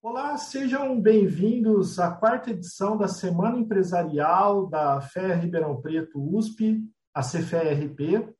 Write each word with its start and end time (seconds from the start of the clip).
Olá, 0.00 0.38
sejam 0.38 1.00
bem-vindos 1.00 1.98
à 1.98 2.08
quarta 2.08 2.52
edição 2.52 2.96
da 2.96 3.08
Semana 3.08 3.58
Empresarial 3.58 4.68
da 4.68 5.00
FEA 5.00 5.34
Ribeirão 5.34 5.82
Preto 5.82 6.20
USP, 6.36 6.80
a 7.12 7.20
CFERP. 7.20 8.32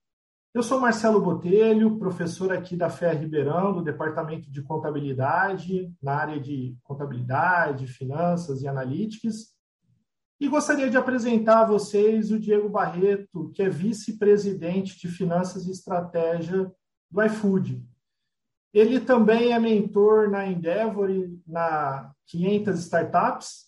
Eu 0.54 0.62
sou 0.62 0.80
Marcelo 0.80 1.21
Botelho, 1.21 1.98
professor 1.98 2.52
aqui 2.52 2.76
da 2.76 2.88
FEA 2.88 3.12
Ribeirão, 3.12 3.72
do 3.72 3.82
Departamento 3.82 4.48
de 4.52 4.62
Contabilidade, 4.62 5.92
na 6.00 6.14
área 6.14 6.40
de 6.40 6.76
Contabilidade, 6.84 7.88
Finanças 7.88 8.62
e 8.62 8.68
Analytics. 8.68 9.52
E 10.40 10.46
gostaria 10.46 10.88
de 10.88 10.96
apresentar 10.96 11.62
a 11.62 11.66
vocês 11.66 12.30
o 12.30 12.38
Diego 12.38 12.68
Barreto, 12.68 13.50
que 13.52 13.62
é 13.62 13.68
vice-presidente 13.68 14.96
de 14.96 15.09
Finanças 15.09 15.66
e 15.66 15.72
Estratégia 15.72 16.70
do 17.11 17.20
iFood. 17.25 17.84
Ele 18.73 19.00
também 19.00 19.53
é 19.53 19.59
mentor 19.59 20.29
na 20.29 20.46
Endeavor 20.46 21.11
e 21.11 21.41
na 21.46 22.12
500 22.27 22.79
Startups, 22.80 23.66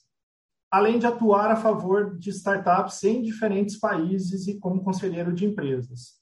além 0.71 0.99
de 0.99 1.07
atuar 1.07 1.51
a 1.51 1.57
favor 1.57 2.17
de 2.19 2.31
startups 2.31 3.03
em 3.03 3.23
diferentes 3.23 3.79
países 3.79 4.47
e 4.47 4.59
como 4.59 4.85
conselheiro 4.85 5.33
de 5.33 5.47
empresas. 5.47 6.21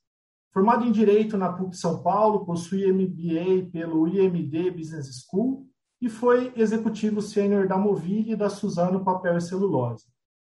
Formado 0.52 0.86
em 0.86 0.92
Direito 0.92 1.36
na 1.36 1.52
PUC 1.52 1.76
São 1.76 2.02
Paulo, 2.02 2.46
possui 2.46 2.90
MBA 2.90 3.70
pelo 3.70 4.08
IMD 4.08 4.70
Business 4.70 5.26
School 5.26 5.66
e 6.00 6.08
foi 6.08 6.52
executivo 6.56 7.20
sênior 7.20 7.68
da 7.68 7.76
Movile 7.76 8.32
e 8.32 8.36
da 8.36 8.48
Suzano 8.48 9.04
Papel 9.04 9.36
e 9.36 9.40
Celulose. 9.40 10.06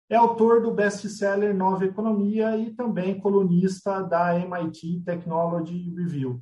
É 0.10 0.16
autor 0.16 0.62
do 0.62 0.72
best-seller 0.72 1.56
Nova 1.56 1.86
Economia 1.86 2.58
e 2.58 2.74
também 2.74 3.20
colunista 3.20 4.02
da 4.02 4.38
MIT 4.40 5.02
Technology 5.06 5.94
Review 5.96 6.42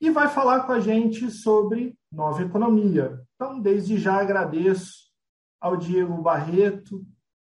e 0.00 0.10
vai 0.10 0.28
falar 0.28 0.60
com 0.60 0.72
a 0.72 0.80
gente 0.80 1.30
sobre 1.30 1.96
nova 2.10 2.42
economia. 2.42 3.20
Então, 3.34 3.60
desde 3.60 3.98
já 3.98 4.20
agradeço 4.20 5.08
ao 5.60 5.76
Diego 5.76 6.22
Barreto 6.22 7.04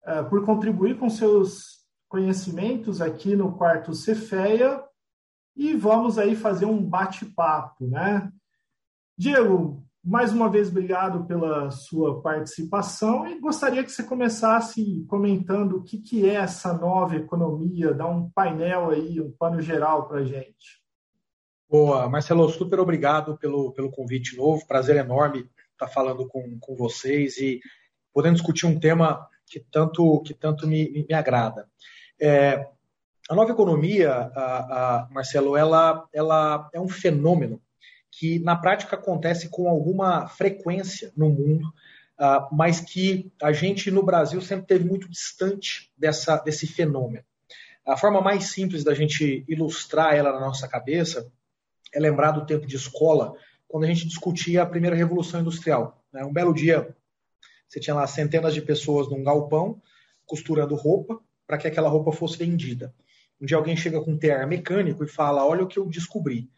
uh, 0.05 0.29
por 0.29 0.45
contribuir 0.45 0.99
com 0.99 1.09
seus 1.09 1.83
conhecimentos 2.09 3.01
aqui 3.01 3.35
no 3.35 3.57
quarto 3.57 3.95
Cefeia 3.95 4.83
e 5.57 5.75
vamos 5.75 6.19
aí 6.19 6.35
fazer 6.35 6.67
um 6.67 6.83
bate-papo, 6.83 7.87
né? 7.87 8.31
Diego, 9.17 9.85
mais 10.05 10.33
uma 10.33 10.49
vez 10.49 10.69
obrigado 10.69 11.25
pela 11.27 11.71
sua 11.71 12.21
participação 12.21 13.27
e 13.27 13.39
gostaria 13.39 13.85
que 13.85 13.93
você 13.93 14.03
começasse 14.03 15.05
comentando 15.09 15.77
o 15.77 15.83
que, 15.85 15.99
que 15.99 16.29
é 16.29 16.35
essa 16.35 16.73
nova 16.73 17.17
economia, 17.17 17.95
dar 17.95 18.09
um 18.09 18.29
painel 18.31 18.91
aí, 18.91 19.21
um 19.21 19.31
pano 19.31 19.61
geral 19.61 20.09
para 20.09 20.19
a 20.19 20.25
gente. 20.25 20.82
Boa, 21.73 22.07
Marcelo, 22.07 22.47
super 22.51 22.79
obrigado 22.81 23.39
pelo, 23.39 23.73
pelo 23.73 23.91
convite 23.91 24.37
novo. 24.37 24.67
Prazer 24.67 24.95
enorme 24.97 25.49
estar 25.73 25.89
falando 25.89 26.29
com, 26.29 26.59
com 26.61 26.77
vocês 26.77 27.39
e 27.39 27.63
podendo 28.13 28.35
discutir 28.35 28.67
um 28.67 28.79
tema 28.79 29.27
que 29.47 29.59
tanto, 29.59 30.21
que 30.21 30.35
tanto 30.35 30.69
me, 30.69 31.07
me 31.09 31.15
agrada. 31.15 31.67
É, 32.21 32.69
a 33.27 33.35
nova 33.35 33.53
economia, 33.53 34.13
a, 34.13 34.35
a, 34.37 35.09
Marcelo, 35.11 35.57
ela, 35.57 36.07
ela 36.13 36.69
é 36.75 36.79
um 36.79 36.91
fenômeno 36.91 37.59
que 38.11 38.39
na 38.41 38.55
prática 38.55 38.95
acontece 38.95 39.49
com 39.49 39.67
alguma 39.67 40.29
frequência 40.29 41.11
no 41.17 41.31
mundo, 41.31 41.73
uh, 42.21 42.55
mas 42.55 42.81
que 42.81 43.33
a 43.43 43.51
gente 43.51 43.91
no 43.91 44.03
Brasil 44.03 44.43
sempre 44.43 44.67
teve 44.67 44.85
muito 44.85 45.09
distante 45.09 45.91
dessa, 45.97 46.37
desse 46.37 46.67
fenômeno. 46.67 47.25
A 47.87 47.97
forma 47.97 48.21
mais 48.21 48.51
simples 48.51 48.85
da 48.85 48.93
gente 48.93 49.43
ilustrar 49.49 50.15
ela 50.15 50.35
na 50.35 50.41
nossa 50.41 50.69
cabeça 50.69 51.33
é 51.93 52.01
lembrar 52.01 52.33
do 52.33 52.47
tempo 52.47 52.67
de 52.67 52.77
escola, 52.77 53.35
quando 53.69 53.85
a 53.85 53.87
gente 53.87 54.07
discutia 54.07 54.63
a 54.63 54.67
primeira 54.67 54.97
revolução 54.97 55.41
industrial. 55.41 56.03
Né? 56.13 56.25
Um 56.25 56.33
belo 56.33 56.53
dia, 56.53 56.95
você 57.69 57.81
tinha 57.81 57.95
lá 57.95 58.07
centenas 58.07 58.55
de 58.55 58.61
pessoas 58.61 59.09
num 59.09 59.23
galpão 59.23 59.81
costurando 60.27 60.75
roupa 60.75 61.21
para 61.47 61.59
que 61.59 61.67
aquela 61.67 61.89
roupa 61.89 62.13
fosse 62.13 62.39
vendida. 62.39 62.95
Um 63.41 63.47
dia 63.47 63.57
alguém 63.57 63.77
chega 63.77 64.01
com 64.01 64.13
um 64.13 64.19
tear 64.19 64.47
mecânico 64.47 65.03
e 65.03 65.09
fala: 65.09 65.45
Olha 65.45 65.65
o 65.65 65.67
que 65.67 65.79
eu 65.79 65.89
descobri. 65.89 66.49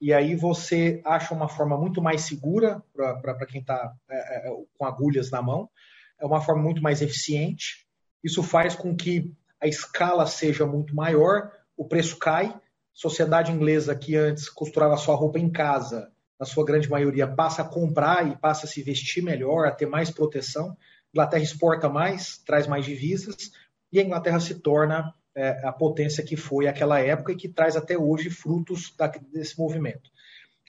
E 0.00 0.12
aí 0.12 0.34
você 0.34 1.00
acha 1.04 1.32
uma 1.32 1.48
forma 1.48 1.78
muito 1.78 2.02
mais 2.02 2.22
segura 2.22 2.82
para 2.92 3.46
quem 3.46 3.60
está 3.60 3.94
é, 4.10 4.48
é, 4.48 4.54
com 4.76 4.84
agulhas 4.84 5.30
na 5.30 5.40
mão, 5.40 5.70
é 6.18 6.26
uma 6.26 6.40
forma 6.40 6.60
muito 6.60 6.82
mais 6.82 7.00
eficiente. 7.00 7.86
Isso 8.24 8.42
faz 8.42 8.74
com 8.74 8.96
que 8.96 9.32
a 9.60 9.68
escala 9.68 10.26
seja 10.26 10.66
muito 10.66 10.94
maior, 10.94 11.52
o 11.76 11.84
preço 11.84 12.18
cai 12.18 12.52
sociedade 12.92 13.50
inglesa 13.50 13.96
que 13.96 14.16
antes 14.16 14.48
costurava 14.48 14.96
sua 14.96 15.14
roupa 15.14 15.38
em 15.38 15.50
casa, 15.50 16.10
na 16.38 16.46
sua 16.46 16.64
grande 16.64 16.90
maioria, 16.90 17.26
passa 17.26 17.62
a 17.62 17.68
comprar 17.68 18.28
e 18.28 18.36
passa 18.36 18.66
a 18.66 18.68
se 18.68 18.82
vestir 18.82 19.22
melhor, 19.22 19.66
a 19.66 19.70
ter 19.70 19.86
mais 19.86 20.10
proteção. 20.10 20.70
A 20.70 20.76
Inglaterra 21.14 21.42
exporta 21.42 21.88
mais, 21.88 22.38
traz 22.38 22.66
mais 22.66 22.84
divisas, 22.84 23.52
e 23.92 24.00
a 24.00 24.02
Inglaterra 24.02 24.40
se 24.40 24.56
torna 24.56 25.14
é, 25.34 25.66
a 25.66 25.72
potência 25.72 26.24
que 26.24 26.36
foi 26.36 26.66
aquela 26.66 27.00
época 27.00 27.32
e 27.32 27.36
que 27.36 27.48
traz 27.48 27.76
até 27.76 27.96
hoje 27.96 28.28
frutos 28.30 28.94
da, 28.96 29.06
desse 29.06 29.58
movimento. 29.58 30.10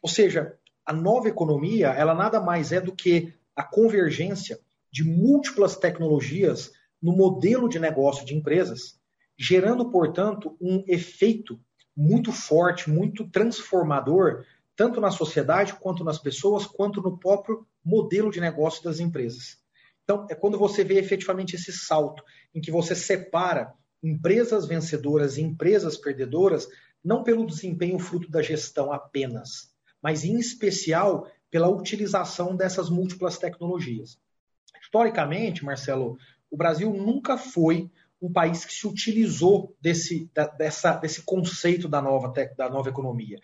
Ou 0.01 0.09
seja, 0.09 0.55
a 0.85 0.93
nova 0.93 1.29
economia, 1.29 1.87
ela 1.89 2.13
nada 2.13 2.39
mais 2.39 2.71
é 2.71 2.79
do 2.79 2.93
que 2.93 3.33
a 3.55 3.63
convergência 3.63 4.59
de 4.91 5.03
múltiplas 5.03 5.75
tecnologias 5.75 6.71
no 7.01 7.15
modelo 7.15 7.67
de 7.67 7.79
negócio 7.79 8.25
de 8.25 8.35
empresas, 8.35 8.99
gerando, 9.37 9.89
portanto, 9.89 10.55
um 10.61 10.83
efeito 10.87 11.59
muito 11.95 12.31
forte, 12.31 12.89
muito 12.89 13.27
transformador, 13.29 14.45
tanto 14.75 14.99
na 14.99 15.11
sociedade, 15.11 15.73
quanto 15.75 16.03
nas 16.03 16.17
pessoas, 16.17 16.65
quanto 16.65 17.01
no 17.01 17.17
próprio 17.17 17.65
modelo 17.83 18.31
de 18.31 18.41
negócio 18.41 18.83
das 18.83 18.99
empresas. 18.99 19.57
Então, 20.03 20.27
é 20.29 20.35
quando 20.35 20.57
você 20.57 20.83
vê 20.83 20.99
efetivamente 20.99 21.55
esse 21.55 21.71
salto, 21.71 22.23
em 22.53 22.59
que 22.59 22.71
você 22.71 22.95
separa 22.95 23.73
empresas 24.01 24.65
vencedoras 24.65 25.37
e 25.37 25.41
empresas 25.41 25.97
perdedoras, 25.97 26.67
não 27.03 27.23
pelo 27.23 27.45
desempenho 27.45 27.99
fruto 27.99 28.29
da 28.29 28.41
gestão 28.41 28.91
apenas, 28.91 29.71
mas 30.01 30.23
em 30.23 30.37
especial 30.37 31.29
pela 31.49 31.69
utilização 31.69 32.55
dessas 32.55 32.89
múltiplas 32.89 33.37
tecnologias. 33.37 34.17
Historicamente, 34.81 35.63
Marcelo, 35.63 36.17
o 36.49 36.57
Brasil 36.57 36.91
nunca 36.91 37.37
foi 37.37 37.89
um 38.23 38.31
país 38.31 38.63
que 38.63 38.73
se 38.73 38.87
utilizou 38.87 39.75
desse, 39.81 40.31
da, 40.33 40.47
dessa, 40.47 40.95
desse 40.95 41.23
conceito 41.23 41.89
da 41.89 42.01
nova, 42.01 42.33
da 42.57 42.69
nova 42.69 42.87
economia. 42.87 43.37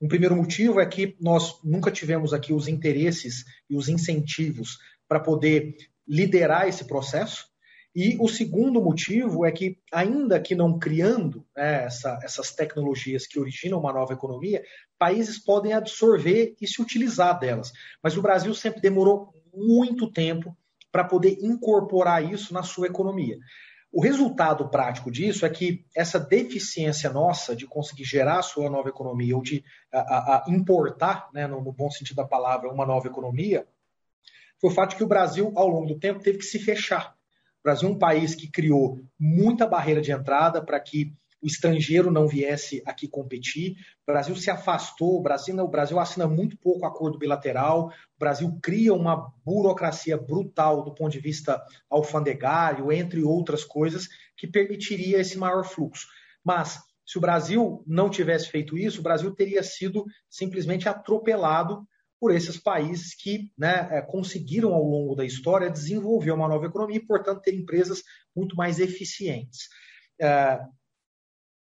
Um 0.00 0.08
primeiro 0.08 0.34
motivo 0.34 0.80
é 0.80 0.86
que 0.86 1.14
nós 1.20 1.60
nunca 1.62 1.90
tivemos 1.90 2.32
aqui 2.32 2.50
os 2.50 2.66
interesses 2.66 3.44
e 3.68 3.76
os 3.76 3.90
incentivos 3.90 4.78
para 5.06 5.20
poder 5.20 5.76
liderar 6.08 6.66
esse 6.66 6.86
processo. 6.86 7.46
E 7.94 8.16
o 8.18 8.26
segundo 8.26 8.80
motivo 8.80 9.44
é 9.44 9.52
que, 9.52 9.78
ainda 9.92 10.40
que 10.40 10.54
não 10.54 10.78
criando 10.78 11.44
né, 11.54 11.84
essa, 11.84 12.18
essas 12.22 12.52
tecnologias 12.52 13.26
que 13.26 13.38
originam 13.38 13.78
uma 13.78 13.92
nova 13.92 14.14
economia, 14.14 14.64
países 14.98 15.38
podem 15.38 15.74
absorver 15.74 16.56
e 16.58 16.66
se 16.66 16.80
utilizar 16.80 17.38
delas. 17.38 17.70
Mas 18.02 18.16
o 18.16 18.22
Brasil 18.22 18.54
sempre 18.54 18.80
demorou 18.80 19.34
muito 19.54 20.10
tempo 20.10 20.56
para 20.90 21.04
poder 21.04 21.36
incorporar 21.42 22.24
isso 22.32 22.54
na 22.54 22.62
sua 22.62 22.86
economia. 22.86 23.36
O 23.92 24.00
resultado 24.00 24.70
prático 24.70 25.10
disso 25.10 25.44
é 25.44 25.50
que 25.50 25.84
essa 25.94 26.18
deficiência 26.18 27.10
nossa 27.10 27.54
de 27.54 27.66
conseguir 27.66 28.04
gerar 28.04 28.38
a 28.38 28.42
sua 28.42 28.70
nova 28.70 28.88
economia 28.88 29.36
ou 29.36 29.42
de 29.42 29.62
a, 29.92 29.98
a 29.98 30.44
importar, 30.48 31.28
né, 31.34 31.46
no, 31.46 31.62
no, 31.62 31.72
bom 31.72 31.90
sentido 31.90 32.16
da 32.16 32.24
palavra, 32.24 32.72
uma 32.72 32.86
nova 32.86 33.06
economia, 33.06 33.66
foi 34.58 34.70
o 34.70 34.72
fato 34.72 34.90
de 34.90 34.96
que 34.96 35.04
o 35.04 35.08
Brasil, 35.08 35.52
ao 35.54 35.68
longo 35.68 35.86
do 35.88 35.98
tempo, 35.98 36.22
teve 36.22 36.38
que 36.38 36.44
se 36.44 36.58
fechar. 36.58 37.14
O 37.60 37.62
Brasil 37.62 37.86
é 37.86 37.92
um 37.92 37.98
país 37.98 38.34
que 38.34 38.50
criou 38.50 38.98
muita 39.20 39.66
barreira 39.66 40.00
de 40.00 40.10
entrada 40.10 40.64
para 40.64 40.80
que 40.80 41.14
o 41.42 41.46
estrangeiro 41.46 42.10
não 42.10 42.28
viesse 42.28 42.82
aqui 42.86 43.08
competir. 43.08 43.72
O 44.06 44.12
Brasil 44.12 44.36
se 44.36 44.50
afastou, 44.50 45.18
o 45.18 45.22
Brasil, 45.22 45.58
o 45.58 45.68
Brasil 45.68 45.98
assina 45.98 46.26
muito 46.28 46.56
pouco 46.56 46.86
acordo 46.86 47.18
bilateral, 47.18 47.88
o 47.88 48.18
Brasil 48.18 48.56
cria 48.62 48.94
uma 48.94 49.32
burocracia 49.44 50.16
brutal 50.16 50.84
do 50.84 50.94
ponto 50.94 51.10
de 51.10 51.18
vista 51.18 51.60
alfandegário, 51.90 52.92
entre 52.92 53.22
outras 53.22 53.64
coisas, 53.64 54.08
que 54.36 54.46
permitiria 54.46 55.18
esse 55.18 55.36
maior 55.36 55.64
fluxo. 55.64 56.06
Mas 56.44 56.78
se 57.04 57.18
o 57.18 57.20
Brasil 57.20 57.82
não 57.86 58.08
tivesse 58.08 58.48
feito 58.48 58.78
isso, 58.78 59.00
o 59.00 59.02
Brasil 59.02 59.34
teria 59.34 59.62
sido 59.62 60.04
simplesmente 60.30 60.88
atropelado 60.88 61.84
por 62.20 62.32
esses 62.32 62.56
países 62.56 63.16
que 63.16 63.50
né, 63.58 63.88
é, 63.90 64.00
conseguiram, 64.00 64.72
ao 64.72 64.84
longo 64.84 65.16
da 65.16 65.24
história, 65.24 65.68
desenvolver 65.68 66.30
uma 66.30 66.46
nova 66.46 66.66
economia 66.66 66.98
e, 66.98 67.04
portanto, 67.04 67.42
ter 67.42 67.52
empresas 67.52 68.00
muito 68.34 68.54
mais 68.54 68.78
eficientes. 68.78 69.68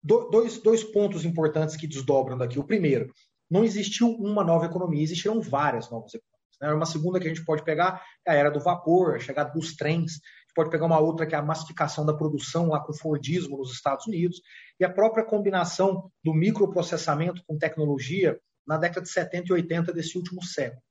É, 0.04 0.30
dois, 0.30 0.58
dois 0.58 0.84
pontos 0.84 1.24
importantes 1.24 1.76
que 1.76 1.86
desdobram 1.86 2.36
daqui. 2.36 2.58
O 2.58 2.64
primeiro, 2.64 3.12
não 3.50 3.64
existiu 3.64 4.10
uma 4.10 4.44
nova 4.44 4.66
economia, 4.66 5.02
existiram 5.02 5.40
várias 5.40 5.90
novas 5.90 6.14
economias. 6.14 6.38
Né? 6.60 6.72
Uma 6.72 6.86
segunda 6.86 7.20
que 7.20 7.26
a 7.26 7.28
gente 7.28 7.44
pode 7.44 7.64
pegar 7.64 8.02
é 8.26 8.32
a 8.32 8.34
era 8.34 8.50
do 8.50 8.60
vapor, 8.60 9.14
a 9.14 9.18
chegada 9.18 9.52
dos 9.52 9.74
trens. 9.74 10.12
A 10.12 10.14
gente 10.14 10.54
pode 10.54 10.70
pegar 10.70 10.86
uma 10.86 10.98
outra 10.98 11.26
que 11.26 11.34
é 11.34 11.38
a 11.38 11.42
massificação 11.42 12.04
da 12.04 12.14
produção 12.14 12.68
lá 12.68 12.80
com 12.80 12.92
o 12.92 12.96
Fordismo 12.96 13.56
nos 13.56 13.72
Estados 13.72 14.06
Unidos 14.06 14.40
e 14.78 14.84
a 14.84 14.92
própria 14.92 15.24
combinação 15.24 16.10
do 16.22 16.34
microprocessamento 16.34 17.42
com 17.46 17.58
tecnologia 17.58 18.38
na 18.66 18.76
década 18.76 19.02
de 19.02 19.08
70 19.10 19.48
e 19.48 19.52
80 19.52 19.92
desse 19.92 20.16
último 20.18 20.42
século. 20.42 20.82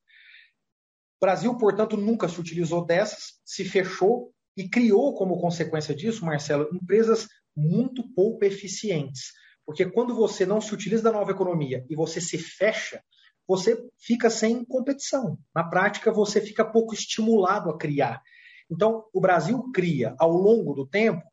Brasil, 1.21 1.56
portanto, 1.57 1.98
nunca 1.98 2.27
se 2.27 2.39
utilizou 2.39 2.86
dessas, 2.86 3.39
se 3.44 3.65
fechou 3.65 4.31
e 4.56 4.68
criou 4.68 5.13
como 5.13 5.39
consequência 5.39 5.94
disso, 5.94 6.25
Marcelo, 6.25 6.69
empresas 6.74 7.27
muito 7.57 8.07
pouco 8.13 8.45
eficientes. 8.45 9.31
Porque 9.65 9.86
quando 9.86 10.15
você 10.15 10.45
não 10.45 10.62
se 10.62 10.74
utiliza 10.74 11.04
da 11.04 11.12
nova 11.12 11.31
economia 11.31 11.83
e 11.89 11.95
você 11.95 12.21
se 12.21 12.38
fecha, 12.38 13.01
você 13.48 13.77
fica 13.98 14.30
sem 14.30 14.63
competição. 14.63 15.38
Na 15.56 15.63
prática, 15.63 16.12
você 16.12 16.39
fica 16.39 16.63
pouco 16.63 16.94
estimulado 16.94 17.69
a 17.69 17.77
criar. 17.77 18.21
Então, 18.69 19.06
o 19.13 19.19
Brasil 19.19 19.71
cria, 19.74 20.15
ao 20.19 20.31
longo 20.31 20.74
do 20.74 20.86
tempo, 20.86 21.24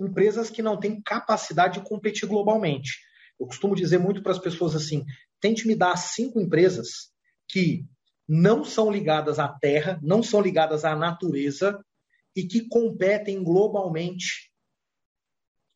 empresas 0.00 0.50
que 0.50 0.62
não 0.62 0.78
têm 0.78 1.00
capacidade 1.00 1.80
de 1.80 1.88
competir 1.88 2.26
globalmente. 2.26 2.98
Eu 3.38 3.46
costumo 3.46 3.76
dizer 3.76 3.98
muito 3.98 4.22
para 4.22 4.32
as 4.32 4.38
pessoas 4.38 4.74
assim: 4.74 5.04
tente 5.40 5.66
me 5.66 5.74
dar 5.74 5.96
cinco 5.96 6.40
empresas 6.40 7.10
que 7.48 7.84
não 8.28 8.64
são 8.64 8.90
ligadas 8.90 9.38
à 9.38 9.48
terra, 9.48 9.98
não 10.02 10.22
são 10.22 10.40
ligadas 10.40 10.84
à 10.84 10.96
natureza 10.96 11.84
e 12.34 12.44
que 12.44 12.66
competem 12.68 13.42
globalmente. 13.42 14.51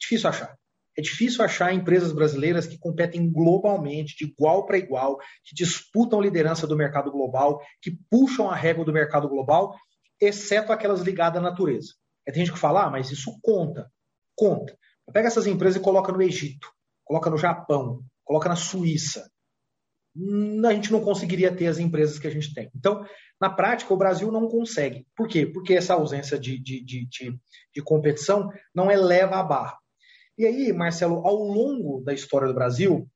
Difícil 0.01 0.29
achar. 0.29 0.57
É 0.99 1.03
difícil 1.03 1.45
achar 1.45 1.75
empresas 1.75 2.11
brasileiras 2.11 2.67
que 2.67 2.79
competem 2.79 3.31
globalmente, 3.31 4.17
de 4.17 4.25
igual 4.25 4.65
para 4.65 4.79
igual, 4.79 5.19
que 5.45 5.55
disputam 5.55 6.23
liderança 6.23 6.67
do 6.67 6.77
mercado 6.77 7.11
global, 7.11 7.61
que 7.83 7.99
puxam 8.11 8.51
a 8.51 8.57
régua 8.57 8.85
do 8.85 8.93
mercado 8.93 9.29
global, 9.29 9.77
exceto 10.19 10.73
aquelas 10.73 11.03
ligadas 11.03 11.39
à 11.39 11.43
natureza. 11.43 11.93
É, 12.27 12.33
tem 12.33 12.45
gente 12.45 12.55
que 12.55 12.59
fala, 12.59 12.85
ah, 12.85 12.91
mas 12.91 13.11
isso 13.11 13.39
conta. 13.43 13.91
Conta. 14.35 14.77
Pega 15.13 15.29
essas 15.29 15.47
empresas 15.47 15.81
e 15.81 15.85
coloca 15.85 16.11
no 16.11 16.23
Egito, 16.23 16.69
coloca 17.05 17.31
no 17.31 17.37
Japão, 17.37 18.03
coloca 18.25 18.49
na 18.49 18.57
Suíça. 18.57 19.31
Hum, 20.17 20.63
a 20.67 20.73
gente 20.73 20.91
não 20.91 21.03
conseguiria 21.03 21.55
ter 21.55 21.67
as 21.67 21.79
empresas 21.79 22.19
que 22.19 22.27
a 22.27 22.31
gente 22.31 22.55
tem. 22.55 22.71
Então, 22.75 23.05
na 23.41 23.51
prática, 23.51 23.93
o 23.93 23.99
Brasil 23.99 24.33
não 24.33 24.49
consegue. 24.49 25.07
Por 25.15 25.29
quê? 25.29 25.47
Porque 25.47 25.75
essa 25.75 25.93
ausência 25.93 26.39
de, 26.39 26.59
de, 26.59 26.83
de, 26.83 27.07
de, 27.07 27.39
de 27.75 27.83
competição 27.83 28.51
não 28.75 28.91
eleva 28.91 29.37
a 29.37 29.43
barra. 29.43 29.79
E 30.39 30.45
aí, 30.45 30.73
Marcelo, 30.73 31.27
ao 31.27 31.37
longo 31.37 32.03
da 32.03 32.13
história 32.13 32.47
do 32.47 32.55
Brasil, 32.55 33.09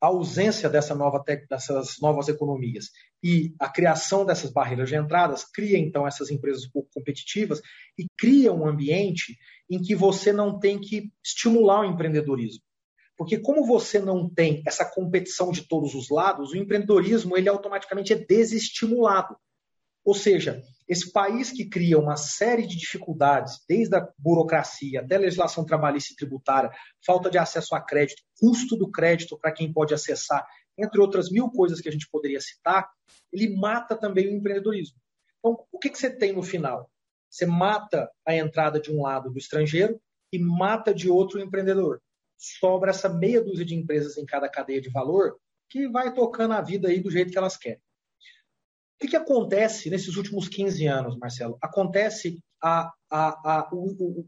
a 0.00 0.06
ausência 0.06 0.68
dessa 0.68 0.94
nova 0.94 1.22
dessas 1.48 1.98
novas 2.00 2.28
economias 2.28 2.90
e 3.22 3.54
a 3.58 3.68
criação 3.68 4.24
dessas 4.24 4.50
barreiras 4.50 4.88
de 4.88 4.96
entradas 4.96 5.44
cria 5.44 5.78
então 5.78 6.06
essas 6.06 6.30
empresas 6.30 6.66
pouco 6.66 6.90
competitivas 6.92 7.60
e 7.98 8.06
cria 8.16 8.52
um 8.52 8.66
ambiente 8.68 9.38
em 9.68 9.80
que 9.80 9.94
você 9.94 10.32
não 10.32 10.58
tem 10.58 10.78
que 10.78 11.10
estimular 11.24 11.80
o 11.80 11.84
empreendedorismo. 11.84 12.62
Porque 13.16 13.38
como 13.38 13.64
você 13.64 13.98
não 13.98 14.28
tem 14.28 14.62
essa 14.66 14.84
competição 14.84 15.50
de 15.50 15.66
todos 15.66 15.94
os 15.94 16.10
lados, 16.10 16.50
o 16.52 16.56
empreendedorismo 16.56 17.36
ele 17.36 17.48
automaticamente 17.48 18.12
é 18.12 18.16
desestimulado. 18.16 19.36
Ou 20.04 20.14
seja, 20.14 20.62
esse 20.88 21.10
país 21.12 21.50
que 21.50 21.68
cria 21.68 21.98
uma 21.98 22.16
série 22.16 22.66
de 22.66 22.76
dificuldades, 22.76 23.60
desde 23.68 23.96
a 23.96 24.08
burocracia 24.18 25.00
até 25.00 25.16
a 25.16 25.20
legislação 25.20 25.64
trabalhista 25.64 26.12
e 26.12 26.16
tributária, 26.16 26.70
falta 27.04 27.30
de 27.30 27.38
acesso 27.38 27.74
a 27.74 27.80
crédito, 27.80 28.22
custo 28.38 28.76
do 28.76 28.90
crédito 28.90 29.38
para 29.38 29.52
quem 29.52 29.72
pode 29.72 29.94
acessar, 29.94 30.46
entre 30.76 31.00
outras 31.00 31.30
mil 31.30 31.48
coisas 31.50 31.80
que 31.80 31.88
a 31.88 31.92
gente 31.92 32.08
poderia 32.10 32.40
citar, 32.40 32.88
ele 33.32 33.56
mata 33.56 33.96
também 33.96 34.28
o 34.28 34.36
empreendedorismo. 34.36 34.98
Então, 35.38 35.64
o 35.70 35.78
que, 35.78 35.90
que 35.90 35.98
você 35.98 36.10
tem 36.10 36.32
no 36.32 36.42
final? 36.42 36.90
Você 37.30 37.46
mata 37.46 38.10
a 38.26 38.34
entrada 38.34 38.80
de 38.80 38.92
um 38.92 39.02
lado 39.02 39.30
do 39.30 39.38
estrangeiro 39.38 40.00
e 40.32 40.38
mata 40.38 40.92
de 40.92 41.08
outro 41.08 41.38
o 41.38 41.42
empreendedor. 41.42 42.00
Sobra 42.36 42.90
essa 42.90 43.08
meia 43.08 43.42
dúzia 43.42 43.64
de 43.64 43.74
empresas 43.74 44.16
em 44.16 44.26
cada 44.26 44.48
cadeia 44.48 44.80
de 44.80 44.90
valor 44.90 45.38
que 45.68 45.88
vai 45.88 46.12
tocando 46.12 46.54
a 46.54 46.60
vida 46.60 46.88
aí 46.88 47.00
do 47.00 47.10
jeito 47.10 47.32
que 47.32 47.38
elas 47.38 47.56
querem. 47.56 47.80
O 48.94 49.00
que, 49.00 49.08
que 49.08 49.16
acontece 49.16 49.90
nesses 49.90 50.16
últimos 50.16 50.48
15 50.48 50.86
anos, 50.86 51.16
Marcelo? 51.18 51.58
Acontece 51.60 52.42
a, 52.62 52.92
a, 53.10 53.28
a, 53.52 53.68
o, 53.72 54.20
o, 54.20 54.26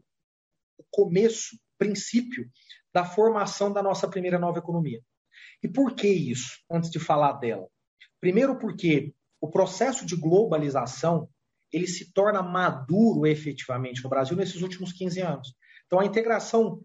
começo, 0.91 1.57
princípio 1.77 2.49
da 2.93 3.05
formação 3.05 3.71
da 3.71 3.81
nossa 3.81 4.07
primeira 4.07 4.39
nova 4.39 4.59
economia. 4.59 5.01
E 5.63 5.67
por 5.67 5.95
que 5.95 6.07
isso, 6.07 6.59
antes 6.69 6.89
de 6.89 6.99
falar 6.99 7.33
dela? 7.33 7.67
Primeiro 8.19 8.57
porque 8.57 9.13
o 9.39 9.49
processo 9.49 10.05
de 10.05 10.15
globalização 10.15 11.29
ele 11.71 11.87
se 11.87 12.11
torna 12.13 12.41
maduro 12.41 13.25
efetivamente 13.25 14.03
no 14.03 14.09
Brasil 14.09 14.35
nesses 14.35 14.61
últimos 14.61 14.93
15 14.93 15.21
anos. 15.21 15.53
Então, 15.85 15.99
a 15.99 16.05
integração 16.05 16.81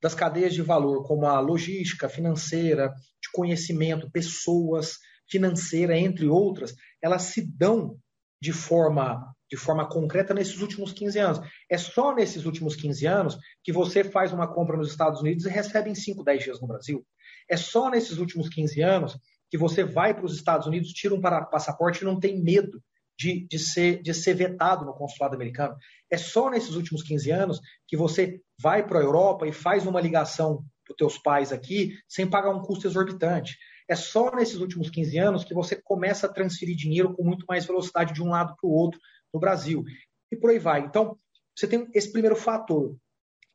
das 0.00 0.14
cadeias 0.14 0.54
de 0.54 0.62
valor, 0.62 1.06
como 1.06 1.26
a 1.26 1.40
logística, 1.40 2.08
financeira, 2.08 2.94
de 3.20 3.30
conhecimento, 3.32 4.10
pessoas, 4.10 4.98
financeira, 5.30 5.96
entre 5.96 6.26
outras, 6.26 6.74
elas 7.02 7.22
se 7.22 7.42
dão 7.42 7.98
de 8.40 8.52
forma 8.52 9.34
de 9.50 9.56
forma 9.56 9.88
concreta 9.88 10.34
nesses 10.34 10.60
últimos 10.60 10.92
15 10.92 11.18
anos. 11.18 11.40
É 11.70 11.78
só 11.78 12.14
nesses 12.14 12.44
últimos 12.44 12.76
15 12.76 13.06
anos 13.06 13.38
que 13.64 13.72
você 13.72 14.04
faz 14.04 14.30
uma 14.30 14.46
compra 14.46 14.76
nos 14.76 14.90
Estados 14.90 15.22
Unidos 15.22 15.46
e 15.46 15.48
recebe 15.48 15.88
em 15.88 15.94
5, 15.94 16.22
10 16.22 16.44
dias 16.44 16.60
no 16.60 16.68
Brasil. 16.68 17.02
É 17.48 17.56
só 17.56 17.88
nesses 17.88 18.18
últimos 18.18 18.50
15 18.50 18.82
anos 18.82 19.18
que 19.50 19.56
você 19.56 19.82
vai 19.82 20.14
para 20.14 20.26
os 20.26 20.34
Estados 20.34 20.66
Unidos, 20.66 20.90
tira 20.90 21.14
um 21.14 21.20
passaporte 21.20 22.02
e 22.02 22.04
não 22.04 22.20
tem 22.20 22.42
medo 22.42 22.82
de, 23.18 23.46
de, 23.48 23.58
ser, 23.58 24.02
de 24.02 24.12
ser 24.12 24.34
vetado 24.34 24.84
no 24.84 24.92
consulado 24.92 25.34
americano. 25.34 25.74
É 26.10 26.16
só 26.16 26.50
nesses 26.50 26.74
últimos 26.74 27.02
15 27.02 27.30
anos 27.30 27.60
que 27.86 27.96
você 27.96 28.40
vai 28.60 28.86
para 28.86 28.98
a 28.98 29.02
Europa 29.02 29.46
e 29.46 29.52
faz 29.52 29.86
uma 29.86 30.00
ligação 30.00 30.62
para 30.84 30.92
os 30.92 30.96
teus 30.96 31.18
pais 31.18 31.52
aqui 31.52 31.94
sem 32.06 32.28
pagar 32.28 32.50
um 32.50 32.62
custo 32.62 32.86
exorbitante. 32.86 33.56
É 33.88 33.96
só 33.96 34.30
nesses 34.34 34.56
últimos 34.56 34.90
15 34.90 35.18
anos 35.18 35.44
que 35.44 35.54
você 35.54 35.74
começa 35.74 36.26
a 36.26 36.32
transferir 36.32 36.76
dinheiro 36.76 37.14
com 37.14 37.24
muito 37.24 37.46
mais 37.48 37.64
velocidade 37.64 38.12
de 38.12 38.22
um 38.22 38.28
lado 38.28 38.54
para 38.60 38.68
o 38.68 38.72
outro 38.72 39.00
no 39.32 39.40
Brasil. 39.40 39.84
E 40.30 40.36
por 40.36 40.50
aí 40.50 40.58
vai. 40.58 40.80
Então, 40.80 41.16
você 41.56 41.66
tem 41.66 41.88
esse 41.94 42.12
primeiro 42.12 42.36
fator. 42.36 42.96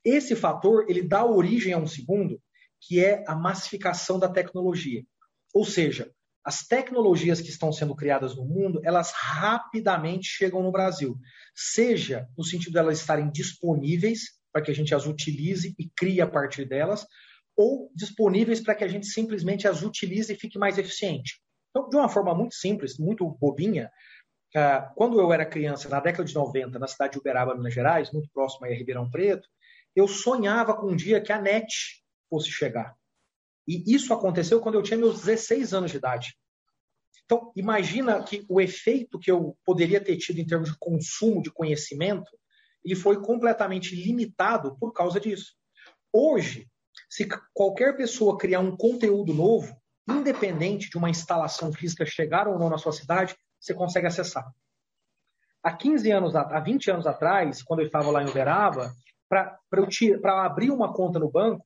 Esse 0.04 0.36
fator, 0.36 0.86
ele 0.90 1.02
dá 1.02 1.24
origem 1.24 1.72
a 1.72 1.78
um 1.78 1.88
segundo, 1.88 2.42
que 2.82 3.04
é 3.04 3.24
a 3.28 3.36
massificação 3.36 4.20
da 4.20 4.28
tecnologia. 4.28 5.04
Ou 5.54 5.64
seja, 5.64 6.12
as 6.44 6.68
tecnologias 6.68 7.40
que 7.40 7.50
estão 7.50 7.72
sendo 7.72 7.96
criadas 7.96 8.36
no 8.36 8.44
mundo, 8.44 8.82
elas 8.84 9.12
rapidamente 9.12 10.26
chegam 10.26 10.62
no 10.62 10.72
Brasil. 10.72 11.18
Seja 11.56 12.28
no 12.38 12.44
sentido 12.44 12.74
delas 12.74 12.98
de 12.98 13.02
estarem 13.02 13.32
disponíveis 13.32 14.42
para 14.52 14.62
que 14.62 14.70
a 14.70 14.76
gente 14.76 14.94
as 14.94 15.06
utilize 15.06 15.74
e 15.80 15.90
crie 15.96 16.22
a 16.22 16.28
partir 16.28 16.66
delas, 16.66 17.08
ou 17.56 17.92
disponíveis 17.96 18.60
para 18.62 18.76
que 18.76 18.84
a 18.84 18.88
gente 18.88 19.08
simplesmente 19.08 19.68
as 19.68 19.84
utilize 19.84 20.32
e 20.32 20.36
fique 20.36 20.58
mais 20.58 20.78
eficiente. 20.78 21.40
Então, 21.70 21.90
de 21.90 21.96
uma 21.96 22.10
forma 22.10 22.34
muito 22.34 22.56
simples, 22.56 22.98
muito 22.98 23.28
bobinha, 23.40 23.92
ah, 24.56 24.92
quando 24.96 25.20
eu 25.20 25.34
era 25.34 25.46
criança, 25.46 25.90
na 25.90 26.00
década 26.00 26.26
de 26.26 26.36
90, 26.36 26.78
na 26.78 26.88
cidade 26.88 27.14
de 27.14 27.20
Uberaba, 27.20 27.56
Minas 27.56 27.74
Gerais, 27.74 28.12
muito 28.12 28.30
próximo 28.32 28.66
a 28.66 28.70
Ribeirão 28.70 29.10
Preto, 29.10 29.48
eu 29.96 30.08
sonhava 30.08 30.76
com 30.76 30.92
um 30.92 30.96
dia 30.96 31.22
que 31.22 31.32
a 31.32 31.42
NET 31.42 32.04
fosse 32.30 32.50
chegar. 32.50 32.96
E 33.68 33.84
isso 33.94 34.14
aconteceu 34.14 34.60
quando 34.60 34.76
eu 34.76 34.84
tinha 34.84 34.98
meus 34.98 35.20
16 35.22 35.74
anos 35.74 35.92
de 35.92 35.98
idade. 35.98 36.36
Então, 37.26 37.52
imagina 37.56 38.22
que 38.24 38.46
o 38.50 38.60
efeito 38.60 39.18
que 39.18 39.32
eu 39.32 39.58
poderia 39.66 40.04
ter 40.04 40.18
tido 40.18 40.40
em 40.40 40.46
termos 40.46 40.72
de 40.72 40.78
consumo 40.78 41.42
de 41.42 41.52
conhecimento, 41.52 42.30
ele 42.84 42.96
foi 42.96 43.22
completamente 43.22 43.96
limitado 43.96 44.78
por 44.78 44.92
causa 44.92 45.20
disso. 45.20 45.56
Hoje, 46.12 46.68
se 47.10 47.28
qualquer 47.54 47.96
pessoa 47.96 48.38
criar 48.38 48.60
um 48.60 48.76
conteúdo 48.76 49.34
novo, 49.34 49.76
independente 50.08 50.90
de 50.90 50.98
uma 50.98 51.10
instalação 51.10 51.72
física 51.72 52.06
chegar 52.06 52.48
ou 52.48 52.60
não 52.60 52.70
na 52.70 52.78
sua 52.78 52.92
cidade, 52.92 53.36
você 53.60 53.74
consegue 53.74 54.08
acessar. 54.08 54.46
Há 55.64 55.72
15 55.72 56.12
anos, 56.12 56.36
há 56.36 56.60
20 56.60 56.92
anos 56.92 57.08
atrás, 57.08 57.64
quando 57.64 57.80
eu 57.80 57.86
estava 57.86 58.12
lá 58.12 58.22
em 58.22 58.30
Uberaba, 58.30 58.94
para 59.30 60.46
abrir 60.46 60.72
uma 60.72 60.94
conta 60.94 61.20
no 61.20 61.32
banco, 61.32 61.66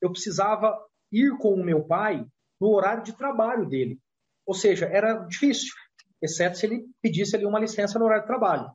eu 0.00 0.10
precisava 0.10 0.78
ir 1.10 1.36
com 1.38 1.54
o 1.54 1.64
meu 1.64 1.84
pai 1.84 2.24
no 2.60 2.68
horário 2.68 3.02
de 3.02 3.12
trabalho 3.12 3.66
dele. 3.66 3.98
Ou 4.46 4.54
seja, 4.54 4.86
era 4.86 5.14
difícil, 5.24 5.74
exceto 6.22 6.56
se 6.56 6.66
ele 6.66 6.86
pedisse 7.02 7.34
ali 7.34 7.44
uma 7.44 7.58
licença 7.58 7.98
no 7.98 8.04
horário 8.04 8.22
de 8.22 8.28
trabalho. 8.28 8.70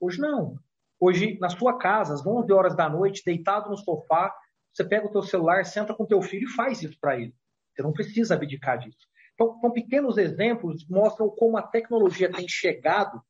Hoje 0.00 0.18
não. 0.18 0.56
Hoje, 0.98 1.38
na 1.38 1.50
sua 1.50 1.78
casa, 1.78 2.14
às 2.14 2.26
11 2.26 2.52
horas 2.52 2.74
da 2.74 2.88
noite, 2.88 3.22
deitado 3.24 3.68
no 3.68 3.76
sofá, 3.76 4.34
você 4.72 4.84
pega 4.84 5.06
o 5.06 5.10
teu 5.10 5.22
celular, 5.22 5.64
senta 5.64 5.94
com 5.94 6.06
teu 6.06 6.22
filho 6.22 6.48
e 6.48 6.52
faz 6.52 6.82
isso 6.82 6.98
para 7.00 7.18
ele. 7.18 7.34
Você 7.74 7.82
não 7.82 7.92
precisa 7.92 8.34
abdicar 8.34 8.78
disso. 8.78 8.98
Então, 9.34 9.56
então, 9.58 9.72
pequenos 9.72 10.18
exemplos 10.18 10.86
mostram 10.88 11.30
como 11.30 11.56
a 11.56 11.62
tecnologia 11.62 12.30
tem 12.30 12.46
chegado 12.48 13.22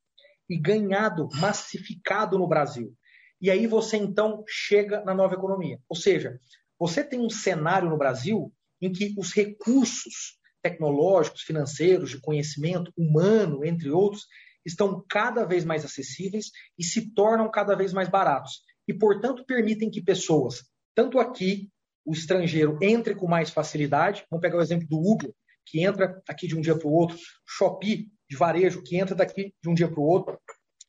e 0.49 0.57
ganhado, 0.57 1.29
massificado 1.35 2.37
no 2.37 2.47
Brasil. 2.47 2.93
E 3.39 3.49
aí 3.49 3.65
você 3.65 3.97
então 3.97 4.43
chega 4.47 5.03
na 5.03 5.15
nova 5.15 5.35
economia. 5.35 5.79
Ou 5.87 5.95
seja, 5.95 6.37
você 6.77 7.03
tem 7.03 7.19
um 7.19 7.29
cenário 7.29 7.89
no 7.89 7.97
Brasil 7.97 8.53
em 8.81 8.91
que 8.91 9.13
os 9.17 9.33
recursos 9.33 10.37
tecnológicos, 10.61 11.41
financeiros, 11.41 12.09
de 12.09 12.19
conhecimento 12.19 12.91
humano, 12.97 13.65
entre 13.65 13.89
outros, 13.89 14.27
estão 14.65 15.03
cada 15.09 15.43
vez 15.45 15.65
mais 15.65 15.83
acessíveis 15.83 16.51
e 16.77 16.83
se 16.83 17.13
tornam 17.13 17.49
cada 17.49 17.75
vez 17.75 17.93
mais 17.93 18.09
baratos. 18.09 18.61
E, 18.87 18.93
portanto, 18.93 19.45
permitem 19.45 19.89
que 19.89 20.03
pessoas 20.03 20.63
tanto 20.95 21.19
aqui 21.19 21.69
o 22.05 22.13
estrangeiro 22.13 22.77
entre 22.81 23.15
com 23.15 23.27
mais 23.27 23.49
facilidade. 23.49 24.25
Vamos 24.29 24.41
pegar 24.41 24.57
o 24.57 24.61
exemplo 24.61 24.87
do 24.87 24.99
Uber, 24.99 25.31
que 25.65 25.83
entra 25.83 26.21
aqui 26.27 26.47
de 26.47 26.55
um 26.55 26.61
dia 26.61 26.77
para 26.77 26.87
o 26.87 26.93
outro, 26.93 27.17
Shopee 27.47 28.09
de 28.29 28.37
varejo 28.37 28.81
que 28.81 28.97
entra 28.97 29.13
daqui 29.13 29.53
de 29.61 29.69
um 29.69 29.73
dia 29.73 29.89
para 29.89 29.99
o 29.99 30.03
outro. 30.03 30.39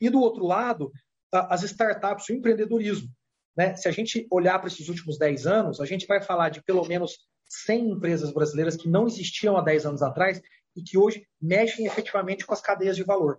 E 0.00 0.08
do 0.08 0.20
outro 0.20 0.44
lado, 0.44 0.92
as 1.32 1.62
startups, 1.62 2.28
o 2.28 2.32
empreendedorismo. 2.32 3.08
Né? 3.56 3.74
Se 3.76 3.88
a 3.88 3.92
gente 3.92 4.26
olhar 4.30 4.58
para 4.58 4.68
esses 4.68 4.88
últimos 4.88 5.18
10 5.18 5.46
anos, 5.46 5.80
a 5.80 5.84
gente 5.84 6.06
vai 6.06 6.22
falar 6.22 6.48
de 6.48 6.62
pelo 6.62 6.86
menos 6.86 7.18
100 7.48 7.90
empresas 7.90 8.32
brasileiras 8.32 8.76
que 8.76 8.88
não 8.88 9.06
existiam 9.06 9.56
há 9.56 9.60
10 9.60 9.86
anos 9.86 10.02
atrás 10.02 10.40
e 10.76 10.82
que 10.82 10.96
hoje 10.96 11.26
mexem 11.40 11.86
efetivamente 11.86 12.46
com 12.46 12.54
as 12.54 12.62
cadeias 12.62 12.96
de 12.96 13.02
valor. 13.02 13.38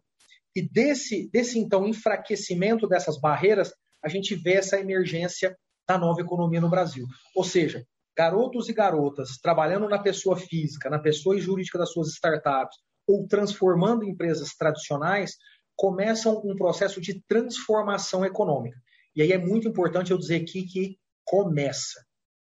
E 0.55 0.61
desse, 0.61 1.29
desse 1.31 1.57
então 1.57 1.87
enfraquecimento 1.87 2.87
dessas 2.87 3.19
barreiras, 3.19 3.73
a 4.03 4.07
gente 4.07 4.35
vê 4.35 4.53
essa 4.53 4.79
emergência 4.79 5.57
da 5.87 5.97
nova 5.97 6.21
economia 6.21 6.61
no 6.61 6.69
Brasil. 6.69 7.05
Ou 7.35 7.43
seja, 7.43 7.85
garotos 8.15 8.69
e 8.69 8.73
garotas 8.73 9.37
trabalhando 9.37 9.87
na 9.89 9.99
pessoa 9.99 10.37
física, 10.37 10.89
na 10.89 10.99
pessoa 10.99 11.39
jurídica 11.39 11.77
das 11.77 11.91
suas 11.91 12.09
startups, 12.09 12.77
ou 13.07 13.27
transformando 13.27 14.05
empresas 14.05 14.55
tradicionais, 14.55 15.35
começam 15.75 16.41
um 16.45 16.55
processo 16.55 17.01
de 17.01 17.21
transformação 17.27 18.23
econômica. 18.23 18.77
E 19.15 19.21
aí 19.21 19.31
é 19.31 19.37
muito 19.37 19.67
importante 19.67 20.11
eu 20.11 20.17
dizer 20.17 20.41
aqui 20.41 20.63
que 20.63 20.97
começa. 21.25 22.03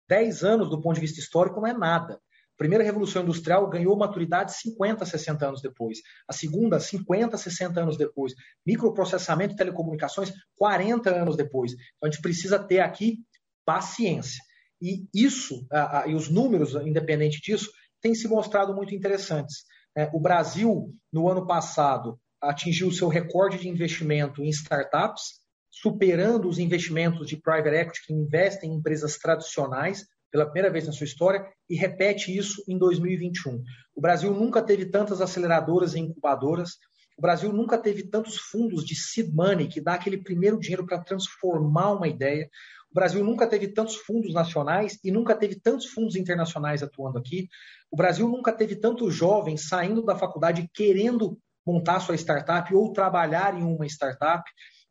Dez 0.07 0.43
anos, 0.43 0.69
do 0.69 0.81
ponto 0.81 0.95
de 0.95 1.01
vista 1.01 1.19
histórico, 1.19 1.61
não 1.61 1.67
é 1.67 1.73
nada. 1.73 2.19
Primeira 2.57 2.83
revolução 2.83 3.23
industrial 3.23 3.69
ganhou 3.69 3.97
maturidade 3.97 4.53
50, 4.55 5.05
60 5.05 5.47
anos 5.47 5.61
depois. 5.61 5.99
A 6.27 6.33
segunda, 6.33 6.79
50, 6.79 7.37
60 7.37 7.81
anos 7.81 7.97
depois. 7.97 8.33
Microprocessamento 8.65 9.53
e 9.53 9.57
telecomunicações, 9.57 10.31
40 10.55 11.09
anos 11.09 11.35
depois. 11.35 11.71
Então 11.73 12.07
a 12.07 12.11
gente 12.11 12.21
precisa 12.21 12.59
ter 12.59 12.79
aqui 12.79 13.17
paciência. 13.65 14.41
E 14.81 15.07
isso, 15.13 15.65
e 16.07 16.13
os 16.13 16.29
números, 16.29 16.75
independente 16.75 17.39
disso, 17.41 17.71
têm 18.01 18.13
se 18.13 18.27
mostrado 18.27 18.75
muito 18.75 18.93
interessantes. 18.93 19.63
É, 19.95 20.09
o 20.13 20.19
Brasil, 20.19 20.93
no 21.11 21.29
ano 21.29 21.47
passado, 21.47 22.19
atingiu 22.41 22.91
seu 22.91 23.07
recorde 23.07 23.57
de 23.57 23.69
investimento 23.69 24.43
em 24.43 24.49
startups, 24.49 25.41
superando 25.71 26.47
os 26.47 26.59
investimentos 26.59 27.27
de 27.27 27.37
private 27.37 27.75
equity 27.75 28.05
que 28.05 28.13
investem 28.13 28.71
em 28.71 28.75
empresas 28.75 29.17
tradicionais 29.17 30.05
pela 30.33 30.45
primeira 30.45 30.71
vez 30.71 30.87
na 30.87 30.91
sua 30.91 31.05
história 31.05 31.45
e 31.69 31.75
repete 31.75 32.35
isso 32.35 32.63
em 32.67 32.75
2021. 32.75 33.61
O 33.95 34.01
Brasil 34.01 34.33
nunca 34.33 34.63
teve 34.63 34.87
tantas 34.87 35.21
aceleradoras 35.21 35.93
e 35.93 35.99
incubadoras. 35.99 36.71
O 37.15 37.21
Brasil 37.21 37.53
nunca 37.53 37.77
teve 37.77 38.09
tantos 38.09 38.37
fundos 38.37 38.83
de 38.83 38.95
seed 38.95 39.31
money 39.31 39.67
que 39.67 39.79
dá 39.79 39.93
aquele 39.93 40.17
primeiro 40.17 40.59
dinheiro 40.59 40.87
para 40.87 40.97
transformar 40.97 41.91
uma 41.91 42.07
ideia. 42.07 42.49
O 42.89 42.95
Brasil 42.95 43.23
nunca 43.23 43.45
teve 43.45 43.67
tantos 43.67 43.95
fundos 43.97 44.33
nacionais 44.33 44.97
e 45.03 45.11
nunca 45.11 45.35
teve 45.35 45.53
tantos 45.59 45.85
fundos 45.85 46.15
internacionais 46.15 46.81
atuando 46.81 47.19
aqui. 47.19 47.47
O 47.91 47.95
Brasil 47.95 48.27
nunca 48.27 48.51
teve 48.51 48.75
tantos 48.75 49.13
jovens 49.13 49.67
saindo 49.67 50.01
da 50.01 50.15
faculdade 50.15 50.67
querendo 50.73 51.37
montar 51.63 51.99
sua 51.99 52.15
startup 52.15 52.73
ou 52.73 52.91
trabalhar 52.91 53.55
em 53.55 53.63
uma 53.63 53.85
startup. 53.85 54.43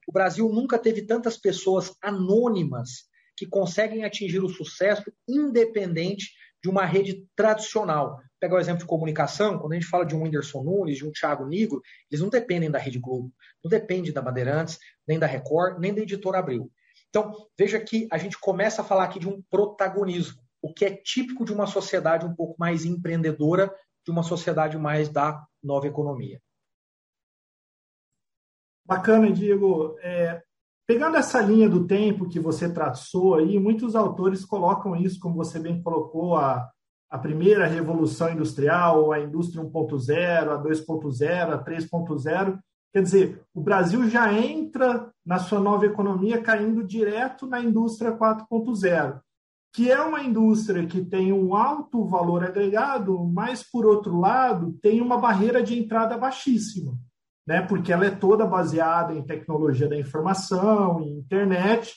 O 0.06 0.12
Brasil 0.12 0.48
nunca 0.50 0.78
teve 0.78 1.02
tantas 1.02 1.36
pessoas 1.36 1.92
anônimas 2.00 3.10
que 3.42 3.46
conseguem 3.48 4.04
atingir 4.04 4.38
o 4.38 4.48
sucesso 4.48 5.12
independente 5.28 6.30
de 6.62 6.70
uma 6.70 6.84
rede 6.84 7.26
tradicional. 7.34 8.20
Pegar 8.38 8.54
o 8.54 8.60
exemplo 8.60 8.78
de 8.78 8.86
comunicação, 8.86 9.58
quando 9.58 9.72
a 9.72 9.74
gente 9.74 9.88
fala 9.88 10.06
de 10.06 10.14
um 10.14 10.22
Whindersson 10.22 10.62
Nunes, 10.62 10.98
de 10.98 11.04
um 11.04 11.10
Thiago 11.10 11.44
Nigro, 11.44 11.82
eles 12.08 12.22
não 12.22 12.30
dependem 12.30 12.70
da 12.70 12.78
Rede 12.78 13.00
Globo, 13.00 13.32
não 13.62 13.68
dependem 13.68 14.12
da 14.12 14.22
Bandeirantes, 14.22 14.78
nem 15.08 15.18
da 15.18 15.26
Record, 15.26 15.80
nem 15.80 15.92
da 15.92 16.02
Editora 16.02 16.38
Abril. 16.38 16.70
Então, 17.08 17.32
veja 17.58 17.80
que 17.80 18.06
a 18.12 18.16
gente 18.16 18.38
começa 18.38 18.80
a 18.80 18.84
falar 18.84 19.04
aqui 19.04 19.18
de 19.18 19.28
um 19.28 19.42
protagonismo, 19.50 20.40
o 20.62 20.72
que 20.72 20.84
é 20.84 20.94
típico 20.94 21.44
de 21.44 21.52
uma 21.52 21.66
sociedade 21.66 22.24
um 22.24 22.34
pouco 22.34 22.54
mais 22.60 22.84
empreendedora, 22.84 23.74
de 24.04 24.12
uma 24.12 24.22
sociedade 24.22 24.78
mais 24.78 25.08
da 25.08 25.44
nova 25.60 25.88
economia. 25.88 26.40
Bacana, 28.86 29.32
Diego. 29.32 29.96
É, 30.00 30.40
pegando 30.86 31.16
essa 31.16 31.40
linha 31.40 31.68
do 31.68 31.86
tempo 31.86 32.28
que 32.28 32.40
você 32.40 32.72
traçou 32.72 33.34
aí, 33.36 33.58
muitos 33.58 33.94
autores 33.94 34.44
colocam 34.44 34.96
isso, 34.96 35.20
como 35.20 35.36
você 35.36 35.58
bem 35.58 35.82
colocou, 35.82 36.36
a, 36.36 36.68
a 37.10 37.18
primeira 37.18 37.66
revolução 37.66 38.32
industrial, 38.32 39.12
a 39.12 39.20
indústria 39.20 39.62
1.0, 39.62 40.48
a 40.48 40.62
2.0, 40.62 41.52
a 41.52 41.64
3.0. 41.64 42.58
Quer 42.92 43.02
dizer, 43.02 43.42
o 43.54 43.60
Brasil 43.60 44.08
já 44.08 44.32
entra 44.32 45.10
na 45.24 45.38
sua 45.38 45.60
nova 45.60 45.86
economia 45.86 46.42
caindo 46.42 46.84
direto 46.84 47.46
na 47.46 47.60
indústria 47.60 48.12
4.0, 48.16 49.20
que 49.72 49.90
é 49.90 50.00
uma 50.00 50.22
indústria 50.22 50.86
que 50.86 51.02
tem 51.02 51.32
um 51.32 51.54
alto 51.54 52.04
valor 52.04 52.44
agregado, 52.44 53.18
mas, 53.24 53.62
por 53.62 53.86
outro 53.86 54.18
lado, 54.18 54.76
tem 54.82 55.00
uma 55.00 55.16
barreira 55.16 55.62
de 55.62 55.78
entrada 55.78 56.18
baixíssima 56.18 56.92
né? 57.46 57.62
Porque 57.62 57.92
ela 57.92 58.06
é 58.06 58.10
toda 58.10 58.46
baseada 58.46 59.14
em 59.14 59.22
tecnologia 59.22 59.88
da 59.88 59.98
informação, 59.98 61.00
em 61.00 61.18
internet, 61.18 61.94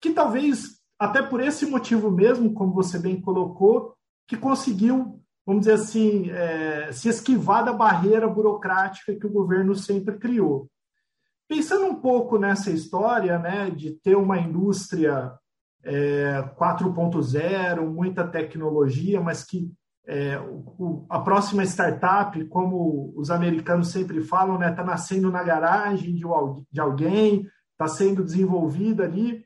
que 0.00 0.10
talvez 0.10 0.82
até 0.98 1.20
por 1.20 1.40
esse 1.40 1.66
motivo 1.66 2.10
mesmo, 2.10 2.54
como 2.54 2.72
você 2.72 2.98
bem 2.98 3.20
colocou, 3.20 3.94
que 4.28 4.36
conseguiu, 4.36 5.20
vamos 5.44 5.62
dizer 5.62 5.72
assim, 5.72 6.30
é, 6.30 6.92
se 6.92 7.08
esquivar 7.08 7.64
da 7.64 7.72
barreira 7.72 8.28
burocrática 8.28 9.14
que 9.14 9.26
o 9.26 9.32
governo 9.32 9.74
sempre 9.74 10.16
criou. 10.16 10.68
Pensando 11.48 11.86
um 11.86 11.96
pouco 11.96 12.38
nessa 12.38 12.70
história, 12.70 13.38
né, 13.38 13.68
de 13.68 13.92
ter 14.00 14.16
uma 14.16 14.38
indústria 14.38 15.32
é, 15.82 16.40
4.0, 16.56 17.84
muita 17.84 18.26
tecnologia, 18.26 19.20
mas 19.20 19.44
que 19.44 19.72
é, 20.06 20.38
o, 20.38 21.06
a 21.08 21.20
próxima 21.20 21.64
startup, 21.64 22.44
como 22.46 23.12
os 23.16 23.30
americanos 23.30 23.88
sempre 23.88 24.20
falam, 24.22 24.56
está 24.56 24.68
né, 24.68 24.72
tá 24.74 24.84
nascendo 24.84 25.30
na 25.30 25.42
garagem 25.42 26.14
de, 26.14 26.24
de 26.70 26.80
alguém, 26.80 27.46
está 27.72 27.86
sendo 27.86 28.24
desenvolvida 28.24 29.04
ali. 29.04 29.44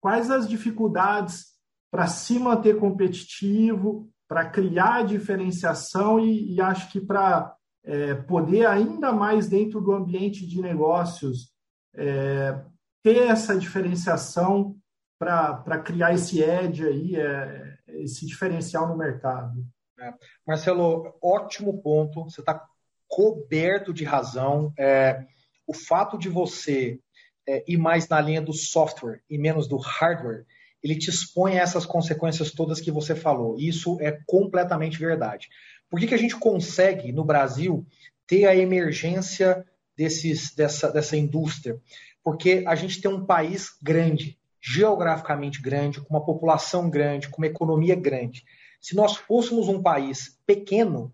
Quais 0.00 0.30
as 0.30 0.48
dificuldades 0.48 1.54
para 1.90 2.06
se 2.06 2.38
manter 2.38 2.78
competitivo, 2.78 4.10
para 4.28 4.50
criar 4.50 5.04
diferenciação 5.04 6.18
e, 6.18 6.54
e 6.54 6.60
acho 6.60 6.90
que 6.90 7.00
para 7.00 7.54
é, 7.84 8.14
poder 8.14 8.66
ainda 8.66 9.12
mais 9.12 9.48
dentro 9.48 9.80
do 9.80 9.92
ambiente 9.92 10.46
de 10.46 10.60
negócios 10.60 11.52
é, 11.94 12.60
ter 13.02 13.28
essa 13.28 13.56
diferenciação 13.56 14.76
para 15.18 15.78
criar 15.78 16.12
esse 16.12 16.42
edge 16.42 16.84
aí, 16.84 17.16
é, 17.16 17.73
esse 18.02 18.26
diferencial 18.26 18.88
no 18.88 18.96
mercado. 18.96 19.64
É. 20.00 20.12
Marcelo, 20.46 21.14
ótimo 21.22 21.80
ponto. 21.80 22.24
Você 22.24 22.40
está 22.40 22.64
coberto 23.08 23.92
de 23.92 24.04
razão. 24.04 24.72
É, 24.78 25.24
o 25.66 25.72
fato 25.72 26.18
de 26.18 26.28
você 26.28 26.98
é, 27.46 27.64
ir 27.66 27.76
mais 27.76 28.08
na 28.08 28.20
linha 28.20 28.40
do 28.40 28.52
software 28.52 29.20
e 29.28 29.38
menos 29.38 29.68
do 29.68 29.76
hardware, 29.76 30.44
ele 30.82 30.98
te 30.98 31.08
expõe 31.08 31.58
a 31.58 31.62
essas 31.62 31.86
consequências 31.86 32.50
todas 32.50 32.80
que 32.80 32.90
você 32.90 33.14
falou. 33.14 33.56
Isso 33.58 33.98
é 34.00 34.18
completamente 34.26 34.98
verdade. 34.98 35.48
Por 35.88 35.98
que, 35.98 36.06
que 36.06 36.14
a 36.14 36.18
gente 36.18 36.36
consegue, 36.36 37.12
no 37.12 37.24
Brasil, 37.24 37.86
ter 38.26 38.46
a 38.46 38.56
emergência 38.56 39.64
desses, 39.96 40.54
dessa, 40.54 40.90
dessa 40.90 41.16
indústria? 41.16 41.80
Porque 42.22 42.64
a 42.66 42.74
gente 42.74 43.00
tem 43.00 43.10
um 43.10 43.24
país 43.24 43.70
grande, 43.82 44.38
geograficamente 44.64 45.60
grande, 45.60 46.00
com 46.00 46.14
uma 46.14 46.24
população 46.24 46.88
grande, 46.88 47.28
com 47.28 47.36
uma 47.36 47.46
economia 47.46 47.94
grande. 47.94 48.42
Se 48.80 48.96
nós 48.96 49.14
fôssemos 49.14 49.68
um 49.68 49.82
país 49.82 50.38
pequeno, 50.46 51.12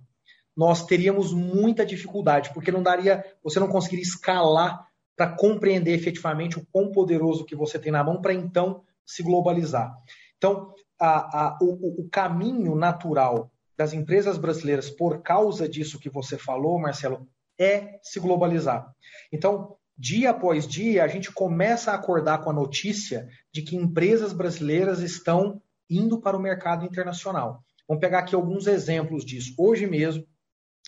nós 0.56 0.86
teríamos 0.86 1.32
muita 1.32 1.84
dificuldade, 1.84 2.52
porque 2.54 2.70
não 2.70 2.82
daria, 2.82 3.24
você 3.42 3.58
não 3.58 3.66
conseguiria 3.66 4.04
escalar 4.04 4.86
para 5.16 5.34
compreender 5.34 5.92
efetivamente 5.92 6.58
o 6.58 6.66
quão 6.70 6.92
poderoso 6.92 7.44
que 7.44 7.56
você 7.56 7.76
tem 7.76 7.90
na 7.90 8.04
mão 8.04 8.20
para 8.20 8.32
então 8.32 8.84
se 9.04 9.22
globalizar. 9.22 9.96
Então, 10.38 10.72
a, 10.98 11.46
a, 11.46 11.58
o, 11.60 12.02
o 12.02 12.08
caminho 12.08 12.76
natural 12.76 13.50
das 13.76 13.92
empresas 13.92 14.38
brasileiras, 14.38 14.90
por 14.90 15.22
causa 15.22 15.68
disso 15.68 15.98
que 15.98 16.08
você 16.08 16.38
falou, 16.38 16.78
Marcelo, 16.78 17.26
é 17.58 17.98
se 18.02 18.20
globalizar. 18.20 18.94
Então, 19.32 19.76
dia 20.00 20.30
após 20.30 20.66
dia, 20.66 21.04
a 21.04 21.08
gente 21.08 21.30
começa 21.30 21.90
a 21.90 21.94
acordar 21.94 22.38
com 22.38 22.48
a 22.48 22.54
notícia 22.54 23.28
de 23.52 23.60
que 23.60 23.76
empresas 23.76 24.32
brasileiras 24.32 25.00
estão 25.00 25.60
indo 25.90 26.18
para 26.18 26.34
o 26.34 26.40
mercado 26.40 26.86
internacional. 26.86 27.62
Vamos 27.86 28.00
pegar 28.00 28.20
aqui 28.20 28.34
alguns 28.34 28.66
exemplos 28.66 29.26
disso. 29.26 29.54
Hoje 29.58 29.86
mesmo, 29.86 30.26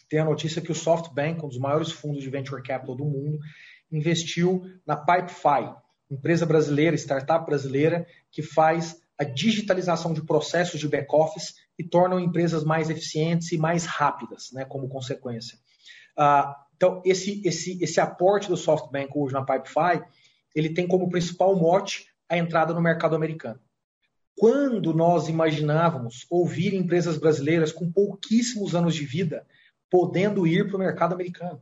tem 0.08 0.18
a 0.20 0.24
notícia 0.24 0.62
que 0.62 0.72
o 0.72 0.74
SoftBank, 0.74 1.44
um 1.44 1.48
dos 1.48 1.58
maiores 1.58 1.92
fundos 1.92 2.22
de 2.22 2.30
venture 2.30 2.62
capital 2.62 2.96
do 2.96 3.04
mundo, 3.04 3.38
investiu 3.90 4.62
na 4.86 4.96
Pipefy, 4.96 5.74
empresa 6.10 6.46
brasileira, 6.46 6.96
startup 6.96 7.44
brasileira, 7.44 8.06
que 8.30 8.40
faz 8.40 8.96
a 9.18 9.24
digitalização 9.24 10.14
de 10.14 10.24
processos 10.24 10.80
de 10.80 10.88
back-office 10.88 11.54
e 11.78 11.84
tornam 11.84 12.18
empresas 12.18 12.64
mais 12.64 12.88
eficientes 12.88 13.52
e 13.52 13.58
mais 13.58 13.84
rápidas, 13.84 14.50
né, 14.52 14.64
como 14.64 14.88
consequência. 14.88 15.58
Uh, 16.18 16.61
então, 16.74 17.02
esse, 17.04 17.40
esse, 17.44 17.82
esse 17.82 18.00
aporte 18.00 18.48
do 18.48 18.56
SoftBank 18.56 19.10
hoje 19.14 19.34
na 19.34 19.44
Pipefy, 19.44 20.02
ele 20.54 20.74
tem 20.74 20.86
como 20.86 21.08
principal 21.08 21.54
mote 21.54 22.06
a 22.28 22.36
entrada 22.36 22.74
no 22.74 22.80
mercado 22.80 23.14
americano. 23.14 23.60
Quando 24.36 24.94
nós 24.94 25.28
imaginávamos 25.28 26.26
ouvir 26.30 26.74
empresas 26.74 27.18
brasileiras 27.18 27.70
com 27.70 27.92
pouquíssimos 27.92 28.74
anos 28.74 28.94
de 28.94 29.04
vida 29.04 29.46
podendo 29.92 30.46
ir 30.46 30.66
para 30.66 30.76
o 30.76 30.78
mercado 30.78 31.12
americano. 31.12 31.60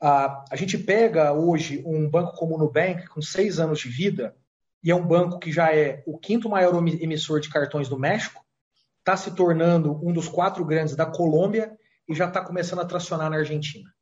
Ah, 0.00 0.42
a 0.50 0.56
gente 0.56 0.78
pega 0.78 1.34
hoje 1.34 1.82
um 1.84 2.08
banco 2.08 2.34
como 2.36 2.54
o 2.54 2.58
Nubank, 2.58 3.06
com 3.08 3.20
seis 3.20 3.60
anos 3.60 3.80
de 3.80 3.88
vida, 3.90 4.34
e 4.82 4.90
é 4.90 4.94
um 4.94 5.06
banco 5.06 5.38
que 5.38 5.52
já 5.52 5.74
é 5.74 6.02
o 6.06 6.18
quinto 6.18 6.48
maior 6.48 6.74
emissor 6.74 7.40
de 7.40 7.50
cartões 7.50 7.86
do 7.86 7.98
México, 7.98 8.42
está 9.00 9.14
se 9.14 9.34
tornando 9.34 10.00
um 10.02 10.10
dos 10.10 10.26
quatro 10.26 10.64
grandes 10.64 10.96
da 10.96 11.04
Colômbia 11.04 11.76
e 12.08 12.14
já 12.14 12.26
está 12.26 12.42
começando 12.42 12.80
a 12.80 12.86
tracionar 12.86 13.28
na 13.28 13.36
Argentina. 13.36 13.93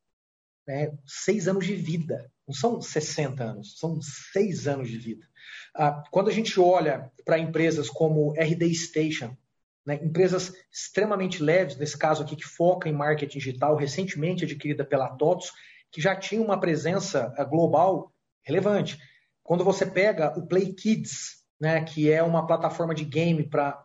É, 0.68 0.92
seis 1.06 1.48
anos 1.48 1.66
de 1.66 1.74
vida, 1.74 2.30
não 2.46 2.54
são 2.54 2.80
60 2.80 3.42
anos, 3.42 3.78
são 3.78 4.00
seis 4.00 4.68
anos 4.68 4.88
de 4.88 4.96
vida. 4.96 5.26
Ah, 5.74 6.02
quando 6.10 6.28
a 6.28 6.32
gente 6.32 6.58
olha 6.60 7.10
para 7.24 7.38
empresas 7.38 7.88
como 7.88 8.32
RD 8.36 8.74
Station, 8.74 9.36
né, 9.84 9.98
empresas 10.02 10.52
extremamente 10.70 11.42
leves, 11.42 11.76
nesse 11.76 11.98
caso 11.98 12.22
aqui, 12.22 12.36
que 12.36 12.44
foca 12.44 12.88
em 12.88 12.92
marketing 12.92 13.38
digital, 13.38 13.76
recentemente 13.76 14.44
adquirida 14.44 14.84
pela 14.84 15.16
TOTS, 15.16 15.50
que 15.90 16.00
já 16.00 16.14
tinha 16.14 16.40
uma 16.40 16.60
presença 16.60 17.32
ah, 17.36 17.44
global 17.44 18.12
relevante. 18.44 18.98
Quando 19.42 19.64
você 19.64 19.84
pega 19.84 20.38
o 20.38 20.46
Play 20.46 20.72
Kids, 20.72 21.42
né, 21.60 21.82
que 21.82 22.10
é 22.10 22.22
uma 22.22 22.46
plataforma 22.46 22.94
de 22.94 23.04
game 23.04 23.48
para 23.48 23.78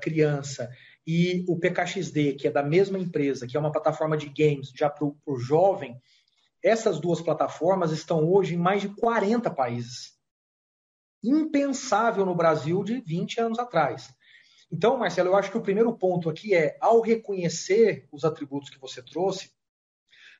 criança, 0.00 0.70
e 1.06 1.44
o 1.48 1.58
PKXD, 1.58 2.34
que 2.34 2.48
é 2.48 2.50
da 2.50 2.62
mesma 2.62 2.98
empresa, 2.98 3.46
que 3.46 3.56
é 3.56 3.60
uma 3.60 3.72
plataforma 3.72 4.16
de 4.16 4.28
games 4.28 4.70
já 4.74 4.88
para 4.88 5.04
o 5.04 5.36
jovem, 5.36 6.00
essas 6.62 6.98
duas 6.98 7.20
plataformas 7.20 7.92
estão 7.92 8.26
hoje 8.26 8.54
em 8.54 8.58
mais 8.58 8.80
de 8.80 8.88
40 8.88 9.50
países. 9.50 10.14
Impensável 11.22 12.24
no 12.24 12.34
Brasil 12.34 12.82
de 12.82 13.00
20 13.00 13.40
anos 13.40 13.58
atrás. 13.58 14.08
Então, 14.72 14.96
Marcelo, 14.96 15.28
eu 15.28 15.36
acho 15.36 15.50
que 15.50 15.58
o 15.58 15.62
primeiro 15.62 15.96
ponto 15.96 16.30
aqui 16.30 16.54
é, 16.54 16.76
ao 16.80 17.00
reconhecer 17.00 18.08
os 18.10 18.24
atributos 18.24 18.70
que 18.70 18.80
você 18.80 19.02
trouxe, 19.02 19.52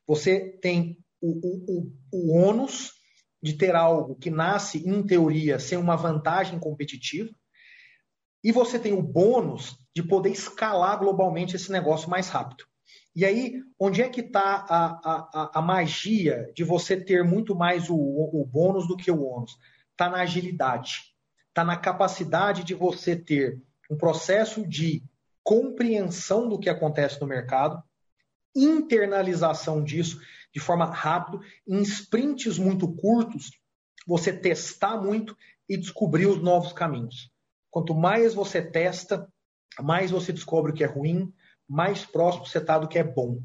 você 0.05 0.57
tem 0.61 0.97
o, 1.21 1.29
o, 1.29 1.93
o, 2.11 2.35
ônus 2.35 2.93
de 3.41 3.53
ter 3.53 3.75
algo 3.75 4.15
que 4.15 4.29
nasce, 4.29 4.79
em 4.87 5.05
teoria, 5.05 5.59
sem 5.59 5.77
uma 5.77 5.95
vantagem 5.95 6.59
competitiva, 6.59 7.31
e 8.43 8.51
você 8.51 8.79
tem 8.79 8.93
o 8.93 9.01
bônus 9.01 9.77
de 9.95 10.03
poder 10.03 10.29
escalar 10.29 10.99
globalmente 10.99 11.55
esse 11.55 11.71
negócio 11.71 12.09
mais 12.09 12.27
rápido. 12.27 12.65
E 13.15 13.23
aí, 13.23 13.63
onde 13.79 14.01
é 14.01 14.09
que 14.09 14.19
está 14.19 14.65
a, 14.67 14.85
a, 15.03 15.51
a, 15.59 15.61
magia 15.61 16.51
de 16.53 16.65
você 16.65 16.99
ter 16.99 17.23
muito 17.23 17.55
mais 17.55 17.89
o, 17.89 17.95
o 17.95 18.45
bônus 18.45 18.85
do 18.87 18.97
que 18.97 19.09
o 19.09 19.23
ônus? 19.23 19.57
Está 19.91 20.09
na 20.09 20.17
agilidade. 20.17 21.15
Está 21.47 21.63
na 21.63 21.77
capacidade 21.77 22.65
de 22.65 22.73
você 22.73 23.15
ter 23.15 23.61
um 23.89 23.95
processo 23.95 24.67
de 24.67 25.01
compreensão 25.41 26.49
do 26.49 26.59
que 26.59 26.69
acontece 26.69 27.21
no 27.21 27.27
mercado, 27.27 27.81
internalização 28.53 29.81
disso 29.81 30.19
de 30.53 30.59
forma 30.59 30.85
rápida, 30.85 31.39
em 31.65 31.81
sprints 31.81 32.57
muito 32.57 32.93
curtos, 32.95 33.51
você 34.05 34.33
testar 34.33 34.97
muito 34.97 35.37
e 35.69 35.77
descobrir 35.77 36.25
os 36.25 36.41
novos 36.41 36.73
caminhos. 36.73 37.31
Quanto 37.71 37.93
mais 37.93 38.33
você 38.33 38.61
testa, 38.61 39.27
mais 39.81 40.11
você 40.11 40.31
descobre 40.31 40.71
o 40.71 40.75
que 40.75 40.83
é 40.83 40.87
ruim, 40.87 41.33
mais 41.67 42.05
próximo 42.05 42.45
você 42.45 42.59
está 42.59 42.77
do 42.77 42.87
que 42.87 42.99
é 42.99 43.03
bom. 43.03 43.41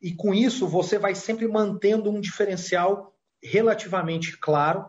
E 0.00 0.14
com 0.14 0.32
isso, 0.32 0.66
você 0.66 0.98
vai 0.98 1.14
sempre 1.14 1.46
mantendo 1.48 2.10
um 2.10 2.20
diferencial 2.20 3.14
relativamente 3.42 4.38
claro, 4.38 4.88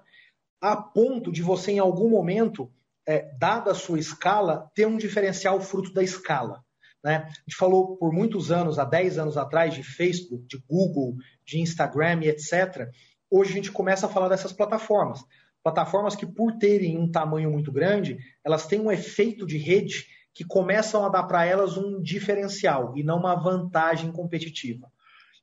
a 0.62 0.76
ponto 0.76 1.32
de 1.32 1.42
você, 1.42 1.74
em 1.74 1.80
algum 1.80 2.10
momento, 2.10 2.72
é, 3.08 3.32
dada 3.38 3.72
a 3.72 3.76
sua 3.76 4.00
escala, 4.00 4.70
ter 4.76 4.86
um 4.86 4.98
diferencial 4.98 5.60
fruto 5.62 5.94
da 5.94 6.04
escala. 6.04 6.64
Né? 7.04 7.16
A 7.16 7.28
gente 7.28 7.56
falou 7.58 7.98
por 7.98 8.12
muitos 8.12 8.52
anos, 8.52 8.78
há 8.78 8.84
10 8.84 9.18
anos 9.18 9.38
atrás, 9.38 9.74
de 9.74 9.84
Facebook, 9.84 10.46
de 10.48 10.58
Google, 10.68 11.16
de 11.46 11.60
Instagram 11.60 12.22
e 12.24 12.30
etc. 12.30 12.90
Hoje 13.30 13.52
a 13.52 13.56
gente 13.56 13.72
começa 13.72 14.06
a 14.06 14.10
falar 14.10 14.28
dessas 14.28 14.52
plataformas. 14.52 15.24
Plataformas 15.64 16.16
que, 16.16 16.26
por 16.26 16.58
terem 16.58 16.98
um 16.98 17.10
tamanho 17.10 17.52
muito 17.52 17.72
grande, 17.72 18.18
elas 18.44 18.66
têm 18.66 18.80
um 18.80 18.92
efeito 18.92 19.46
de 19.46 19.58
rede 19.58 20.06
que 20.34 20.44
começam 20.44 21.06
a 21.06 21.10
dar 21.10 21.24
para 21.24 21.46
elas 21.46 21.78
um 21.78 22.02
diferencial 22.02 22.94
e 22.96 23.04
não 23.04 23.18
uma 23.18 23.36
vantagem 23.36 24.12
competitiva. 24.12 24.88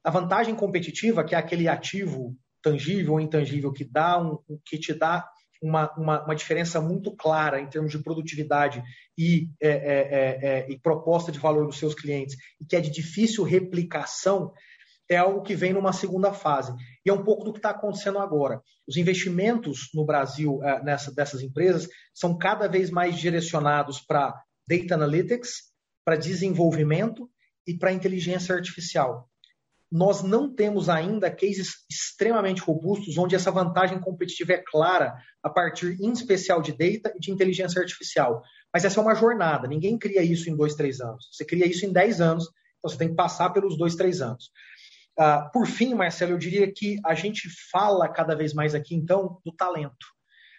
A 0.02 0.10
vantagem 0.10 0.54
competitiva, 0.54 1.24
que 1.24 1.34
é 1.34 1.38
aquele 1.38 1.68
ativo 1.68 2.36
tangível 2.62 3.14
ou 3.14 3.20
intangível 3.20 3.72
que 3.72 3.84
dá 3.84 4.18
um, 4.18 4.38
que 4.64 4.78
te 4.78 4.92
dá 4.94 5.28
uma, 5.62 5.92
uma, 5.96 6.24
uma, 6.24 6.34
diferença 6.34 6.80
muito 6.80 7.14
clara 7.14 7.60
em 7.60 7.68
termos 7.68 7.90
de 7.90 8.02
produtividade 8.02 8.82
e, 9.16 9.48
é, 9.60 9.68
é, 9.68 9.74
é, 9.74 10.38
é, 10.42 10.70
e 10.70 10.78
proposta 10.78 11.32
de 11.32 11.38
valor 11.38 11.66
dos 11.66 11.78
seus 11.78 11.94
clientes, 11.94 12.36
e 12.60 12.64
que 12.64 12.76
é 12.76 12.80
de 12.80 12.90
difícil 12.90 13.44
replicação, 13.44 14.52
é 15.08 15.16
algo 15.16 15.42
que 15.42 15.54
vem 15.54 15.72
numa 15.72 15.92
segunda 15.92 16.32
fase. 16.32 16.74
E 17.04 17.10
é 17.10 17.12
um 17.12 17.22
pouco 17.22 17.44
do 17.44 17.52
que 17.52 17.58
está 17.58 17.70
acontecendo 17.70 18.18
agora. 18.18 18.60
Os 18.86 18.96
investimentos 18.96 19.88
no 19.94 20.04
Brasil 20.04 20.60
é, 20.62 20.82
nessa, 20.82 21.12
dessas 21.12 21.42
empresas 21.42 21.88
são 22.12 22.36
cada 22.36 22.68
vez 22.68 22.90
mais 22.90 23.16
direcionados 23.16 24.00
para 24.00 24.34
Data 24.68 24.94
Analytics, 24.94 25.74
para 26.04 26.16
desenvolvimento 26.16 27.28
e 27.66 27.76
para 27.76 27.92
inteligência 27.92 28.54
artificial. 28.54 29.28
Nós 29.90 30.22
não 30.22 30.52
temos 30.52 30.88
ainda 30.88 31.30
cases 31.30 31.84
extremamente 31.90 32.60
robustos 32.60 33.16
onde 33.18 33.34
essa 33.34 33.50
vantagem 33.50 34.00
competitiva 34.00 34.52
é 34.52 34.64
clara 34.64 35.16
a 35.42 35.48
partir, 35.48 35.96
em 36.00 36.10
especial, 36.10 36.60
de 36.60 36.72
data 36.72 37.12
e 37.16 37.20
de 37.20 37.30
inteligência 37.30 37.80
artificial. 37.80 38.42
Mas 38.72 38.84
essa 38.84 38.98
é 38.98 39.02
uma 39.02 39.14
jornada. 39.14 39.68
Ninguém 39.68 39.96
cria 39.96 40.22
isso 40.22 40.50
em 40.50 40.56
dois, 40.56 40.74
três 40.74 41.00
anos. 41.00 41.28
Você 41.32 41.44
cria 41.44 41.66
isso 41.66 41.86
em 41.86 41.92
dez 41.92 42.20
anos. 42.20 42.44
Então 42.78 42.90
você 42.90 42.98
tem 42.98 43.08
que 43.08 43.14
passar 43.14 43.50
pelos 43.50 43.76
dois, 43.78 43.94
três 43.94 44.20
anos. 44.20 44.50
Uh, 45.18 45.50
por 45.52 45.66
fim, 45.66 45.94
Marcelo, 45.94 46.32
eu 46.32 46.38
diria 46.38 46.70
que 46.70 47.00
a 47.04 47.14
gente 47.14 47.48
fala 47.70 48.08
cada 48.08 48.34
vez 48.34 48.52
mais 48.52 48.74
aqui, 48.74 48.94
então, 48.94 49.40
do 49.44 49.52
talento. 49.52 50.06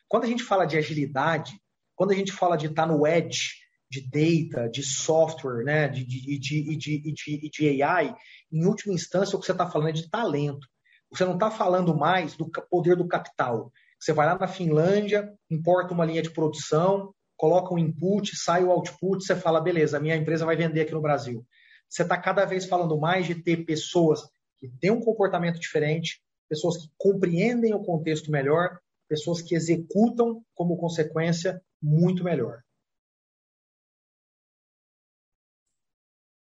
Quando 0.08 0.24
a 0.24 0.28
gente 0.28 0.42
fala 0.42 0.66
de 0.66 0.78
agilidade, 0.78 1.60
quando 1.96 2.12
a 2.12 2.16
gente 2.16 2.32
fala 2.32 2.58
de 2.58 2.68
estar 2.68 2.88
no 2.88 3.06
edge, 3.06 3.52
de 3.90 4.02
data, 4.02 4.70
de 4.70 4.84
software, 4.84 5.64
né, 5.64 5.88
de, 5.88 6.06
de, 6.06 6.38
de, 6.78 7.50
de, 7.50 7.84
AI, 7.84 8.14
em 8.52 8.66
última 8.66 8.94
instância, 8.94 9.36
o 9.36 9.40
que 9.40 9.46
você 9.46 9.54
está 9.54 9.70
falando 9.70 9.90
é 9.90 9.94
de 9.94 10.10
talento. 10.10 10.68
Você 11.10 11.24
não 11.24 11.36
está 11.36 11.50
falando 11.50 11.96
mais 11.96 12.36
do 12.36 12.50
poder 12.70 12.98
do 12.98 13.08
capital. 13.08 13.72
Você 14.00 14.12
vai 14.12 14.28
lá 14.28 14.38
na 14.38 14.48
Finlândia, 14.48 15.34
importa 15.50 15.94
uma 15.94 16.06
linha 16.06 16.22
de 16.22 16.32
produção, 16.32 17.14
coloca 17.38 17.74
um 17.74 17.80
input, 17.80 18.36
sai 18.36 18.64
o 18.64 18.72
output, 18.72 19.24
você 19.24 19.36
fala, 19.36 19.62
beleza, 19.62 20.00
minha 20.00 20.16
empresa 20.16 20.46
vai 20.46 20.56
vender 20.56 20.82
aqui 20.82 20.92
no 20.92 21.02
Brasil. 21.02 21.46
Você 21.88 22.04
está 22.04 22.18
cada 22.20 22.44
vez 22.46 22.66
falando 22.66 23.00
mais 23.00 23.26
de 23.26 23.36
ter 23.36 23.66
pessoas 23.66 24.22
que 24.58 24.68
têm 24.68 24.92
um 24.92 25.00
comportamento 25.00 25.60
diferente, 25.60 26.22
pessoas 26.50 26.78
que 26.78 26.90
compreendem 26.98 27.74
o 27.74 27.84
contexto 27.84 28.30
melhor, 28.30 28.80
pessoas 29.08 29.42
que 29.42 29.56
executam 29.56 30.44
como 30.54 30.78
consequência 30.78 31.62
muito 31.82 32.24
melhor. 32.24 32.62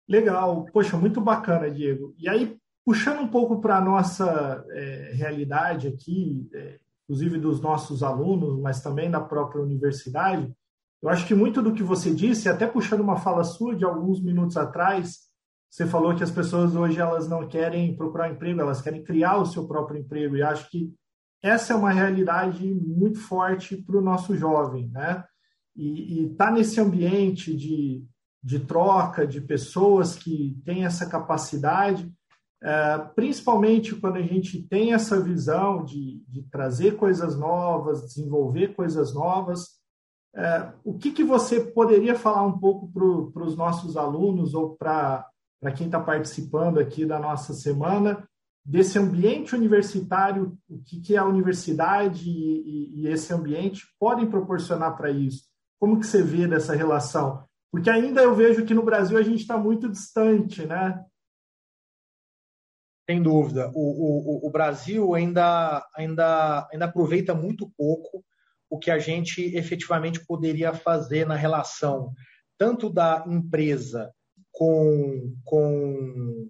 Legal, 0.09 0.67
poxa, 0.73 0.97
muito 0.97 1.21
bacana, 1.21 1.71
Diego. 1.71 2.15
E 2.19 2.29
aí, 2.29 2.57
puxando 2.85 3.21
um 3.21 3.29
pouco 3.29 3.61
para 3.61 3.79
a 3.79 3.85
nossa 3.85 4.65
é, 4.71 5.13
realidade 5.15 5.89
aqui, 5.89 6.49
é, 6.55 6.79
inclusive 7.05 7.39
dos 7.39 7.61
nossos 7.61 8.03
alunos, 8.03 8.61
mas 8.61 8.81
também 8.81 9.11
da 9.11 9.21
própria 9.21 9.63
universidade, 9.63 10.53
eu 11.03 11.09
acho 11.09 11.27
que 11.27 11.35
muito 11.35 11.61
do 11.61 11.73
que 11.73 11.83
você 11.83 12.15
disse, 12.15 12.49
até 12.49 12.67
puxando 12.67 13.01
uma 13.01 13.17
fala 13.17 13.45
sua 13.45 13.75
de 13.75 13.85
alguns 13.85 14.23
minutos 14.23 14.57
atrás, 14.57 15.27
você 15.69 15.87
falou 15.87 16.15
que 16.15 16.23
as 16.23 16.31
pessoas 16.31 16.75
hoje 16.75 16.99
elas 16.99 17.29
não 17.29 17.47
querem 17.47 17.97
procurar 17.97 18.31
emprego, 18.31 18.61
elas 18.61 18.81
querem 18.81 19.05
criar 19.05 19.37
o 19.37 19.47
seu 19.47 19.67
próprio 19.67 20.01
emprego. 20.01 20.37
E 20.37 20.43
acho 20.43 20.71
que 20.71 20.95
essa 21.43 21.73
é 21.73 21.77
uma 21.77 21.91
realidade 21.91 22.73
muito 22.73 23.19
forte 23.19 23.77
para 23.77 23.99
o 23.99 24.03
nosso 24.03 24.35
jovem, 24.37 24.89
né? 24.89 25.25
E 25.77 26.25
estar 26.31 26.47
tá 26.47 26.51
nesse 26.51 26.81
ambiente 26.81 27.55
de 27.55 28.03
de 28.47 28.61
troca 28.61 29.27
de 29.27 29.41
pessoas 29.41 30.15
que 30.15 30.57
têm 30.65 30.85
essa 30.85 31.05
capacidade, 31.05 32.09
é, 32.63 32.99
principalmente 33.17 33.97
quando 33.97 34.19
a 34.19 34.23
gente 34.23 34.63
tem 34.63 34.95
essa 34.95 35.21
visão 35.21 35.85
de, 35.85 36.23
de 36.29 36.45
trazer 36.45 36.97
coisas 36.97 37.37
novas, 37.37 38.07
desenvolver 38.07 38.73
coisas 38.77 39.13
novas. 39.13 39.81
É, 40.33 40.73
o 40.85 40.97
que, 40.97 41.11
que 41.11 41.25
você 41.25 41.59
poderia 41.61 42.15
falar 42.15 42.47
um 42.47 42.57
pouco 42.57 42.89
para 43.33 43.43
os 43.43 43.57
nossos 43.57 43.97
alunos 43.97 44.55
ou 44.55 44.77
para 44.77 45.29
quem 45.77 45.87
está 45.87 45.99
participando 45.99 46.79
aqui 46.79 47.05
da 47.05 47.19
nossa 47.19 47.53
semana 47.53 48.29
desse 48.65 48.97
ambiente 48.97 49.57
universitário, 49.57 50.57
o 50.69 50.79
que, 50.85 51.01
que 51.01 51.17
a 51.17 51.25
universidade 51.25 52.31
e, 52.31 53.03
e, 53.03 53.09
esse 53.09 53.33
ambiente 53.35 53.87
podem 53.99 54.31
proporcionar 54.31 54.97
para 54.97 55.11
isso? 55.11 55.45
Como 55.81 55.99
que 55.99 56.07
você 56.07 56.23
vê 56.23 56.47
dessa 56.47 56.75
relação? 56.75 57.45
Porque 57.77 57.91
ainda 57.91 58.23
eu 58.23 58.35
vejo 58.35 58.65
que 58.65 58.73
no 58.73 58.83
Brasil 58.83 59.19
a 59.19 59.23
gente 59.23 59.43
está 59.43 59.59
muito 59.59 59.87
distante, 59.87 60.65
né? 60.65 61.05
Sem 63.07 63.23
dúvida. 63.23 63.71
O, 63.75 64.45
o, 64.45 64.49
o 64.49 64.51
Brasil 64.51 65.15
ainda, 65.15 65.87
ainda, 65.95 66.67
ainda 66.73 66.87
aproveita 66.87 67.35
muito 67.35 67.71
pouco 67.77 68.25
o 68.71 68.79
que 68.79 68.91
a 68.91 68.99
gente 68.99 69.55
efetivamente 69.55 70.25
poderia 70.25 70.73
fazer 70.73 71.27
na 71.27 71.35
relação 71.35 72.15
tanto 72.57 72.89
da 72.89 73.23
empresa 73.29 74.11
com, 74.51 75.37
com, 75.45 76.49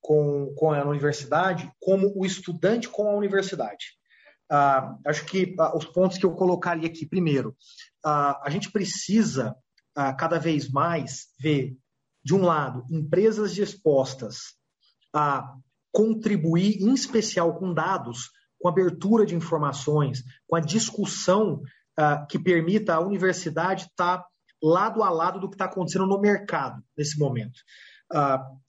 com, 0.00 0.54
com 0.56 0.72
a 0.72 0.84
universidade 0.84 1.68
como 1.80 2.12
o 2.14 2.24
estudante 2.24 2.88
com 2.88 3.08
a 3.10 3.16
universidade. 3.16 3.96
Uh, 4.48 4.96
acho 5.04 5.26
que 5.26 5.56
uh, 5.58 5.76
os 5.76 5.86
pontos 5.86 6.18
que 6.18 6.24
eu 6.24 6.36
colocaria 6.36 6.86
aqui, 6.86 7.04
primeiro, 7.04 7.48
uh, 8.06 8.38
a 8.44 8.48
gente 8.48 8.70
precisa 8.70 9.56
cada 10.18 10.38
vez 10.38 10.68
mais 10.68 11.28
ver, 11.40 11.76
de 12.24 12.34
um 12.34 12.42
lado, 12.42 12.84
empresas 12.90 13.54
dispostas 13.54 14.54
a 15.14 15.54
contribuir, 15.92 16.82
em 16.82 16.92
especial 16.92 17.58
com 17.58 17.72
dados, 17.72 18.30
com 18.60 18.68
abertura 18.68 19.24
de 19.24 19.34
informações, 19.34 20.22
com 20.46 20.56
a 20.56 20.60
discussão 20.60 21.62
que 22.28 22.38
permita 22.38 22.94
a 22.94 23.00
universidade 23.00 23.84
estar 23.84 24.18
tá 24.18 24.26
lado 24.62 25.02
a 25.02 25.10
lado 25.10 25.40
do 25.40 25.48
que 25.48 25.54
está 25.54 25.64
acontecendo 25.64 26.06
no 26.06 26.20
mercado 26.20 26.82
nesse 26.96 27.18
momento. 27.18 27.60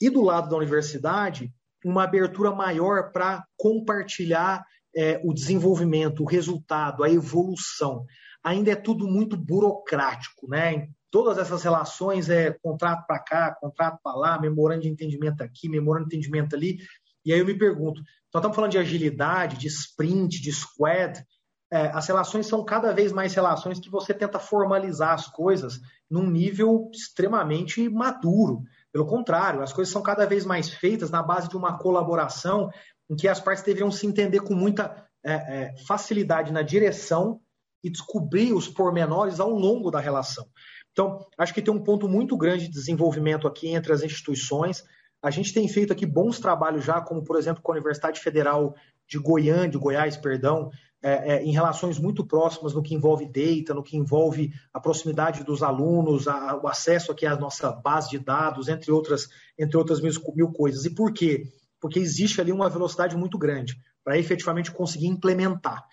e 0.01 0.09
do 0.09 0.21
lado 0.21 0.49
da 0.49 0.57
universidade, 0.57 1.51
uma 1.83 2.03
abertura 2.03 2.51
maior 2.51 3.11
para 3.11 3.45
compartilhar 3.57 4.65
é, 4.95 5.21
o 5.23 5.33
desenvolvimento, 5.33 6.23
o 6.23 6.25
resultado, 6.25 7.03
a 7.03 7.09
evolução. 7.09 8.05
Ainda 8.47 8.71
é 8.71 8.75
tudo 8.75 9.05
muito 9.05 9.35
burocrático, 9.35 10.49
né? 10.49 10.87
Todas 11.11 11.37
essas 11.37 11.63
relações 11.63 12.29
é 12.29 12.51
contrato 12.63 13.05
para 13.05 13.19
cá, 13.19 13.53
contrato 13.59 13.99
para 14.01 14.15
lá, 14.15 14.39
memorando 14.39 14.83
de 14.83 14.87
entendimento 14.87 15.41
aqui, 15.43 15.67
memorando 15.67 16.07
de 16.07 16.15
entendimento 16.15 16.55
ali. 16.55 16.77
E 17.25 17.33
aí 17.33 17.39
eu 17.39 17.45
me 17.45 17.57
pergunto, 17.57 17.99
nós 17.99 18.39
estamos 18.39 18.55
falando 18.55 18.71
de 18.71 18.77
agilidade, 18.77 19.57
de 19.57 19.67
sprint, 19.67 20.41
de 20.41 20.53
squad. 20.53 21.21
É, 21.69 21.87
as 21.87 22.07
relações 22.07 22.47
são 22.47 22.63
cada 22.63 22.93
vez 22.93 23.11
mais 23.11 23.33
relações 23.33 23.81
que 23.81 23.89
você 23.89 24.13
tenta 24.13 24.39
formalizar 24.39 25.11
as 25.11 25.27
coisas 25.27 25.81
num 26.09 26.29
nível 26.29 26.89
extremamente 26.93 27.89
maduro. 27.89 28.63
Pelo 28.93 29.05
contrário, 29.05 29.61
as 29.61 29.73
coisas 29.73 29.91
são 29.91 30.01
cada 30.01 30.25
vez 30.25 30.45
mais 30.45 30.69
feitas 30.69 31.11
na 31.11 31.21
base 31.21 31.49
de 31.49 31.57
uma 31.57 31.77
colaboração 31.77 32.69
em 33.09 33.15
que 33.17 33.27
as 33.27 33.41
partes 33.41 33.65
deveriam 33.65 33.91
se 33.91 34.07
entender 34.07 34.39
com 34.39 34.55
muita 34.55 35.05
é, 35.21 35.33
é, 35.33 35.75
facilidade 35.85 36.53
na 36.53 36.61
direção 36.61 37.41
e 37.83 37.89
descobrir 37.89 38.53
os 38.53 38.67
pormenores 38.67 39.39
ao 39.39 39.49
longo 39.49 39.91
da 39.91 39.99
relação. 39.99 40.45
Então, 40.91 41.25
acho 41.37 41.53
que 41.53 41.61
tem 41.61 41.73
um 41.73 41.83
ponto 41.83 42.07
muito 42.07 42.35
grande 42.35 42.65
de 42.65 42.73
desenvolvimento 42.73 43.47
aqui 43.47 43.69
entre 43.69 43.93
as 43.93 44.03
instituições. 44.03 44.83
A 45.21 45.29
gente 45.29 45.53
tem 45.53 45.67
feito 45.67 45.93
aqui 45.93 46.05
bons 46.05 46.39
trabalhos 46.39 46.83
já, 46.83 46.99
como 47.01 47.23
por 47.23 47.37
exemplo 47.37 47.61
com 47.61 47.71
a 47.71 47.75
Universidade 47.75 48.19
Federal 48.19 48.75
de 49.07 49.19
Goiânia, 49.19 49.69
de 49.69 49.77
Goiás, 49.77 50.17
perdão, 50.17 50.69
é, 51.01 51.35
é, 51.35 51.43
em 51.43 51.51
relações 51.51 51.99
muito 51.99 52.25
próximas 52.25 52.73
no 52.73 52.81
que 52.81 52.95
envolve 52.95 53.25
data, 53.25 53.73
no 53.73 53.83
que 53.83 53.95
envolve 53.95 54.51
a 54.73 54.79
proximidade 54.79 55.43
dos 55.43 55.61
alunos, 55.61 56.27
a, 56.27 56.59
o 56.61 56.67
acesso 56.67 57.11
aqui 57.11 57.25
à 57.25 57.35
nossa 57.35 57.71
base 57.71 58.09
de 58.09 58.19
dados, 58.19 58.67
entre 58.67 58.91
outras, 58.91 59.29
entre 59.57 59.77
outras 59.77 60.01
mil, 60.01 60.11
mil 60.35 60.51
coisas. 60.51 60.83
E 60.85 60.89
por 60.89 61.13
quê? 61.13 61.45
porque 61.79 61.99
existe 61.99 62.41
ali 62.41 62.51
uma 62.51 62.69
velocidade 62.69 63.15
muito 63.15 63.37
grande 63.37 63.79
para 64.03 64.17
efetivamente 64.17 64.71
conseguir 64.71 65.07
implementar. 65.07 65.85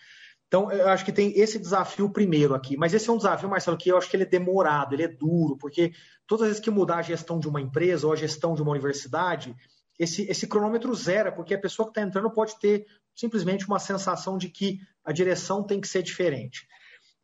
Então, 0.54 0.70
eu 0.70 0.88
acho 0.88 1.04
que 1.04 1.10
tem 1.10 1.36
esse 1.36 1.58
desafio 1.58 2.08
primeiro 2.08 2.54
aqui. 2.54 2.76
Mas 2.76 2.94
esse 2.94 3.10
é 3.10 3.12
um 3.12 3.16
desafio, 3.16 3.48
Marcelo, 3.48 3.76
que 3.76 3.88
eu 3.88 3.98
acho 3.98 4.08
que 4.08 4.14
ele 4.14 4.22
é 4.22 4.26
demorado, 4.26 4.94
ele 4.94 5.02
é 5.02 5.08
duro, 5.08 5.56
porque 5.56 5.92
todas 6.28 6.44
as 6.44 6.48
vezes 6.50 6.62
que 6.62 6.70
mudar 6.70 6.98
a 6.98 7.02
gestão 7.02 7.40
de 7.40 7.48
uma 7.48 7.60
empresa 7.60 8.06
ou 8.06 8.12
a 8.12 8.16
gestão 8.16 8.54
de 8.54 8.62
uma 8.62 8.70
universidade, 8.70 9.52
esse, 9.98 10.22
esse 10.30 10.46
cronômetro 10.46 10.94
zera, 10.94 11.32
porque 11.32 11.54
a 11.54 11.60
pessoa 11.60 11.86
que 11.86 11.90
está 11.90 12.02
entrando 12.02 12.30
pode 12.30 12.56
ter 12.60 12.86
simplesmente 13.16 13.66
uma 13.66 13.80
sensação 13.80 14.38
de 14.38 14.48
que 14.48 14.78
a 15.04 15.10
direção 15.10 15.60
tem 15.64 15.80
que 15.80 15.88
ser 15.88 16.04
diferente. 16.04 16.68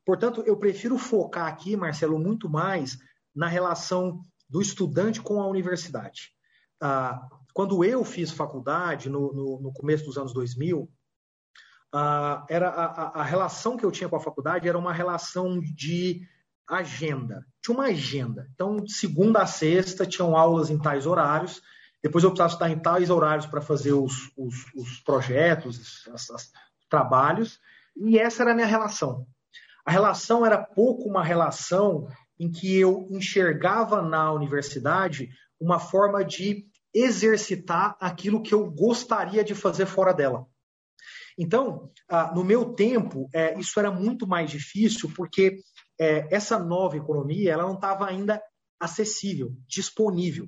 Portanto, 0.05 0.43
eu 0.45 0.57
prefiro 0.57 0.99
focar 0.99 1.47
aqui, 1.47 1.77
Marcelo, 1.77 2.19
muito 2.19 2.51
mais 2.51 2.99
na 3.33 3.47
relação 3.47 4.23
do 4.49 4.61
estudante 4.61 5.23
com 5.23 5.41
a 5.41 5.47
universidade. 5.47 6.33
Ah, 6.81 7.29
quando 7.55 7.85
eu 7.85 8.05
fiz 8.05 8.33
faculdade, 8.33 9.09
no, 9.09 9.33
no, 9.33 9.61
no 9.61 9.73
começo 9.73 10.05
dos 10.05 10.19
anos 10.19 10.33
2000, 10.33 10.91
uh, 11.95 12.45
era 12.49 12.69
a, 12.69 13.21
a, 13.21 13.23
relação 13.23 13.77
que 13.77 13.85
eu 13.85 13.91
tinha 13.91 14.09
com 14.09 14.17
a 14.17 14.21
faculdade 14.21 14.69
era 14.69 14.79
uma 14.79 14.93
relação 14.93 15.61
de 15.61 16.27
agenda. 16.69 17.45
Tinha 17.63 17.77
uma 17.77 17.87
agenda. 17.87 18.49
Então, 18.55 18.87
segunda 18.87 19.43
a 19.43 19.47
sexta, 19.47 20.07
tinham 20.07 20.37
aulas 20.37 20.71
em 20.71 20.79
tais 20.79 21.07
horários. 21.07 21.61
Depois 22.03 22.25
eu 22.25 22.31
precisava 22.31 22.53
estar 22.53 22.71
em 22.71 22.79
tais 22.79 23.11
horários 23.11 23.47
para 23.47 23.61
fazer 23.61 23.93
os, 23.93 24.31
os, 24.37 24.73
os 24.75 25.01
projetos, 25.01 25.79
os, 25.79 26.07
os 26.07 26.51
trabalhos. 26.89 27.61
E 27.97 28.19
essa 28.19 28.43
era 28.43 28.53
a 28.53 28.55
minha 28.55 28.67
relação. 28.67 29.27
A 29.85 29.91
relação 29.91 30.47
era 30.47 30.59
pouco 30.59 31.09
uma 31.09 31.25
relação 31.25 32.09
em 32.39 32.51
que 32.51 32.79
eu 32.79 33.07
enxergava 33.11 34.01
na 34.01 34.33
universidade 34.33 35.29
uma 35.61 35.79
forma 35.79 36.25
de 36.25 36.65
exercitar 36.95 37.97
aquilo 38.01 38.43
que 38.43 38.55
eu 38.55 38.71
gostaria 38.71 39.45
de 39.45 39.55
fazer 39.55 39.87
fora 39.87 40.13
dela. 40.13 40.47
Então, 41.43 41.91
no 42.35 42.45
meu 42.45 42.75
tempo, 42.75 43.27
é, 43.33 43.59
isso 43.59 43.81
era 43.81 43.91
muito 43.91 44.27
mais 44.27 44.51
difícil, 44.51 45.11
porque 45.17 45.57
é, 45.99 46.29
essa 46.31 46.59
nova 46.59 46.99
economia 46.99 47.51
ela 47.51 47.63
não 47.63 47.77
estava 47.77 48.07
ainda 48.07 48.43
acessível, 48.79 49.51
disponível. 49.67 50.47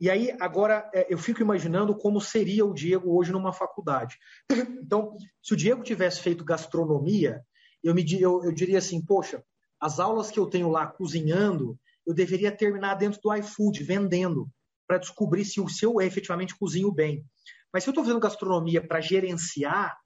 E 0.00 0.08
aí, 0.08 0.30
agora, 0.40 0.88
é, 0.94 1.12
eu 1.12 1.18
fico 1.18 1.42
imaginando 1.42 1.92
como 1.92 2.20
seria 2.20 2.64
o 2.64 2.72
Diego 2.72 3.18
hoje 3.18 3.32
numa 3.32 3.52
faculdade. 3.52 4.16
Então, 4.80 5.16
se 5.42 5.52
o 5.52 5.56
Diego 5.56 5.82
tivesse 5.82 6.20
feito 6.20 6.44
gastronomia, 6.44 7.42
eu, 7.82 7.92
me, 7.92 8.06
eu, 8.18 8.42
eu 8.44 8.52
diria 8.52 8.78
assim, 8.78 9.04
poxa, 9.04 9.42
as 9.80 9.98
aulas 9.98 10.30
que 10.30 10.38
eu 10.38 10.46
tenho 10.46 10.70
lá 10.70 10.86
cozinhando, 10.86 11.76
eu 12.06 12.14
deveria 12.14 12.50
terminar 12.50 12.94
dentro 12.94 13.20
do 13.20 13.34
iFood, 13.34 13.82
vendendo 13.82 14.48
para 14.86 14.98
descobrir 14.98 15.44
se, 15.44 15.60
se 15.68 15.84
eu 15.84 16.00
efetivamente 16.00 16.56
cozinho 16.56 16.92
bem. 16.92 17.24
Mas 17.72 17.82
se 17.82 17.90
eu 17.90 17.92
estou 17.92 18.04
fazendo 18.04 18.20
gastronomia 18.20 18.80
para 18.80 19.00
gerenciar, 19.00 19.98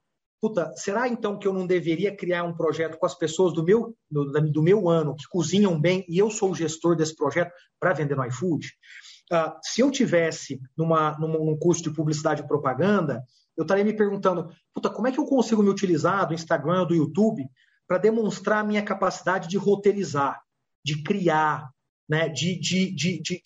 puta, 0.43 0.73
será 0.75 1.07
então 1.07 1.39
que 1.39 1.47
eu 1.47 1.53
não 1.53 1.65
deveria 1.65 2.13
criar 2.13 2.43
um 2.43 2.53
projeto 2.53 2.97
com 2.97 3.05
as 3.05 3.15
pessoas 3.15 3.53
do 3.53 3.63
meu, 3.63 3.95
do, 4.11 4.25
do 4.51 4.61
meu 4.61 4.89
ano 4.89 5.15
que 5.15 5.25
cozinham 5.29 5.79
bem 5.79 6.03
e 6.09 6.17
eu 6.17 6.29
sou 6.29 6.51
o 6.51 6.55
gestor 6.55 6.97
desse 6.97 7.15
projeto 7.15 7.53
para 7.79 7.93
vender 7.93 8.13
no 8.13 8.25
iFood? 8.25 8.67
Uh, 9.31 9.53
se 9.61 9.79
eu 9.79 9.89
tivesse 9.89 10.59
numa, 10.77 11.17
num 11.17 11.57
curso 11.57 11.81
de 11.81 11.91
publicidade 11.91 12.41
e 12.41 12.45
propaganda, 12.47 13.23
eu 13.55 13.61
estaria 13.61 13.85
me 13.85 13.95
perguntando, 13.95 14.49
puta, 14.73 14.89
como 14.89 15.07
é 15.07 15.13
que 15.13 15.19
eu 15.19 15.25
consigo 15.25 15.63
me 15.63 15.69
utilizar 15.69 16.27
do 16.27 16.33
Instagram, 16.33 16.87
do 16.87 16.93
YouTube, 16.93 17.49
para 17.87 17.97
demonstrar 17.97 18.67
minha 18.67 18.83
capacidade 18.83 19.47
de 19.47 19.55
roteirizar, 19.55 20.41
de 20.83 21.01
criar, 21.03 21.69
né, 22.07 22.27
de, 22.27 22.59
de, 22.59 22.93
de, 22.93 23.21
de, 23.21 23.41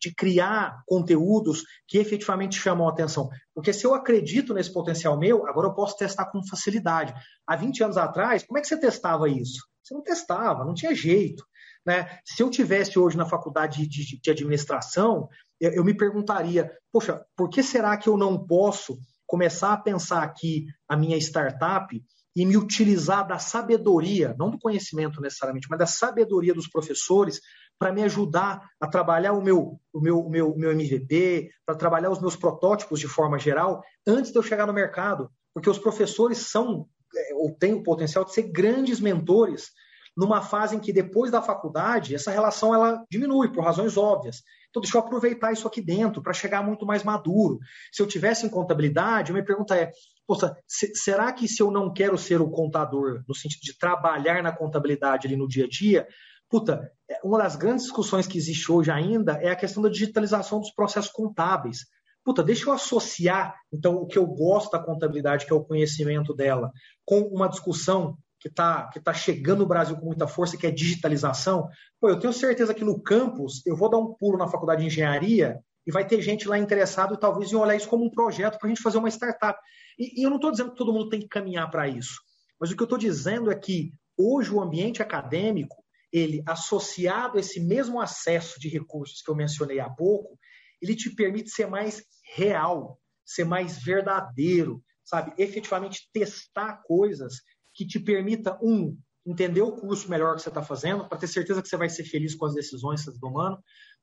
de, 0.00 0.14
criar 0.14 0.82
conteúdos 0.86 1.62
que 1.88 1.98
efetivamente 1.98 2.58
chamam 2.58 2.86
a 2.86 2.90
atenção. 2.90 3.28
Porque 3.54 3.72
se 3.72 3.86
eu 3.86 3.94
acredito 3.94 4.52
nesse 4.52 4.72
potencial 4.72 5.18
meu, 5.18 5.46
agora 5.46 5.68
eu 5.68 5.74
posso 5.74 5.96
testar 5.96 6.26
com 6.26 6.46
facilidade. 6.46 7.14
Há 7.46 7.56
20 7.56 7.84
anos 7.84 7.96
atrás, 7.96 8.44
como 8.44 8.58
é 8.58 8.60
que 8.60 8.68
você 8.68 8.78
testava 8.78 9.28
isso? 9.28 9.66
Você 9.82 9.94
não 9.94 10.02
testava, 10.02 10.64
não 10.64 10.74
tinha 10.74 10.94
jeito. 10.94 11.44
Né? 11.86 12.18
Se 12.24 12.42
eu 12.42 12.50
tivesse 12.50 12.98
hoje 12.98 13.16
na 13.16 13.26
faculdade 13.26 13.86
de, 13.86 14.20
de 14.20 14.30
administração, 14.30 15.28
eu, 15.60 15.72
eu 15.72 15.84
me 15.84 15.94
perguntaria, 15.94 16.70
poxa, 16.92 17.24
por 17.36 17.48
que 17.48 17.62
será 17.62 17.96
que 17.96 18.08
eu 18.08 18.16
não 18.16 18.46
posso 18.46 18.98
começar 19.26 19.72
a 19.72 19.78
pensar 19.78 20.22
aqui 20.22 20.66
a 20.88 20.96
minha 20.96 21.16
startup 21.16 22.02
e 22.36 22.44
me 22.44 22.56
utilizar 22.56 23.26
da 23.26 23.38
sabedoria, 23.38 24.34
não 24.38 24.50
do 24.50 24.58
conhecimento 24.58 25.20
necessariamente, 25.20 25.68
mas 25.70 25.78
da 25.78 25.86
sabedoria 25.86 26.52
dos 26.52 26.68
professores 26.68 27.40
para 27.78 27.92
me 27.92 28.02
ajudar 28.02 28.68
a 28.80 28.86
trabalhar 28.86 29.32
o 29.32 29.42
meu, 29.42 29.80
o 29.92 30.00
meu, 30.00 30.18
o 30.20 30.30
meu, 30.30 30.52
o 30.52 30.58
meu 30.58 30.72
MVP, 30.72 31.50
para 31.66 31.74
trabalhar 31.74 32.10
os 32.10 32.20
meus 32.20 32.36
protótipos 32.36 33.00
de 33.00 33.08
forma 33.08 33.38
geral, 33.38 33.82
antes 34.06 34.32
de 34.32 34.38
eu 34.38 34.42
chegar 34.42 34.66
no 34.66 34.72
mercado. 34.72 35.30
Porque 35.52 35.70
os 35.70 35.78
professores 35.78 36.38
são, 36.38 36.86
é, 37.16 37.34
ou 37.34 37.54
têm 37.54 37.74
o 37.74 37.82
potencial 37.82 38.24
de 38.24 38.32
ser 38.32 38.50
grandes 38.50 39.00
mentores 39.00 39.70
numa 40.16 40.42
fase 40.42 40.76
em 40.76 40.80
que 40.80 40.92
depois 40.92 41.30
da 41.30 41.42
faculdade 41.42 42.14
essa 42.14 42.30
relação 42.30 42.72
ela 42.72 43.04
diminui 43.10 43.52
por 43.52 43.64
razões 43.64 43.96
óbvias. 43.96 44.42
Então 44.70 44.80
deixa 44.80 44.96
eu 44.96 45.00
aproveitar 45.00 45.52
isso 45.52 45.66
aqui 45.66 45.80
dentro 45.80 46.22
para 46.22 46.32
chegar 46.32 46.62
muito 46.62 46.86
mais 46.86 47.02
maduro. 47.02 47.58
Se 47.92 48.02
eu 48.02 48.06
tivesse 48.06 48.46
em 48.46 48.48
contabilidade, 48.48 49.30
a 49.30 49.34
minha 49.34 49.44
pergunta 49.44 49.76
é: 49.76 49.90
poxa, 50.26 50.56
será 50.66 51.32
que 51.32 51.46
se 51.48 51.62
eu 51.62 51.70
não 51.70 51.92
quero 51.92 52.16
ser 52.16 52.40
o 52.40 52.50
contador 52.50 53.22
no 53.28 53.34
sentido 53.34 53.60
de 53.60 53.78
trabalhar 53.78 54.42
na 54.42 54.52
contabilidade 54.52 55.26
ali 55.26 55.36
no 55.36 55.48
dia 55.48 55.64
a 55.64 55.68
dia, 55.68 56.08
Puta, 56.48 56.90
é, 57.10 57.20
uma 57.24 57.38
das 57.38 57.56
grandes 57.56 57.84
discussões 57.84 58.26
que 58.26 58.38
existe 58.38 58.70
hoje 58.70 58.90
ainda 58.90 59.32
é 59.34 59.50
a 59.50 59.56
questão 59.56 59.82
da 59.82 59.88
digitalização 59.88 60.60
dos 60.60 60.70
processos 60.72 61.10
contábeis. 61.10 61.86
Puta, 62.24 62.42
deixa 62.42 62.68
eu 62.68 62.72
associar, 62.72 63.54
então, 63.72 63.96
o 63.96 64.06
que 64.06 64.16
eu 64.16 64.26
gosto 64.26 64.70
da 64.70 64.82
contabilidade, 64.82 65.44
que 65.44 65.52
é 65.52 65.56
o 65.56 65.64
conhecimento 65.64 66.34
dela, 66.34 66.72
com 67.04 67.20
uma 67.20 67.48
discussão 67.48 68.16
que 68.40 68.48
está 68.48 68.88
que 68.88 69.00
tá 69.00 69.14
chegando 69.14 69.60
no 69.60 69.66
Brasil 69.66 69.96
com 69.96 70.06
muita 70.06 70.26
força, 70.26 70.56
que 70.56 70.66
é 70.66 70.70
digitalização. 70.70 71.68
Pô, 72.00 72.10
eu 72.10 72.18
tenho 72.18 72.32
certeza 72.32 72.74
que 72.74 72.84
no 72.84 73.02
campus 73.02 73.64
eu 73.66 73.76
vou 73.76 73.90
dar 73.90 73.98
um 73.98 74.14
pulo 74.14 74.38
na 74.38 74.48
faculdade 74.48 74.82
de 74.82 74.86
engenharia 74.86 75.58
e 75.86 75.92
vai 75.92 76.06
ter 76.06 76.20
gente 76.22 76.48
lá 76.48 76.58
interessada, 76.58 77.16
talvez, 77.16 77.52
em 77.52 77.56
olhar 77.56 77.76
isso 77.76 77.88
como 77.88 78.04
um 78.04 78.10
projeto 78.10 78.58
para 78.58 78.66
a 78.66 78.68
gente 78.68 78.82
fazer 78.82 78.98
uma 78.98 79.08
startup. 79.08 79.58
E, 79.98 80.20
e 80.20 80.24
eu 80.24 80.30
não 80.30 80.36
estou 80.36 80.50
dizendo 80.50 80.70
que 80.70 80.76
todo 80.76 80.92
mundo 80.92 81.10
tem 81.10 81.20
que 81.20 81.28
caminhar 81.28 81.70
para 81.70 81.88
isso, 81.88 82.20
mas 82.58 82.70
o 82.70 82.76
que 82.76 82.82
eu 82.82 82.86
estou 82.86 82.98
dizendo 82.98 83.50
é 83.50 83.54
que 83.54 83.92
hoje 84.16 84.52
o 84.52 84.60
ambiente 84.60 85.02
acadêmico 85.02 85.83
ele 86.14 86.44
associado 86.46 87.36
a 87.36 87.40
esse 87.40 87.58
mesmo 87.58 88.00
acesso 88.00 88.60
de 88.60 88.68
recursos 88.68 89.20
que 89.20 89.28
eu 89.28 89.34
mencionei 89.34 89.80
há 89.80 89.90
pouco, 89.90 90.38
ele 90.80 90.94
te 90.94 91.10
permite 91.10 91.50
ser 91.50 91.66
mais 91.66 92.04
real, 92.36 93.00
ser 93.24 93.44
mais 93.44 93.82
verdadeiro, 93.82 94.80
sabe? 95.04 95.34
Efetivamente 95.36 96.08
testar 96.12 96.82
coisas 96.84 97.42
que 97.74 97.84
te 97.84 97.98
permita, 97.98 98.56
um, 98.62 98.96
entender 99.26 99.62
o 99.62 99.72
curso 99.72 100.08
melhor 100.08 100.36
que 100.36 100.42
você 100.42 100.50
está 100.50 100.62
fazendo, 100.62 101.08
para 101.08 101.18
ter 101.18 101.26
certeza 101.26 101.60
que 101.60 101.68
você 101.68 101.76
vai 101.76 101.88
ser 101.88 102.04
feliz 102.04 102.36
com 102.36 102.46
as 102.46 102.54
decisões 102.54 103.00
que 103.00 103.06
você 103.06 103.10
está 103.10 103.20
tomando. 103.20 103.58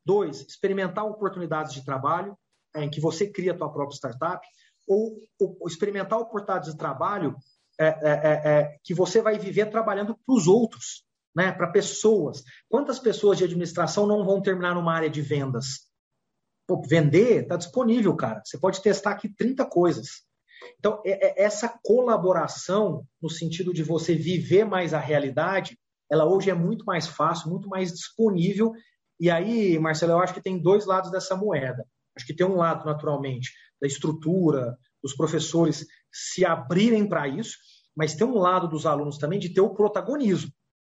Dois, 0.06 0.42
experimentar 0.42 1.06
oportunidades 1.06 1.74
de 1.74 1.86
trabalho, 1.86 2.38
é, 2.76 2.84
em 2.84 2.90
que 2.90 3.00
você 3.00 3.26
cria 3.32 3.54
a 3.54 3.58
tua 3.58 3.72
própria 3.72 3.96
startup. 3.96 4.46
Ou, 4.86 5.18
ou 5.40 5.66
experimentar 5.66 6.20
oportunidades 6.20 6.74
de 6.74 6.78
trabalho 6.78 7.38
é, 7.80 7.86
é, 7.86 8.12
é, 8.12 8.52
é 8.52 8.78
que 8.84 8.94
você 8.94 9.22
vai 9.22 9.40
viver 9.40 9.70
trabalhando 9.70 10.14
para 10.26 10.36
os 10.36 10.48
outros, 10.48 11.06
né, 11.36 11.52
para 11.52 11.68
pessoas. 11.68 12.44
Quantas 12.70 13.00
pessoas 13.00 13.38
de 13.38 13.44
administração 13.44 14.06
não 14.06 14.26
vão 14.26 14.42
terminar 14.42 14.76
numa 14.76 14.94
área 14.94 15.10
de 15.10 15.22
vendas? 15.22 15.90
Pô, 16.68 16.82
vender 16.82 17.44
está 17.44 17.58
disponível, 17.58 18.16
cara. 18.16 18.42
Você 18.46 18.58
pode 18.58 18.82
testar 18.82 19.12
aqui 19.12 19.30
30 19.30 19.66
coisas. 19.66 20.24
Então, 20.78 21.02
é, 21.06 21.42
é, 21.42 21.44
essa 21.44 21.68
colaboração, 21.84 23.06
no 23.22 23.30
sentido 23.30 23.74
de 23.74 23.84
você 23.84 24.14
viver 24.14 24.66
mais 24.66 24.94
a 24.94 25.00
realidade, 25.00 25.78
ela 26.10 26.26
hoje 26.26 26.50
é 26.50 26.54
muito 26.54 26.86
mais 26.86 27.08
fácil, 27.08 27.50
muito 27.50 27.68
mais 27.68 27.92
disponível. 27.92 28.74
E 29.20 29.30
aí, 29.30 29.80
Marcelo, 29.80 30.14
eu 30.14 30.20
acho 30.20 30.34
que 30.34 30.42
tem 30.42 30.62
dois 30.62 30.86
lados 30.86 31.12
dessa 31.12 31.36
moeda. 31.36 31.86
Acho 32.16 32.26
que 32.26 32.36
tem 32.36 32.46
um 32.46 32.58
lado, 32.58 32.86
naturalmente, 32.86 33.52
da 33.82 33.88
estrutura, 33.88 34.78
dos 35.02 35.16
professores 35.16 35.86
se 36.12 36.46
abrirem 36.46 37.08
para 37.08 37.28
isso, 37.28 37.58
mas 37.96 38.14
tem 38.14 38.28
um 38.28 38.38
lado 38.38 38.68
dos 38.68 38.86
alunos 38.86 39.18
também 39.18 39.40
de 39.40 39.50
ter 39.50 39.62
o 39.62 39.74
protagonismo 39.74 40.52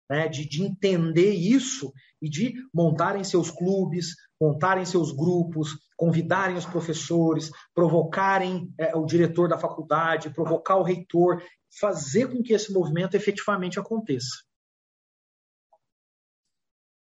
né, 0.08 0.28
de, 0.28 0.48
de 0.48 0.62
entender 0.62 1.32
isso 1.32 1.92
e 2.20 2.28
de 2.28 2.54
montarem 2.72 3.22
seus 3.22 3.50
clubes, 3.50 4.14
montarem 4.40 4.84
seus 4.84 5.12
grupos, 5.12 5.78
convidarem 5.96 6.56
os 6.56 6.66
professores, 6.66 7.50
provocarem 7.74 8.72
é, 8.78 8.96
o 8.96 9.04
diretor 9.04 9.48
da 9.48 9.58
faculdade, 9.58 10.30
provocar 10.30 10.76
o 10.76 10.82
reitor, 10.82 11.42
fazer 11.80 12.28
com 12.28 12.42
que 12.42 12.52
esse 12.52 12.72
movimento 12.72 13.14
efetivamente 13.14 13.78
aconteça. 13.78 14.48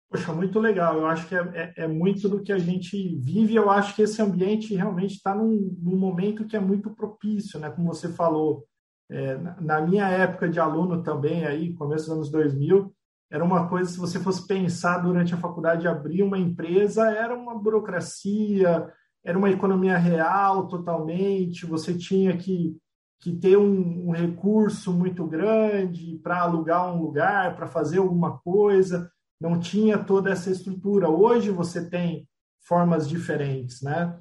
Poxa, 0.09 0.33
muito 0.33 0.59
legal. 0.61 0.99
Eu 0.99 1.07
acho 1.07 1.29
que 1.29 1.35
é, 1.35 1.41
é, 1.55 1.85
é, 1.85 1.89
muito 1.89 2.29
do 2.29 2.43
que 2.43 2.53
a 2.53 2.59
gente 2.59 3.17
vive. 3.19 3.57
Eu 3.57 3.69
acho 3.69 3.95
que 3.95 4.03
esse 4.03 4.23
ambiente 4.23 4.75
realmente 4.75 5.17
está 5.17 5.35
num, 5.35 5.77
num, 5.83 5.97
momento 5.97 6.47
que 6.47 6.57
é 6.57 6.61
muito 6.61 6.95
propício, 6.95 7.59
né? 7.59 7.71
Como 7.71 7.89
você 7.89 8.09
falou, 8.13 8.65
é, 9.09 9.37
na 9.61 9.81
minha 9.81 10.09
época 10.09 10.49
de 10.49 10.59
aluno 10.59 11.03
também, 11.03 11.45
aí, 11.45 11.73
começo 11.75 12.07
dos 12.07 12.15
anos 12.15 12.31
2000, 12.31 12.93
era 13.31 13.45
uma 13.45 13.69
coisa, 13.69 13.91
se 13.91 13.99
você 13.99 14.21
fosse 14.21 14.47
pensar 14.47 14.99
durante 14.99 15.35
a 15.35 15.39
faculdade, 15.39 15.89
abrir 15.89 16.23
uma 16.23 16.39
empresa, 16.39 17.11
era 17.11 17.35
uma 17.35 17.59
burocracia, 17.59 18.93
era 19.25 19.37
uma 19.37 19.51
economia 19.51 19.97
real 19.99 20.69
totalmente, 20.69 21.67
você 21.67 21.97
tinha 21.97 22.37
que, 22.37 22.77
que 23.21 23.33
ter 23.33 23.57
um, 23.57 24.09
um 24.09 24.11
recurso 24.13 24.93
muito 24.93 25.27
grande 25.27 26.21
para 26.23 26.41
alugar 26.41 26.95
um 26.95 27.03
lugar, 27.03 27.57
para 27.57 27.67
fazer 27.67 27.99
alguma 27.99 28.39
coisa, 28.39 29.11
não 29.41 29.59
tinha 29.59 29.99
toda 29.99 30.31
essa 30.31 30.51
estrutura. 30.51 31.09
Hoje 31.09 31.51
você 31.51 31.89
tem 31.89 32.29
formas 32.61 33.09
diferentes, 33.09 33.83
né? 33.83 34.19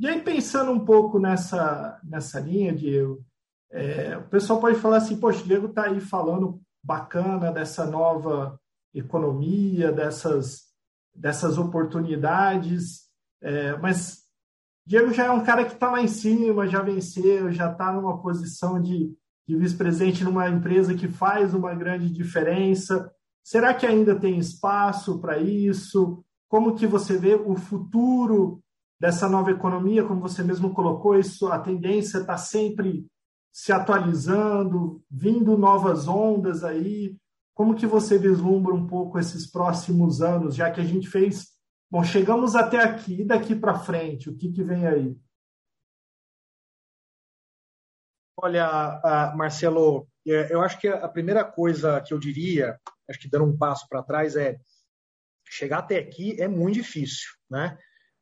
E 0.00 0.06
aí, 0.06 0.20
pensando 0.20 0.70
um 0.70 0.84
pouco 0.84 1.18
nessa, 1.18 2.00
nessa 2.04 2.38
linha, 2.38 2.72
Diego, 2.72 3.24
é, 3.70 4.16
o 4.16 4.28
pessoal 4.28 4.60
pode 4.60 4.78
falar 4.78 4.98
assim, 4.98 5.18
poxa, 5.18 5.42
o 5.42 5.46
Diego 5.46 5.66
está 5.66 5.84
aí 5.86 6.00
falando 6.00 6.60
bacana 6.82 7.52
dessa 7.52 7.84
nova 7.86 8.58
economia, 8.94 9.92
dessas, 9.92 10.68
dessas 11.14 11.58
oportunidades, 11.58 13.08
é, 13.42 13.76
mas 13.76 14.28
Diego 14.86 15.12
já 15.12 15.26
é 15.26 15.30
um 15.30 15.44
cara 15.44 15.66
que 15.66 15.74
está 15.74 15.90
lá 15.90 16.00
em 16.00 16.08
cima, 16.08 16.66
já 16.66 16.80
venceu, 16.80 17.52
já 17.52 17.70
está 17.70 17.92
numa 17.92 18.22
posição 18.22 18.80
de, 18.80 19.14
de 19.46 19.56
vice-presidente 19.56 20.24
numa 20.24 20.48
empresa 20.48 20.94
que 20.94 21.06
faz 21.06 21.52
uma 21.52 21.74
grande 21.74 22.10
diferença. 22.10 23.12
Será 23.44 23.74
que 23.74 23.86
ainda 23.86 24.18
tem 24.18 24.38
espaço 24.38 25.20
para 25.20 25.38
isso? 25.38 26.24
Como 26.48 26.74
que 26.74 26.86
você 26.86 27.18
vê 27.18 27.34
o 27.34 27.54
futuro 27.54 28.62
dessa 28.98 29.28
nova 29.28 29.50
economia? 29.50 30.04
Como 30.04 30.22
você 30.22 30.42
mesmo 30.42 30.72
colocou, 30.72 31.18
isso 31.18 31.48
a 31.48 31.58
tendência 31.58 32.18
está 32.18 32.38
sempre 32.38 33.06
se 33.58 33.72
atualizando, 33.72 35.04
vindo 35.10 35.58
novas 35.58 36.06
ondas 36.06 36.62
aí. 36.62 37.18
Como 37.52 37.74
que 37.74 37.88
você 37.88 38.16
vislumbra 38.16 38.72
um 38.72 38.86
pouco 38.86 39.18
esses 39.18 39.50
próximos 39.50 40.22
anos, 40.22 40.54
já 40.54 40.70
que 40.70 40.80
a 40.80 40.84
gente 40.84 41.08
fez, 41.08 41.48
bom, 41.90 42.04
chegamos 42.04 42.54
até 42.54 42.80
aqui, 42.80 43.22
e 43.22 43.24
daqui 43.24 43.56
para 43.56 43.80
frente, 43.80 44.30
o 44.30 44.36
que, 44.36 44.52
que 44.52 44.62
vem 44.62 44.86
aí? 44.86 45.20
Olha, 48.36 49.02
Marcelo, 49.34 50.06
é, 50.24 50.54
eu 50.54 50.62
acho 50.62 50.78
que 50.78 50.86
a 50.86 51.08
primeira 51.08 51.44
coisa 51.44 52.00
que 52.00 52.14
eu 52.14 52.18
diria, 52.20 52.78
acho 53.10 53.18
que 53.18 53.28
dando 53.28 53.46
um 53.46 53.58
passo 53.58 53.88
para 53.88 54.04
trás, 54.04 54.36
é 54.36 54.56
chegar 55.48 55.78
até 55.78 55.98
aqui 55.98 56.40
é 56.40 56.46
muito 56.46 56.74
difícil, 56.74 57.28
né? 57.50 57.76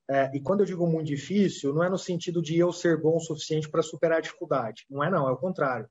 É, 0.08 0.30
e 0.34 0.40
quando 0.40 0.60
eu 0.60 0.66
digo 0.66 0.86
muito 0.86 1.08
difícil, 1.08 1.74
não 1.74 1.82
é 1.82 1.88
no 1.88 1.98
sentido 1.98 2.40
de 2.40 2.56
eu 2.56 2.72
ser 2.72 3.00
bom 3.00 3.16
o 3.16 3.20
suficiente 3.20 3.68
para 3.68 3.82
superar 3.82 4.18
a 4.18 4.22
dificuldade. 4.22 4.86
Não 4.88 5.02
é, 5.02 5.10
não, 5.10 5.28
é 5.28 5.32
o 5.32 5.36
contrário. 5.36 5.88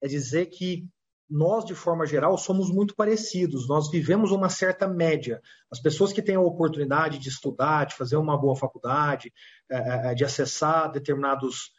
É 0.00 0.08
dizer 0.08 0.46
que 0.46 0.86
nós, 1.28 1.64
de 1.64 1.74
forma 1.74 2.06
geral, 2.06 2.38
somos 2.38 2.70
muito 2.70 2.96
parecidos. 2.96 3.68
Nós 3.68 3.90
vivemos 3.90 4.30
uma 4.30 4.48
certa 4.48 4.88
média. 4.88 5.42
As 5.70 5.78
pessoas 5.78 6.12
que 6.12 6.22
têm 6.22 6.36
a 6.36 6.40
oportunidade 6.40 7.18
de 7.18 7.28
estudar, 7.28 7.84
de 7.84 7.94
fazer 7.94 8.16
uma 8.16 8.38
boa 8.38 8.56
faculdade, 8.56 9.30
é, 9.70 9.76
é, 9.76 10.12
é 10.12 10.14
de 10.14 10.24
acessar 10.24 10.90
determinados 10.90 11.76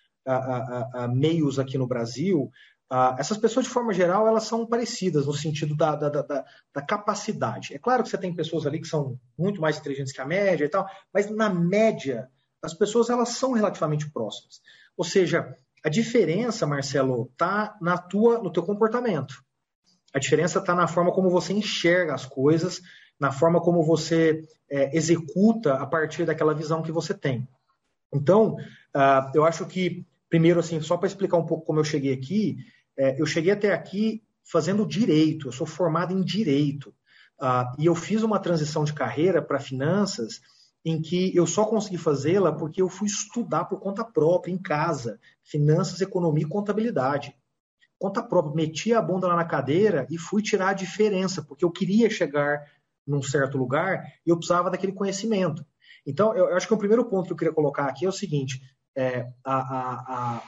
meios 1.12 1.58
aqui 1.58 1.76
no 1.76 1.88
Brasil, 1.88 2.52
Uh, 2.92 3.14
essas 3.20 3.38
pessoas, 3.38 3.68
de 3.68 3.72
forma 3.72 3.94
geral, 3.94 4.28
elas 4.28 4.46
são 4.46 4.66
parecidas 4.66 5.28
no 5.28 5.34
sentido 5.34 5.76
da, 5.76 5.96
da, 5.96 6.10
da, 6.10 6.46
da, 6.74 6.82
capacidade. 6.82 7.74
É 7.76 7.78
claro 7.78 8.02
que 8.02 8.10
você 8.10 8.18
tem 8.18 8.34
pessoas 8.34 8.66
ali 8.66 8.82
que 8.82 8.88
são 8.88 9.20
muito 9.38 9.62
mais 9.62 9.78
inteligentes 9.78 10.12
que 10.12 10.20
a 10.20 10.26
média 10.26 10.66
e 10.66 10.70
tal, 10.70 10.88
mas 11.14 11.30
na 11.30 11.50
média, 11.50 12.28
as 12.64 12.74
pessoas 12.74 13.12
elas 13.12 13.30
são 13.30 13.52
relativamente 13.52 14.10
próximas. 14.10 14.60
Ou 14.98 15.06
seja, 15.06 15.56
a 15.84 15.90
diferença, 15.90 16.66
Marcelo, 16.66 17.30
está 17.32 17.78
na 17.80 17.96
tua, 17.96 18.40
no 18.40 18.52
teu 18.52 18.64
comportamento. 18.64 19.36
A 20.12 20.18
diferença 20.18 20.58
está 20.58 20.74
na 20.74 20.88
forma 20.88 21.12
como 21.12 21.30
você 21.30 21.54
enxerga 21.54 22.16
as 22.16 22.26
coisas, 22.26 22.82
na 23.20 23.32
forma 23.32 23.62
como 23.62 23.84
você 23.84 24.42
é, 24.70 24.96
executa 24.98 25.76
a 25.76 25.86
partir 25.86 26.26
daquela 26.26 26.56
visão 26.56 26.82
que 26.82 26.92
você 26.92 27.14
tem. 27.14 27.48
Então, 28.12 28.56
uh, 28.56 29.32
eu 29.36 29.46
acho 29.46 29.66
que, 29.68 30.06
primeiro, 30.28 30.60
assim, 30.60 30.82
só 30.82 30.98
para 30.98 31.08
explicar 31.08 31.38
um 31.38 31.46
pouco 31.46 31.66
como 31.66 31.80
eu 31.80 31.84
cheguei 31.84 32.14
aqui, 32.14 32.58
é, 33.00 33.20
eu 33.20 33.26
cheguei 33.26 33.54
até 33.54 33.72
aqui 33.74 34.22
fazendo 34.44 34.86
direito, 34.86 35.48
eu 35.48 35.52
sou 35.54 35.66
formado 35.66 36.14
em 36.14 36.22
direito. 36.22 36.94
Uh, 37.42 37.64
e 37.80 37.86
eu 37.86 37.96
fiz 37.96 38.22
uma 38.24 38.40
transição 38.40 38.84
de 38.84 38.92
carreira 38.92 39.42
para 39.42 39.58
finanças 39.58 40.42
em 40.84 41.02
que 41.02 41.34
eu 41.34 41.48
só 41.48 41.66
consegui 41.66 41.98
fazê-la 41.98 42.52
porque 42.52 42.82
eu 42.82 42.90
fui 42.90 43.08
estudar 43.08 43.66
por 43.66 43.80
conta 43.80 44.04
própria, 44.04 44.52
em 44.52 44.58
casa, 44.58 45.18
finanças, 45.44 46.02
economia 46.02 46.44
e 46.44 46.50
contabilidade. 46.50 47.34
Conta 47.98 48.22
própria, 48.22 48.56
meti 48.56 48.94
a 48.94 49.02
bunda 49.02 49.28
lá 49.28 49.36
na 49.38 49.46
cadeira 49.46 50.06
e 50.10 50.18
fui 50.18 50.42
tirar 50.42 50.70
a 50.70 50.74
diferença, 50.74 51.42
porque 51.42 51.64
eu 51.64 51.72
queria 51.72 52.10
chegar 52.10 52.62
num 53.08 53.22
certo 53.22 53.58
lugar 53.58 54.04
e 54.26 54.30
eu 54.30 54.36
precisava 54.36 54.70
daquele 54.70 54.92
conhecimento. 54.92 55.66
Então, 56.06 56.36
eu, 56.36 56.50
eu 56.50 56.58
acho 56.58 56.68
que 56.68 56.74
o 56.74 56.78
primeiro 56.78 57.06
ponto 57.06 57.28
que 57.28 57.34
eu 57.34 57.38
queria 57.38 57.54
colocar 57.54 57.86
aqui 57.86 58.06
é 58.06 58.10
o 58.10 58.14
seguinte: 58.14 58.62
é, 58.96 59.30
a, 59.44 59.56
a, 59.56 60.38
a 60.38 60.44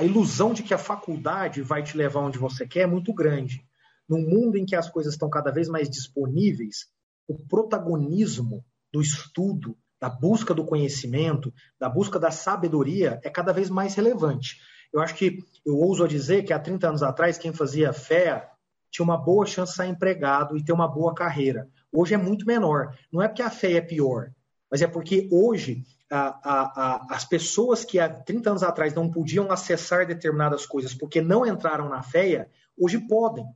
a 0.00 0.04
ilusão 0.04 0.54
de 0.54 0.62
que 0.62 0.72
a 0.72 0.78
faculdade 0.78 1.60
vai 1.60 1.82
te 1.82 1.94
levar 1.94 2.20
onde 2.20 2.38
você 2.38 2.66
quer 2.66 2.80
é 2.80 2.86
muito 2.86 3.12
grande. 3.12 3.62
Num 4.08 4.22
mundo 4.22 4.56
em 4.56 4.64
que 4.64 4.74
as 4.74 4.88
coisas 4.88 5.12
estão 5.12 5.28
cada 5.28 5.52
vez 5.52 5.68
mais 5.68 5.90
disponíveis, 5.90 6.86
o 7.28 7.36
protagonismo 7.46 8.64
do 8.90 9.02
estudo, 9.02 9.76
da 10.00 10.08
busca 10.08 10.54
do 10.54 10.64
conhecimento, 10.64 11.52
da 11.78 11.86
busca 11.86 12.18
da 12.18 12.30
sabedoria 12.30 13.20
é 13.22 13.28
cada 13.28 13.52
vez 13.52 13.68
mais 13.68 13.94
relevante. 13.94 14.58
Eu 14.90 15.02
acho 15.02 15.14
que 15.14 15.38
eu 15.66 15.76
ouso 15.76 16.08
dizer 16.08 16.44
que 16.44 16.54
há 16.54 16.58
30 16.58 16.88
anos 16.88 17.02
atrás, 17.02 17.36
quem 17.36 17.52
fazia 17.52 17.92
fé 17.92 18.48
tinha 18.90 19.04
uma 19.04 19.18
boa 19.18 19.44
chance 19.44 19.72
de 19.72 19.76
ser 19.76 19.86
empregado 19.86 20.56
e 20.56 20.64
ter 20.64 20.72
uma 20.72 20.88
boa 20.88 21.14
carreira. 21.14 21.68
Hoje 21.92 22.14
é 22.14 22.16
muito 22.16 22.46
menor. 22.46 22.96
Não 23.12 23.20
é 23.20 23.28
porque 23.28 23.42
a 23.42 23.50
fé 23.50 23.72
é 23.72 23.82
pior, 23.82 24.30
mas 24.70 24.80
é 24.80 24.86
porque 24.86 25.28
hoje 25.30 25.84
a, 26.10 26.40
a, 26.44 27.06
as 27.14 27.24
pessoas 27.24 27.84
que 27.84 28.00
há 28.00 28.08
30 28.08 28.50
anos 28.50 28.62
atrás 28.62 28.92
não 28.92 29.10
podiam 29.10 29.50
acessar 29.52 30.06
determinadas 30.06 30.66
coisas 30.66 30.92
porque 30.92 31.20
não 31.20 31.46
entraram 31.46 31.88
na 31.88 32.02
FEA, 32.02 32.50
hoje 32.76 32.98
podem. 32.98 33.46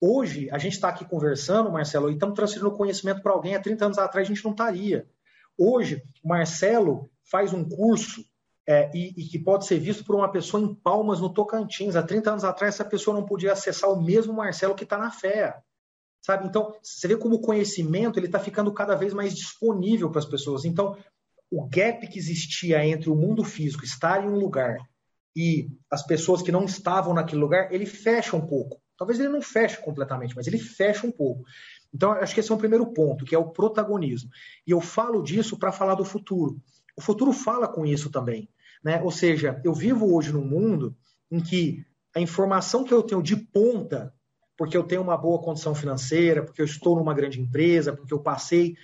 Hoje, 0.00 0.48
a 0.50 0.56
gente 0.56 0.74
está 0.74 0.88
aqui 0.88 1.04
conversando, 1.04 1.70
Marcelo, 1.70 2.08
e 2.08 2.14
estamos 2.14 2.34
transferindo 2.34 2.70
conhecimento 2.72 3.20
para 3.22 3.32
alguém. 3.32 3.54
Há 3.54 3.60
30 3.60 3.84
anos 3.86 3.98
atrás, 3.98 4.26
a 4.26 4.32
gente 4.32 4.42
não 4.44 4.52
estaria. 4.52 5.06
Hoje, 5.58 6.02
o 6.24 6.28
Marcelo 6.28 7.10
faz 7.30 7.52
um 7.52 7.68
curso 7.68 8.24
é, 8.66 8.90
e, 8.94 9.08
e, 9.08 9.28
que 9.28 9.38
pode 9.38 9.66
ser 9.66 9.78
visto 9.78 10.04
por 10.04 10.14
uma 10.14 10.30
pessoa 10.30 10.62
em 10.62 10.74
Palmas, 10.74 11.20
no 11.20 11.34
Tocantins. 11.34 11.96
Há 11.96 12.02
30 12.02 12.30
anos 12.30 12.44
atrás, 12.44 12.76
essa 12.76 12.84
pessoa 12.84 13.14
não 13.14 13.26
podia 13.26 13.52
acessar 13.52 13.90
o 13.90 14.02
mesmo 14.02 14.32
Marcelo 14.32 14.74
que 14.74 14.84
está 14.84 14.96
na 14.96 15.10
FEA. 15.10 15.56
Sabe? 16.22 16.46
Então, 16.46 16.72
você 16.82 17.08
vê 17.08 17.16
como 17.16 17.36
o 17.36 17.40
conhecimento 17.40 18.18
ele 18.18 18.26
está 18.26 18.38
ficando 18.38 18.72
cada 18.72 18.94
vez 18.94 19.12
mais 19.12 19.34
disponível 19.34 20.10
para 20.10 20.20
as 20.20 20.26
pessoas. 20.26 20.64
Então, 20.64 20.96
o 21.50 21.66
gap 21.66 22.06
que 22.06 22.18
existia 22.18 22.84
entre 22.84 23.10
o 23.10 23.16
mundo 23.16 23.42
físico, 23.42 23.84
estar 23.84 24.24
em 24.24 24.28
um 24.28 24.38
lugar, 24.38 24.78
e 25.34 25.68
as 25.90 26.04
pessoas 26.04 26.42
que 26.42 26.52
não 26.52 26.64
estavam 26.64 27.14
naquele 27.14 27.40
lugar, 27.40 27.72
ele 27.72 27.86
fecha 27.86 28.36
um 28.36 28.46
pouco. 28.46 28.80
Talvez 28.96 29.18
ele 29.18 29.28
não 29.28 29.40
feche 29.40 29.78
completamente, 29.78 30.34
mas 30.36 30.46
ele 30.46 30.58
fecha 30.58 31.06
um 31.06 31.10
pouco. 31.12 31.44
Então, 31.92 32.12
acho 32.12 32.34
que 32.34 32.40
esse 32.40 32.50
é 32.50 32.54
o 32.54 32.58
primeiro 32.58 32.86
ponto, 32.92 33.24
que 33.24 33.34
é 33.34 33.38
o 33.38 33.50
protagonismo. 33.50 34.30
E 34.66 34.70
eu 34.70 34.80
falo 34.80 35.22
disso 35.22 35.58
para 35.58 35.72
falar 35.72 35.94
do 35.94 36.04
futuro. 36.04 36.60
O 36.96 37.00
futuro 37.00 37.32
fala 37.32 37.66
com 37.66 37.86
isso 37.86 38.10
também. 38.10 38.48
Né? 38.84 39.00
Ou 39.02 39.10
seja, 39.10 39.60
eu 39.64 39.72
vivo 39.72 40.14
hoje 40.14 40.32
num 40.32 40.44
mundo 40.44 40.96
em 41.30 41.40
que 41.40 41.84
a 42.14 42.20
informação 42.20 42.84
que 42.84 42.92
eu 42.92 43.02
tenho 43.02 43.22
de 43.22 43.36
ponta, 43.36 44.12
porque 44.56 44.76
eu 44.76 44.84
tenho 44.84 45.02
uma 45.02 45.16
boa 45.16 45.40
condição 45.40 45.74
financeira, 45.74 46.42
porque 46.42 46.60
eu 46.60 46.66
estou 46.66 46.96
numa 46.96 47.14
grande 47.14 47.40
empresa, 47.40 47.94
porque 47.94 48.12
eu 48.12 48.20
passei 48.20 48.76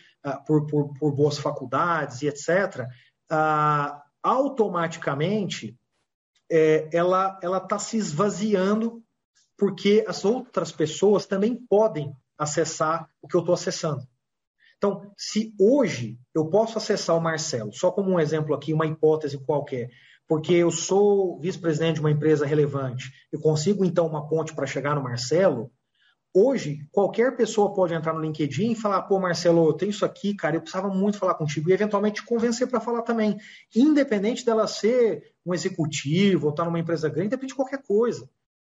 por, 0.46 0.66
por, 0.66 0.94
por, 0.98 1.12
boas 1.12 1.38
faculdades 1.38 2.22
e 2.22 2.28
etc., 2.28 2.86
uh, 3.30 4.00
automaticamente 4.22 5.76
é, 6.50 6.88
ela 6.92 7.38
está 7.42 7.78
se 7.78 7.96
esvaziando 7.96 9.02
porque 9.56 10.04
as 10.06 10.24
outras 10.24 10.70
pessoas 10.70 11.26
também 11.26 11.56
podem 11.68 12.14
acessar 12.38 13.08
o 13.22 13.28
que 13.28 13.36
eu 13.36 13.40
estou 13.40 13.54
acessando. 13.54 14.06
Então, 14.76 15.10
se 15.16 15.54
hoje 15.58 16.18
eu 16.34 16.46
posso 16.50 16.76
acessar 16.76 17.16
o 17.16 17.20
Marcelo, 17.20 17.72
só 17.72 17.90
como 17.90 18.10
um 18.10 18.20
exemplo 18.20 18.54
aqui, 18.54 18.74
uma 18.74 18.86
hipótese 18.86 19.38
qualquer, 19.38 19.88
porque 20.28 20.52
eu 20.52 20.70
sou 20.70 21.40
vice-presidente 21.40 21.94
de 21.94 22.00
uma 22.00 22.10
empresa 22.10 22.44
relevante, 22.44 23.10
eu 23.32 23.40
consigo 23.40 23.84
então 23.84 24.06
uma 24.06 24.28
ponte 24.28 24.54
para 24.54 24.66
chegar 24.66 24.94
no 24.94 25.02
Marcelo, 25.02 25.70
hoje 26.36 26.86
qualquer 26.92 27.36
pessoa 27.36 27.72
pode 27.72 27.94
entrar 27.94 28.12
no 28.12 28.20
LinkedIn 28.20 28.72
e 28.72 28.76
falar, 28.76 29.02
pô, 29.02 29.18
Marcelo, 29.18 29.68
eu 29.68 29.72
tenho 29.72 29.90
isso 29.90 30.04
aqui, 30.04 30.34
cara, 30.34 30.56
eu 30.56 30.60
precisava 30.60 30.88
muito 30.88 31.18
falar 31.18 31.34
contigo, 31.34 31.70
e 31.70 31.72
eventualmente 31.72 32.20
te 32.20 32.26
convencer 32.26 32.68
para 32.68 32.80
falar 32.80 33.02
também, 33.02 33.38
independente 33.74 34.44
dela 34.44 34.66
ser 34.66 35.32
um 35.44 35.54
executivo 35.54 36.46
ou 36.46 36.50
estar 36.50 36.64
tá 36.64 36.68
numa 36.68 36.78
empresa 36.78 37.08
grande, 37.08 37.28
independente 37.28 37.50
de 37.52 37.56
qualquer 37.56 37.82
coisa 37.82 38.28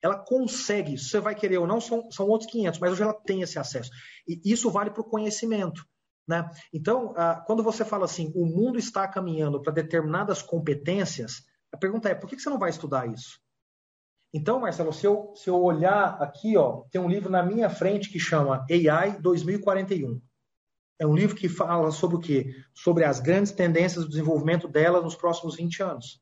ela 0.01 0.17
consegue, 0.17 0.97
se 0.97 1.11
você 1.11 1.21
vai 1.21 1.35
querer 1.35 1.59
ou 1.59 1.67
não, 1.67 1.81
são, 1.81 2.11
são 2.11 2.29
outros 2.29 2.51
500, 2.51 2.79
mas 2.79 2.93
hoje 2.93 3.03
ela 3.03 3.15
tem 3.15 3.43
esse 3.43 3.59
acesso. 3.59 3.91
E 4.27 4.41
isso 4.45 4.71
vale 4.71 4.91
para 4.91 5.01
o 5.01 5.05
conhecimento. 5.05 5.85
Né? 6.27 6.49
Então, 6.73 7.15
ah, 7.17 7.43
quando 7.47 7.63
você 7.63 7.85
fala 7.85 8.05
assim, 8.05 8.31
o 8.35 8.45
mundo 8.45 8.79
está 8.79 9.09
caminhando 9.09 9.61
para 9.61 9.73
determinadas 9.73 10.43
competências, 10.43 11.43
a 11.73 11.77
pergunta 11.77 12.09
é, 12.09 12.15
por 12.15 12.29
que 12.29 12.39
você 12.39 12.51
não 12.51 12.59
vai 12.59 12.71
estudar 12.71 13.09
isso? 13.09 13.41
Então, 14.33 14.61
Marcelo, 14.61 14.93
se 14.93 15.07
eu, 15.07 15.33
se 15.35 15.49
eu 15.49 15.61
olhar 15.61 16.21
aqui, 16.21 16.57
ó, 16.57 16.83
tem 16.91 17.01
um 17.01 17.09
livro 17.09 17.31
na 17.31 17.43
minha 17.43 17.71
frente 17.71 18.11
que 18.11 18.19
chama 18.19 18.67
AI 18.71 19.19
2041. 19.21 20.21
É 21.01 21.07
um 21.07 21.15
livro 21.15 21.37
que 21.37 21.49
fala 21.49 21.91
sobre 21.91 22.17
o 22.17 22.21
quê? 22.21 22.55
Sobre 22.75 23.05
as 23.05 23.21
grandes 23.21 23.53
tendências 23.53 24.05
do 24.05 24.11
desenvolvimento 24.11 24.69
dela 24.69 25.01
nos 25.01 25.15
próximos 25.15 25.57
20 25.57 25.83
anos. 25.83 26.21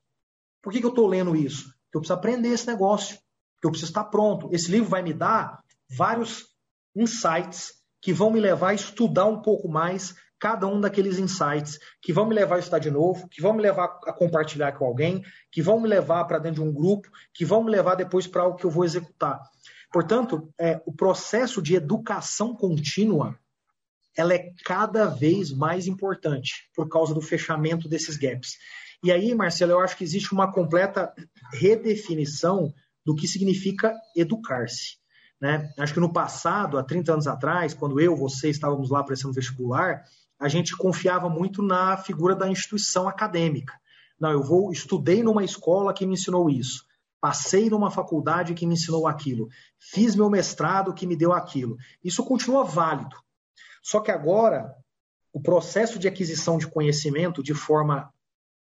Por 0.63 0.73
que, 0.73 0.81
que 0.81 0.87
eu 0.87 0.91
estou 0.91 1.07
lendo 1.07 1.35
isso? 1.35 1.65
Porque 1.65 1.97
eu 1.97 2.01
preciso 2.01 2.19
aprender 2.19 2.49
esse 2.49 2.67
negócio 2.67 3.19
eu 3.67 3.71
preciso 3.71 3.91
estar 3.91 4.05
pronto. 4.05 4.49
Esse 4.53 4.71
livro 4.71 4.89
vai 4.89 5.03
me 5.03 5.13
dar 5.13 5.63
vários 5.89 6.47
insights 6.95 7.73
que 8.01 8.13
vão 8.13 8.31
me 8.31 8.41
levar 8.41 8.71
a 8.71 8.75
estudar 8.75 9.27
um 9.27 9.43
pouco 9.43 9.69
mais 9.69 10.15
cada 10.39 10.67
um 10.67 10.81
daqueles 10.81 11.19
insights, 11.19 11.79
que 12.03 12.13
vão 12.13 12.27
me 12.27 12.35
levar 12.35 12.57
a 12.57 12.59
estudar 12.59 12.79
de 12.79 12.91
novo, 12.91 13.29
que 13.29 13.41
vão 13.41 13.53
me 13.53 13.63
levar 13.63 13.85
a 14.07 14.13
compartilhar 14.13 14.73
com 14.73 14.85
alguém, 14.85 15.25
que 15.51 15.63
vão 15.63 15.81
me 15.81 15.89
levar 15.89 16.25
para 16.25 16.39
dentro 16.39 16.63
de 16.63 16.69
um 16.69 16.73
grupo, 16.73 17.09
que 17.33 17.45
vão 17.45 17.65
me 17.65 17.71
levar 17.71 17.95
depois 17.95 18.27
para 18.27 18.43
algo 18.43 18.57
que 18.57 18.65
eu 18.65 18.71
vou 18.71 18.85
executar. 18.85 19.41
Portanto, 19.93 20.53
é, 20.59 20.81
o 20.85 20.93
processo 20.93 21.63
de 21.63 21.75
educação 21.75 22.55
contínua 22.55 23.39
ela 24.17 24.35
é 24.35 24.51
cada 24.65 25.07
vez 25.07 25.53
mais 25.53 25.87
importante 25.87 26.71
por 26.75 26.89
causa 26.89 27.13
do 27.13 27.21
fechamento 27.21 27.89
desses 27.89 28.17
gaps. 28.17 28.57
E 29.05 29.13
aí, 29.13 29.35
Marcelo, 29.35 29.73
eu 29.73 29.81
acho 29.81 29.97
que 29.97 30.05
existe 30.05 30.33
uma 30.33 30.51
completa 30.51 31.13
redefinição 31.53 32.73
do 33.05 33.15
que 33.15 33.29
significa 33.29 33.95
educar-se. 34.17 34.97
Né? 35.41 35.71
Acho 35.79 35.93
que 35.93 36.01
no 36.01 36.13
passado, 36.13 36.79
há 36.79 36.83
30 36.83 37.13
anos 37.13 37.27
atrás, 37.27 37.75
quando 37.75 38.01
eu, 38.01 38.17
você 38.17 38.49
estávamos 38.49 38.91
lá 38.91 39.05
prestando 39.05 39.35
vestibular, 39.35 40.03
a 40.39 40.49
gente 40.49 40.77
confiava 40.77 41.29
muito 41.29 41.63
na 41.63 41.97
figura 41.97 42.35
da 42.35 42.49
instituição 42.49 43.09
acadêmica. 43.09 43.75
Não, 44.19 44.31
eu 44.31 44.43
vou 44.43 44.73
estudei 44.73 45.23
numa 45.23 45.45
escola 45.45 45.93
que 45.93 46.07
me 46.07 46.15
ensinou 46.15 46.49
isso, 46.49 46.85
passei 47.21 47.69
numa 47.69 47.91
faculdade 47.91 48.55
que 48.55 48.67
me 48.67 48.75
ensinou 48.75 49.07
aquilo, 49.07 49.49
fiz 49.79 50.15
meu 50.15 50.31
mestrado 50.31 50.95
que 50.95 51.07
me 51.07 51.17
deu 51.17 51.33
aquilo. 51.33 51.77
Isso 52.03 52.25
continua 52.25 52.65
válido. 52.65 53.17
Só 53.83 54.01
que 54.01 54.11
agora 54.11 54.75
o 55.33 55.41
processo 55.41 55.99
de 55.99 56.09
aquisição 56.09 56.59
de 56.59 56.67
conhecimento 56.67 57.43
de 57.43 57.55
forma 57.55 58.11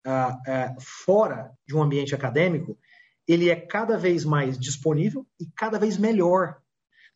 uh, 0.06 0.10
uh, 0.10 0.82
fora 0.82 1.52
de 1.66 1.76
um 1.76 1.82
ambiente 1.82 2.14
acadêmico 2.14 2.78
ele 3.28 3.50
é 3.50 3.56
cada 3.56 3.98
vez 3.98 4.24
mais 4.24 4.58
disponível 4.58 5.26
e 5.40 5.46
cada 5.56 5.80
vez 5.80 5.98
melhor. 5.98 6.58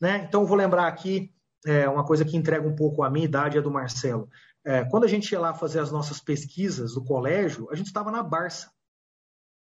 Né? 0.01 0.25
Então, 0.27 0.45
vou 0.45 0.57
lembrar 0.57 0.87
aqui 0.87 1.31
é, 1.65 1.87
uma 1.87 2.05
coisa 2.05 2.25
que 2.25 2.37
entrega 2.37 2.67
um 2.67 2.75
pouco 2.75 3.03
a 3.03 3.09
minha 3.09 3.25
idade 3.25 3.57
e 3.57 3.59
a 3.59 3.61
do 3.61 3.71
Marcelo. 3.71 4.29
É, 4.65 4.83
quando 4.85 5.05
a 5.05 5.07
gente 5.07 5.31
ia 5.31 5.39
lá 5.39 5.53
fazer 5.53 5.79
as 5.79 5.91
nossas 5.91 6.19
pesquisas 6.19 6.93
do 6.93 7.03
colégio, 7.03 7.69
a 7.71 7.75
gente 7.75 7.87
estava 7.87 8.11
na 8.11 8.21
Barça. 8.21 8.71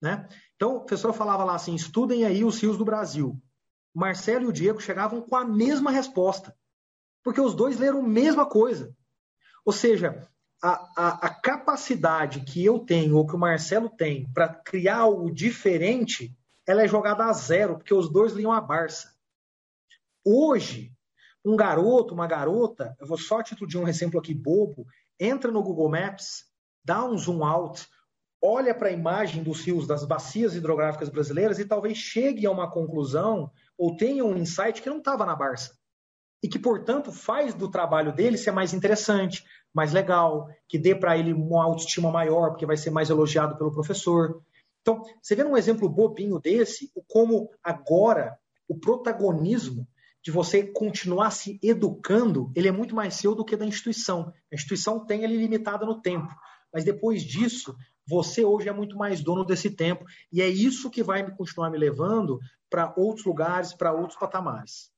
Né? 0.01 0.29
Então, 0.57 0.77
o 0.77 0.81
professor 0.81 1.13
falava 1.13 1.45
lá 1.45 1.55
assim: 1.55 1.75
estudem 1.75 2.25
aí 2.25 2.45
os 2.45 2.61
rios 2.61 2.77
do 2.77 2.85
Brasil. 2.85 3.41
Marcelo 3.95 4.45
e 4.45 4.49
o 4.49 4.53
Diego 4.53 4.81
chegavam 4.81 5.23
com 5.23 5.37
a 5.37 5.45
mesma 5.45 5.91
resposta, 5.91 6.55
porque 7.23 7.41
os 7.41 7.55
dois 7.55 7.79
leram 7.79 8.01
a 8.01 8.09
mesma 8.09 8.45
coisa. 8.45 8.95
Ou 9.65 9.73
seja, 9.73 10.29
a, 10.63 10.91
a, 10.97 11.09
a, 11.27 11.31
capacidade 11.31 12.41
que 12.41 12.65
eu 12.65 12.81
tenho, 12.81 13.17
ou 13.17 13.27
que 13.27 13.35
o 13.35 13.39
Marcelo 13.39 13.89
tem, 13.89 14.31
para 14.33 14.49
criar 14.49 14.99
algo 14.99 15.33
diferente, 15.33 16.37
ela 16.67 16.83
é 16.83 16.89
jogada 16.89 17.25
a 17.27 17.33
zero, 17.33 17.77
porque 17.77 17.95
os 17.95 18.11
dois 18.11 18.33
liam 18.33 18.53
a 18.53 18.61
Barça. 18.61 19.15
Hoje, 20.25 20.94
um 21.45 21.57
garoto, 21.57 22.15
uma 22.15 22.27
garota, 22.27 22.97
eu 22.99 23.07
vou 23.07 23.19
só 23.19 23.43
título 23.43 23.69
de 23.69 23.77
um 23.77 23.87
exemplo 23.87 24.19
aqui 24.19 24.33
bobo, 24.33 24.87
entra 25.21 25.51
no 25.53 25.63
Google 25.63 25.91
Maps, 25.91 26.45
dá 26.83 27.05
um 27.05 27.17
zoom 27.19 27.45
out, 27.45 27.87
olha 28.43 28.75
para 28.75 28.89
a 28.89 28.93
imagem 28.93 29.43
dos 29.43 29.61
rios, 29.63 29.87
das 29.87 30.05
bacias 30.05 30.55
hidrográficas 30.55 31.09
brasileiras 31.09 31.59
e 31.59 31.65
talvez 31.65 31.99
chegue 31.99 32.47
a 32.47 32.51
uma 32.51 32.71
conclusão 32.71 33.51
ou 33.77 33.97
tenha 33.97 34.25
um 34.25 34.37
insight 34.37 34.81
que 34.81 34.89
não 34.89 34.99
estava 34.99 35.27
na 35.27 35.37
Barça. 35.37 35.77
E 36.43 36.49
que, 36.49 36.59
portanto, 36.59 37.11
faz 37.11 37.55
do 37.55 37.71
trabalho 37.71 38.13
dele 38.13 38.37
ser 38.37 38.51
mais 38.51 38.75
interessante, 38.75 39.43
mais 39.73 39.93
legal, 39.93 40.47
que 40.69 40.79
dê 40.79 40.95
para 40.95 41.17
ele 41.17 41.33
uma 41.33 41.65
autoestima 41.65 42.11
maior, 42.11 42.51
porque 42.51 42.67
vai 42.67 42.77
ser 42.77 42.91
mais 42.91 43.09
elogiado 43.09 43.57
pelo 43.57 43.73
professor. 43.73 44.43
Então, 44.83 45.03
você 45.23 45.35
vê 45.35 45.43
num 45.43 45.57
exemplo 45.57 45.89
bobinho 45.89 46.39
desse, 46.39 46.93
como 47.09 47.51
agora 47.63 48.39
o 48.69 48.79
protagonismo 48.79 49.89
de 50.25 50.31
você 50.31 50.63
continuar 50.63 51.31
se 51.31 51.61
educando, 51.63 52.51
ele 52.57 52.67
é 52.67 52.73
muito 52.73 52.95
mais 52.95 53.15
seu 53.15 53.35
do 53.35 53.45
que 53.45 53.57
da 53.57 53.67
instituição. 53.67 54.33
A 54.51 54.55
instituição 54.55 55.05
tem 55.05 55.23
ele 55.23 55.37
limitada 55.37 55.85
no 55.85 56.01
tempo, 56.01 56.35
mas 56.73 56.83
depois 56.83 57.23
disso, 57.23 57.77
você 58.09 58.43
hoje 58.43 58.69
é 58.69 58.73
muito 58.73 58.97
mais 58.97 59.23
dono 59.23 59.45
desse 59.45 59.71
tempo, 59.71 60.07
e 60.33 60.41
é 60.41 60.49
isso 60.49 60.91
que 60.91 61.03
vai 61.03 61.31
continuar 61.37 61.71
me 61.71 61.77
levando 61.77 62.39
para 62.71 62.95
outros 62.97 63.27
lugares, 63.27 63.75
para 63.75 63.93
outros 63.93 64.19
patamares. 64.19 64.91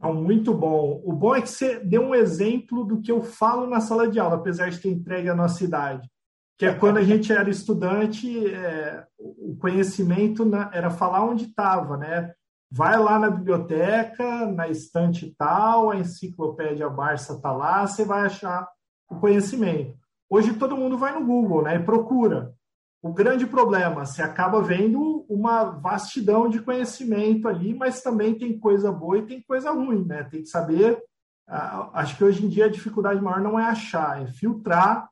Muito 0.00 0.52
bom. 0.52 1.00
O 1.04 1.12
bom 1.12 1.34
é 1.34 1.40
que 1.40 1.48
você 1.48 1.80
deu 1.80 2.02
um 2.02 2.14
exemplo 2.14 2.84
do 2.84 3.00
que 3.00 3.12
eu 3.12 3.22
falo 3.22 3.66
na 3.66 3.80
sala 3.80 4.08
de 4.08 4.18
aula, 4.18 4.36
apesar 4.36 4.70
de 4.70 4.78
ter 4.78 4.90
entregue 4.90 5.28
a 5.28 5.34
nossa 5.34 5.62
idade. 5.64 6.10
Que 6.58 6.66
é 6.66 6.74
quando 6.74 6.98
a 6.98 7.02
gente 7.02 7.32
era 7.32 7.48
estudante, 7.48 8.46
é, 8.54 9.06
o 9.18 9.56
conhecimento 9.56 10.44
era 10.72 10.90
falar 10.90 11.24
onde 11.24 11.44
estava, 11.44 11.96
né? 11.96 12.34
Vai 12.76 12.98
lá 12.98 13.20
na 13.20 13.30
biblioteca, 13.30 14.46
na 14.46 14.68
estante 14.68 15.32
tal, 15.38 15.92
a 15.92 15.96
enciclopédia 15.96 16.90
Barça 16.90 17.34
está 17.34 17.52
lá, 17.52 17.86
você 17.86 18.04
vai 18.04 18.26
achar 18.26 18.68
o 19.08 19.14
conhecimento. 19.14 19.96
Hoje 20.28 20.54
todo 20.54 20.76
mundo 20.76 20.98
vai 20.98 21.16
no 21.16 21.24
Google, 21.24 21.62
né? 21.62 21.76
E 21.76 21.84
procura. 21.84 22.52
O 23.00 23.12
grande 23.12 23.46
problema, 23.46 24.04
você 24.04 24.22
acaba 24.22 24.60
vendo 24.60 25.24
uma 25.28 25.62
vastidão 25.66 26.48
de 26.48 26.60
conhecimento 26.60 27.46
ali, 27.46 27.72
mas 27.72 28.02
também 28.02 28.36
tem 28.36 28.58
coisa 28.58 28.90
boa 28.90 29.18
e 29.18 29.26
tem 29.26 29.40
coisa 29.40 29.70
ruim, 29.70 30.04
né? 30.04 30.24
Tem 30.24 30.42
que 30.42 30.48
saber. 30.48 31.00
Acho 31.46 32.16
que 32.16 32.24
hoje 32.24 32.44
em 32.44 32.48
dia 32.48 32.64
a 32.64 32.70
dificuldade 32.70 33.22
maior 33.22 33.40
não 33.40 33.56
é 33.56 33.66
achar, 33.66 34.20
é 34.20 34.26
filtrar 34.26 35.08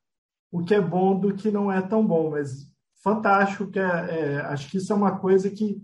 o 0.51 0.65
que 0.65 0.75
é 0.75 0.81
bom 0.81 1.17
do 1.17 1.33
que 1.33 1.49
não 1.49 1.71
é 1.71 1.81
tão 1.81 2.05
bom. 2.05 2.31
Mas 2.31 2.67
fantástico, 3.05 3.71
que 3.71 3.79
é, 3.79 3.85
é 3.85 4.41
acho 4.47 4.69
que 4.69 4.79
isso 4.79 4.93
é 4.93 4.97
uma 4.97 5.17
coisa 5.21 5.49
que 5.49 5.81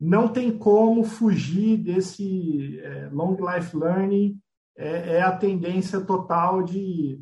não 0.00 0.28
tem 0.28 0.56
como 0.56 1.02
fugir 1.02 1.76
desse 1.78 2.78
é, 2.80 3.08
long 3.10 3.36
life 3.40 3.76
learning. 3.76 4.38
É, 4.76 5.16
é, 5.16 5.22
a 5.22 5.36
tendência 5.36 6.00
total 6.00 6.62
de 6.62 7.20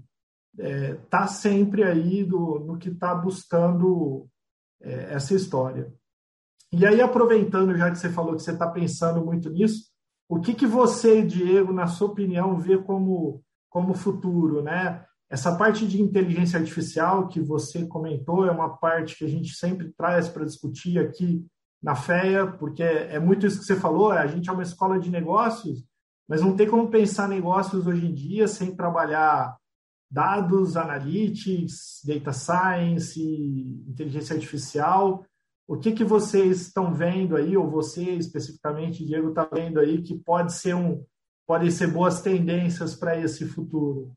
está 0.59 0.68
é, 0.68 0.95
tá 1.11 1.27
sempre 1.27 1.83
aí 1.83 2.22
do, 2.22 2.59
no 2.61 2.79
que 2.79 2.91
está 2.91 3.14
buscando 3.14 4.27
é, 4.83 5.14
essa 5.14 5.35
história. 5.35 5.93
E 6.72 6.85
aí, 6.85 7.01
aproveitando, 7.01 7.77
já 7.77 7.91
que 7.91 7.99
você 7.99 8.11
falou 8.11 8.35
que 8.35 8.43
você 8.43 8.53
está 8.53 8.68
pensando 8.68 9.24
muito 9.24 9.49
nisso, 9.49 9.87
o 10.29 10.41
que, 10.41 10.53
que 10.53 10.66
você, 10.66 11.22
Diego, 11.22 11.72
na 11.72 11.87
sua 11.87 12.09
opinião, 12.09 12.59
vê 12.59 12.77
como, 12.77 13.43
como 13.70 13.95
futuro, 13.95 14.62
né? 14.62 15.05
Essa 15.31 15.57
parte 15.57 15.87
de 15.87 16.01
inteligência 16.01 16.59
artificial 16.59 17.29
que 17.29 17.41
você 17.41 17.87
comentou 17.87 18.47
é 18.47 18.51
uma 18.51 18.77
parte 18.77 19.16
que 19.16 19.24
a 19.24 19.29
gente 19.29 19.55
sempre 19.55 19.93
traz 19.97 20.29
para 20.29 20.45
discutir 20.45 20.99
aqui 20.99 21.45
na 21.87 21.95
FEA, 21.95 22.49
porque 22.49 22.82
é 22.82 23.16
muito 23.20 23.47
isso 23.47 23.61
que 23.61 23.64
você 23.64 23.76
falou, 23.76 24.11
a 24.11 24.26
gente 24.26 24.51
é 24.51 24.53
uma 24.53 24.64
escola 24.64 24.99
de 24.99 25.09
negócios, 25.09 25.84
mas 26.28 26.43
não 26.43 26.57
tem 26.57 26.68
como 26.68 26.91
pensar 26.91 27.28
negócios 27.28 27.87
hoje 27.87 28.05
em 28.05 28.12
dia 28.12 28.49
sem 28.49 28.74
trabalhar 28.74 29.57
dados, 30.11 30.76
analytics, 30.76 32.01
data 32.05 32.32
science, 32.32 33.22
inteligência 33.89 34.34
artificial. 34.34 35.24
O 35.68 35.76
que, 35.76 35.93
que 35.93 36.03
vocês 36.03 36.62
estão 36.62 36.93
vendo 36.93 37.37
aí, 37.37 37.57
ou 37.57 37.70
você 37.70 38.03
especificamente, 38.03 39.07
Diego, 39.07 39.28
está 39.28 39.45
vendo 39.45 39.78
aí 39.78 40.03
que 40.03 40.18
pode 40.18 40.55
ser 40.55 40.74
um, 40.74 41.05
podem 41.47 41.70
ser 41.70 41.87
boas 41.87 42.20
tendências 42.20 42.97
para 42.97 43.16
esse 43.16 43.47
futuro? 43.47 44.12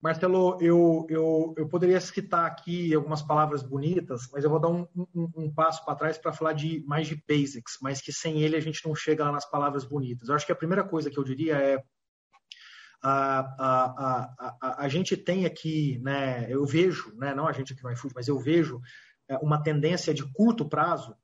Marcelo, 0.00 0.56
eu, 0.60 1.06
eu, 1.08 1.54
eu 1.56 1.68
poderia 1.68 2.00
citar 2.00 2.46
aqui 2.46 2.94
algumas 2.94 3.20
palavras 3.20 3.62
bonitas, 3.64 4.28
mas 4.32 4.44
eu 4.44 4.50
vou 4.50 4.60
dar 4.60 4.68
um, 4.68 4.86
um, 4.94 5.30
um 5.36 5.52
passo 5.52 5.84
para 5.84 5.96
trás 5.96 6.16
para 6.16 6.32
falar 6.32 6.52
de 6.52 6.84
mais 6.86 7.08
de 7.08 7.20
basics, 7.28 7.78
mas 7.82 8.00
que 8.00 8.12
sem 8.12 8.40
ele 8.40 8.56
a 8.56 8.60
gente 8.60 8.86
não 8.86 8.94
chega 8.94 9.24
lá 9.24 9.32
nas 9.32 9.48
palavras 9.50 9.84
bonitas. 9.84 10.28
Eu 10.28 10.36
acho 10.36 10.46
que 10.46 10.52
a 10.52 10.56
primeira 10.56 10.84
coisa 10.84 11.10
que 11.10 11.18
eu 11.18 11.24
diria 11.24 11.56
é 11.56 11.82
a, 13.02 13.40
a, 13.40 14.34
a, 14.60 14.84
a, 14.84 14.88
gente 14.88 15.16
tem 15.16 15.46
aqui, 15.46 15.98
né, 16.00 16.46
eu 16.48 16.64
vejo, 16.64 17.12
né, 17.16 17.34
não 17.34 17.46
a 17.46 17.52
gente 17.52 17.72
aqui 17.72 17.82
no 17.82 17.92
iFood, 17.92 18.14
mas 18.14 18.28
eu 18.28 18.38
vejo 18.38 18.80
é, 19.28 19.36
uma 19.38 19.62
tendência 19.62 20.14
de 20.14 20.24
curto 20.32 20.68
prazo, 20.68 21.16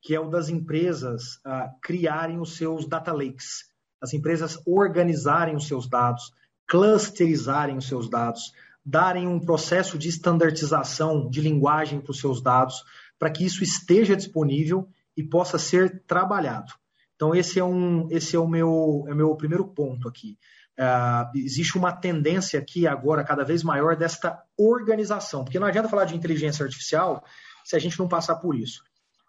que 0.00 0.14
é 0.14 0.20
o 0.20 0.30
das 0.30 0.48
empresas 0.48 1.36
uh, 1.46 1.68
criarem 1.82 2.38
os 2.38 2.56
seus 2.56 2.86
data 2.86 3.12
lakes, 3.12 3.64
as 4.00 4.14
empresas 4.14 4.62
organizarem 4.64 5.56
os 5.56 5.66
seus 5.66 5.88
dados, 5.88 6.32
clusterizarem 6.68 7.78
os 7.78 7.88
seus 7.88 8.08
dados, 8.08 8.52
darem 8.84 9.26
um 9.26 9.40
processo 9.40 9.98
de 9.98 10.08
standardização 10.08 11.28
de 11.28 11.40
linguagem 11.40 12.00
para 12.00 12.10
os 12.10 12.20
seus 12.20 12.42
dados, 12.42 12.84
para 13.18 13.30
que 13.30 13.44
isso 13.44 13.64
esteja 13.64 14.14
disponível 14.14 14.88
e 15.16 15.22
possa 15.22 15.58
ser 15.58 16.04
trabalhado. 16.06 16.72
Então, 17.16 17.34
esse 17.34 17.58
é, 17.58 17.64
um, 17.64 18.06
esse 18.10 18.36
é 18.36 18.38
o 18.38 18.46
meu, 18.46 19.04
é 19.08 19.14
meu 19.14 19.34
primeiro 19.34 19.66
ponto 19.66 20.06
aqui. 20.08 20.38
Uh, 20.78 21.36
existe 21.36 21.76
uma 21.76 21.90
tendência 21.90 22.60
aqui 22.60 22.86
agora 22.86 23.24
cada 23.24 23.44
vez 23.44 23.64
maior 23.64 23.96
desta 23.96 24.40
organização, 24.56 25.42
porque 25.42 25.58
não 25.58 25.66
adianta 25.66 25.88
falar 25.88 26.04
de 26.04 26.14
inteligência 26.14 26.64
artificial 26.64 27.24
se 27.64 27.74
a 27.74 27.78
gente 27.80 27.98
não 27.98 28.06
passar 28.06 28.36
por 28.36 28.54
isso. 28.54 28.84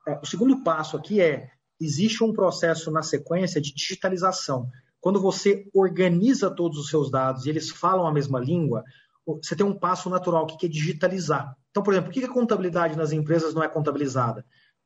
Uh, 0.07 0.19
o 0.21 0.25
segundo 0.27 0.63
passo 0.63 0.95
aqui 0.95 1.19
é 1.19 1.49
existe 1.81 2.23
um 2.23 2.31
processo 2.31 2.91
na 2.91 3.01
sequência 3.01 3.59
de 3.59 3.73
digitalização. 3.73 4.69
Quando 4.99 5.21
você 5.21 5.67
organiza 5.73 6.49
todos 6.49 6.77
os 6.77 6.89
seus 6.89 7.09
dados 7.09 7.45
e 7.45 7.49
eles 7.49 7.69
falam 7.69 8.05
a 8.07 8.11
mesma 8.11 8.39
língua, 8.39 8.83
você 9.25 9.55
tem 9.55 9.65
um 9.65 9.77
passo 9.77 10.09
natural 10.09 10.45
que 10.45 10.65
é 10.65 10.69
digitalizar. 10.69 11.55
Então, 11.71 11.83
por 11.83 11.93
exemplo, 11.93 12.11
por 12.11 12.19
que 12.19 12.25
a 12.25 12.33
contabilidade 12.33 12.97
nas 12.97 13.11
empresas 13.11 13.53
não 13.53 13.63
é 13.63 13.67
contabilizada? 13.67 14.45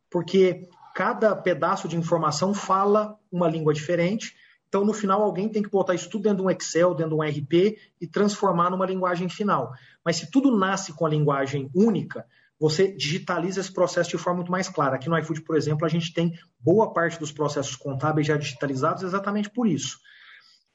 Porque 0.09 0.67
cada 0.93 1.35
pedaço 1.35 1.87
de 1.87 1.97
informação 1.97 2.53
fala 2.53 3.17
uma 3.31 3.47
língua 3.47 3.73
diferente 3.73 4.35
então, 4.73 4.83
no 4.83 4.91
final, 4.91 5.21
alguém 5.21 5.47
tem 5.47 5.61
que 5.61 5.69
botar 5.69 5.93
isso 5.93 6.09
tudo 6.09 6.23
dentro 6.23 6.39
de 6.39 6.43
um 6.45 6.49
Excel, 6.49 6.95
dentro 6.95 7.11
de 7.11 7.15
um 7.15 7.21
RP 7.21 7.77
e 8.01 8.07
transformar 8.07 8.71
numa 8.71 8.87
linguagem 8.87 9.29
final. 9.29 9.71
Mas 10.03 10.15
se 10.15 10.31
tudo 10.31 10.57
nasce 10.57 10.93
com 10.93 11.05
a 11.05 11.09
linguagem 11.09 11.69
única, 11.75 12.25
você 12.63 12.95
digitaliza 12.95 13.59
esse 13.59 13.73
processo 13.73 14.11
de 14.11 14.17
forma 14.17 14.37
muito 14.37 14.51
mais 14.51 14.69
clara. 14.69 14.95
Aqui 14.95 15.09
no 15.09 15.17
iFood, 15.17 15.41
por 15.41 15.57
exemplo, 15.57 15.85
a 15.85 15.89
gente 15.89 16.13
tem 16.13 16.31
boa 16.57 16.93
parte 16.93 17.19
dos 17.19 17.29
processos 17.29 17.75
contábeis 17.75 18.25
já 18.25 18.37
digitalizados 18.37 19.03
exatamente 19.03 19.49
por 19.49 19.67
isso. 19.67 19.97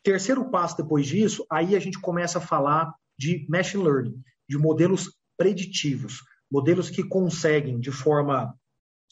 Terceiro 0.02 0.50
passo 0.50 0.76
depois 0.76 1.06
disso, 1.06 1.46
aí 1.50 1.74
a 1.74 1.80
gente 1.80 1.98
começa 1.98 2.36
a 2.36 2.42
falar 2.42 2.92
de 3.18 3.46
machine 3.48 3.82
learning, 3.82 4.22
de 4.46 4.58
modelos 4.58 5.14
preditivos, 5.34 6.20
modelos 6.52 6.90
que 6.90 7.02
conseguem 7.02 7.80
de 7.80 7.90
forma 7.90 8.54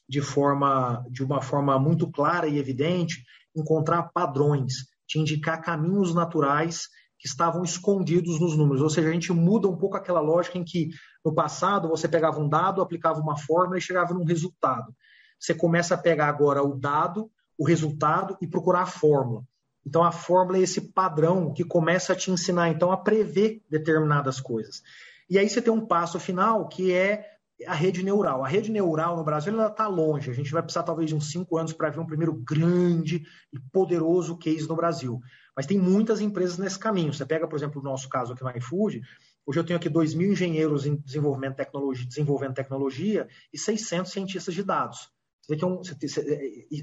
de 0.07 0.21
forma 0.21 1.03
de 1.11 1.25
uma 1.25 1.41
forma 1.41 1.79
muito 1.79 2.11
clara 2.13 2.47
e 2.47 2.59
evidente 2.59 3.25
encontrar 3.57 4.11
padrões, 4.13 4.85
te 5.07 5.19
indicar 5.19 5.63
caminhos 5.63 6.15
naturais 6.15 6.89
que 7.19 7.27
estavam 7.27 7.63
escondidos 7.63 8.39
nos 8.41 8.57
números. 8.57 8.83
Ou 8.83 8.91
seja, 8.91 9.09
a 9.09 9.13
gente 9.13 9.33
muda 9.33 9.69
um 9.69 9.77
pouco 9.77 9.97
aquela 9.97 10.21
lógica 10.21 10.59
em 10.59 10.65
que 10.65 10.91
no 11.25 11.35
passado 11.35 11.89
você 11.89 12.07
pegava 12.09 12.41
um 12.41 12.49
dado, 12.49 12.83
aplicava 12.83 13.21
uma 13.21 13.37
fórmula 13.37 13.79
e 13.79 13.83
chegava 13.83 14.15
num 14.15 14.25
resultado. 14.25 14.95
Você 15.39 15.55
começa 15.55 15.95
a 15.95 15.99
pegar 15.99 16.29
agora 16.29 16.63
o 16.63 16.75
dado, 16.75 17.31
o 17.59 17.67
resultado 17.67 18.37
e 18.41 18.47
procurar 18.47 18.83
a 18.83 18.87
fórmula. 18.87 19.43
Então 19.87 20.03
a 20.03 20.11
fórmula 20.11 20.59
é 20.59 20.63
esse 20.63 20.93
padrão 20.93 21.53
que 21.53 21.65
começa 21.65 22.13
a 22.13 22.17
te 22.17 22.31
ensinar 22.31 22.69
então 22.71 22.91
a 22.91 22.97
prever 22.97 23.63
determinadas 23.71 24.41
coisas. 24.41 24.83
E 25.31 25.39
aí 25.39 25.49
você 25.49 25.63
tem 25.63 25.73
um 25.73 25.87
passo 25.87 26.19
final 26.19 26.69
que 26.69 26.93
é 26.93 27.36
a 27.65 27.75
rede 27.75 28.03
neural. 28.03 28.45
A 28.45 28.49
rede 28.49 28.71
neural 28.71 29.17
no 29.17 29.25
Brasil 29.25 29.59
está 29.67 29.87
longe. 29.87 30.31
A 30.31 30.35
gente 30.35 30.53
vai 30.53 30.63
precisar 30.63 30.83
talvez 30.83 31.09
de 31.09 31.15
uns 31.15 31.31
cinco 31.31 31.57
anos 31.57 31.73
para 31.73 31.91
ver 31.91 32.01
um 32.01 32.07
primeiro 32.07 32.35
grande 32.35 33.25
e 33.53 33.59
poderoso 33.73 34.37
case 34.37 34.69
no 34.69 34.77
Brasil. 34.77 35.21
Mas 35.57 35.67
tem 35.67 35.79
muitas 35.79 36.21
empresas 36.21 36.59
nesse 36.59 36.79
caminho. 36.79 37.15
Você 37.15 37.25
pega, 37.25 37.49
por 37.49 37.57
exemplo, 37.57 37.81
o 37.81 37.85
nosso 37.85 38.09
caso 38.09 38.33
aqui 38.33 38.45
no 38.45 38.51
iFood. 38.59 39.01
Hoje 39.47 39.61
eu 39.61 39.65
tenho 39.65 39.79
aqui 39.79 39.89
2 39.89 40.15
mil 40.15 40.33
engenheiros 40.33 40.85
em 40.85 40.97
desenvolvimento 40.97 41.53
de 41.53 41.59
tecnologia, 41.59 42.07
desenvolvendo 42.07 42.55
tecnologia 42.55 43.29
e 43.53 43.59
600 43.59 44.13
cientistas 44.13 44.55
de 44.55 44.63
dados. 44.63 45.09
Você, 45.47 45.55
vê 45.55 45.57
que 45.57 45.65
é 45.65 45.67
um, 45.67 45.77
você, 45.77 45.95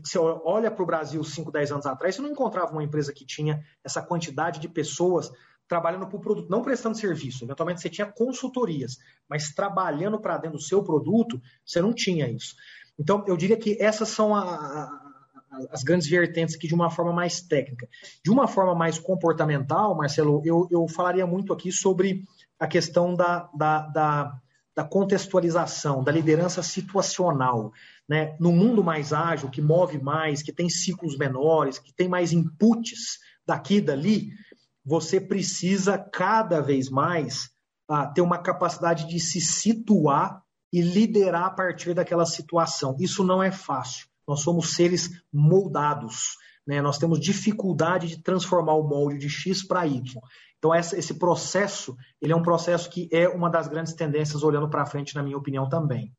você 0.03 0.17
olha 0.17 0.71
para 0.71 0.81
o 0.81 0.85
Brasil 0.85 1.21
5, 1.21 1.51
10 1.51 1.71
anos 1.73 1.85
atrás, 1.85 2.15
você 2.15 2.21
não 2.21 2.31
encontrava 2.31 2.71
uma 2.71 2.83
empresa 2.83 3.11
que 3.13 3.25
tinha 3.25 3.61
essa 3.83 4.01
quantidade 4.01 4.59
de 4.59 4.69
pessoas 4.69 5.29
trabalhando 5.67 6.07
para 6.07 6.17
o 6.17 6.21
produto, 6.21 6.49
não 6.49 6.61
prestando 6.61 6.97
serviço. 6.97 7.45
Eventualmente 7.45 7.81
você 7.81 7.89
tinha 7.89 8.05
consultorias, 8.05 8.97
mas 9.29 9.53
trabalhando 9.53 10.19
para 10.19 10.37
dentro 10.37 10.57
do 10.57 10.63
seu 10.63 10.83
produto, 10.83 11.41
você 11.65 11.81
não 11.81 11.93
tinha 11.93 12.29
isso. 12.29 12.55
Então, 12.99 13.23
eu 13.27 13.35
diria 13.35 13.57
que 13.57 13.81
essas 13.81 14.09
são 14.09 14.35
a, 14.35 14.43
a, 14.43 15.03
as 15.71 15.83
grandes 15.83 16.07
vertentes 16.07 16.55
aqui 16.55 16.67
de 16.67 16.75
uma 16.75 16.89
forma 16.89 17.11
mais 17.11 17.41
técnica. 17.41 17.87
De 18.23 18.29
uma 18.29 18.47
forma 18.47 18.75
mais 18.75 18.99
comportamental, 18.99 19.95
Marcelo, 19.95 20.41
eu, 20.45 20.67
eu 20.69 20.87
falaria 20.87 21.25
muito 21.25 21.53
aqui 21.53 21.71
sobre 21.71 22.23
a 22.59 22.67
questão 22.67 23.15
da, 23.15 23.49
da, 23.55 23.79
da, 23.87 24.41
da 24.75 24.83
contextualização, 24.83 26.03
da 26.03 26.11
liderança 26.11 26.61
situacional. 26.61 27.71
Né? 28.07 28.35
No 28.39 28.51
mundo 28.51 28.83
mais 28.83 29.11
ágil, 29.11 29.49
que 29.49 29.61
move 29.61 30.01
mais, 30.01 30.41
que 30.43 30.53
tem 30.53 30.69
ciclos 30.69 31.17
menores, 31.17 31.79
que 31.79 31.93
tem 31.93 32.07
mais 32.07 32.31
inputs 32.31 33.19
daqui 33.45 33.75
e 33.75 33.81
dali, 33.81 34.31
você 34.85 35.19
precisa 35.19 35.97
cada 35.97 36.61
vez 36.61 36.89
mais 36.89 37.51
ah, 37.87 38.07
ter 38.07 38.21
uma 38.21 38.37
capacidade 38.37 39.07
de 39.07 39.19
se 39.19 39.39
situar 39.39 40.43
e 40.71 40.81
liderar 40.81 41.45
a 41.45 41.51
partir 41.51 41.93
daquela 41.93 42.25
situação. 42.25 42.95
Isso 42.99 43.23
não 43.23 43.41
é 43.41 43.51
fácil. 43.51 44.07
Nós 44.27 44.41
somos 44.41 44.73
seres 44.73 45.09
moldados. 45.31 46.37
Né? 46.65 46.81
Nós 46.81 46.97
temos 46.97 47.19
dificuldade 47.19 48.07
de 48.07 48.21
transformar 48.21 48.73
o 48.73 48.87
molde 48.87 49.19
de 49.19 49.29
X 49.29 49.65
para 49.65 49.85
Y. 49.85 50.01
Então, 50.57 50.73
essa, 50.73 50.97
esse 50.97 51.19
processo, 51.19 51.95
ele 52.21 52.31
é 52.31 52.35
um 52.35 52.41
processo 52.41 52.89
que 52.89 53.09
é 53.11 53.27
uma 53.27 53.49
das 53.49 53.67
grandes 53.67 53.93
tendências 53.93 54.43
olhando 54.43 54.69
para 54.69 54.85
frente, 54.85 55.13
na 55.13 55.21
minha 55.21 55.37
opinião, 55.37 55.67
também. 55.67 56.15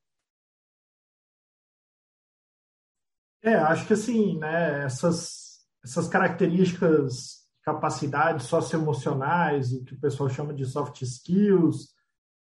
É, 3.42 3.54
acho 3.54 3.86
que 3.86 3.92
assim, 3.92 4.38
né, 4.38 4.84
essas, 4.84 5.66
essas 5.82 6.08
características 6.08 7.43
capacidades 7.64 8.46
socioemocionais, 8.46 9.72
o 9.72 9.84
que 9.84 9.94
o 9.94 10.00
pessoal 10.00 10.28
chama 10.28 10.52
de 10.52 10.66
soft 10.66 11.00
skills, 11.02 11.94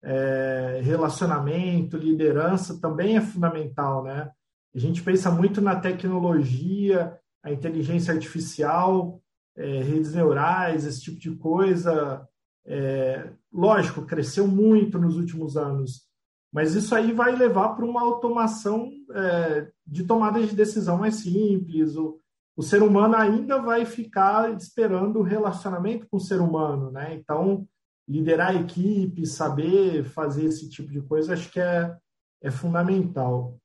é, 0.03 0.81
relacionamento, 0.83 1.97
liderança, 1.97 2.79
também 2.79 3.15
é 3.15 3.21
fundamental, 3.21 4.03
né? 4.03 4.29
A 4.75 4.79
gente 4.79 5.01
pensa 5.01 5.31
muito 5.31 5.61
na 5.61 5.79
tecnologia, 5.79 7.17
a 7.41 7.51
inteligência 7.51 8.13
artificial, 8.13 9.21
é, 9.55 9.81
redes 9.81 10.13
neurais, 10.13 10.85
esse 10.85 11.01
tipo 11.01 11.19
de 11.19 11.35
coisa. 11.35 12.27
É, 12.65 13.29
lógico, 13.51 14.05
cresceu 14.05 14.47
muito 14.47 14.97
nos 14.97 15.15
últimos 15.15 15.55
anos, 15.55 16.01
mas 16.51 16.75
isso 16.75 16.95
aí 16.95 17.11
vai 17.11 17.35
levar 17.35 17.69
para 17.69 17.85
uma 17.85 18.01
automação 18.01 18.89
é, 19.13 19.67
de 19.85 20.03
tomada 20.03 20.41
de 20.41 20.55
decisão 20.55 20.97
mais 20.97 21.15
simples, 21.15 21.95
o, 21.95 22.19
o 22.55 22.61
ser 22.61 22.83
humano 22.83 23.15
ainda 23.15 23.59
vai 23.59 23.85
ficar 23.85 24.53
esperando 24.53 25.19
o 25.19 25.23
relacionamento 25.23 26.07
com 26.07 26.17
o 26.17 26.21
ser 26.21 26.39
humano, 26.39 26.91
né? 26.91 27.13
Então, 27.15 27.67
liderar 28.07 28.49
a 28.49 28.55
equipe, 28.55 29.25
saber 29.25 30.03
fazer 30.03 30.45
esse 30.45 30.69
tipo 30.69 30.91
de 30.91 31.01
coisa, 31.01 31.33
acho 31.33 31.51
que 31.51 31.59
é, 31.59 31.95
é 32.41 32.51
fundamental. 32.51 33.57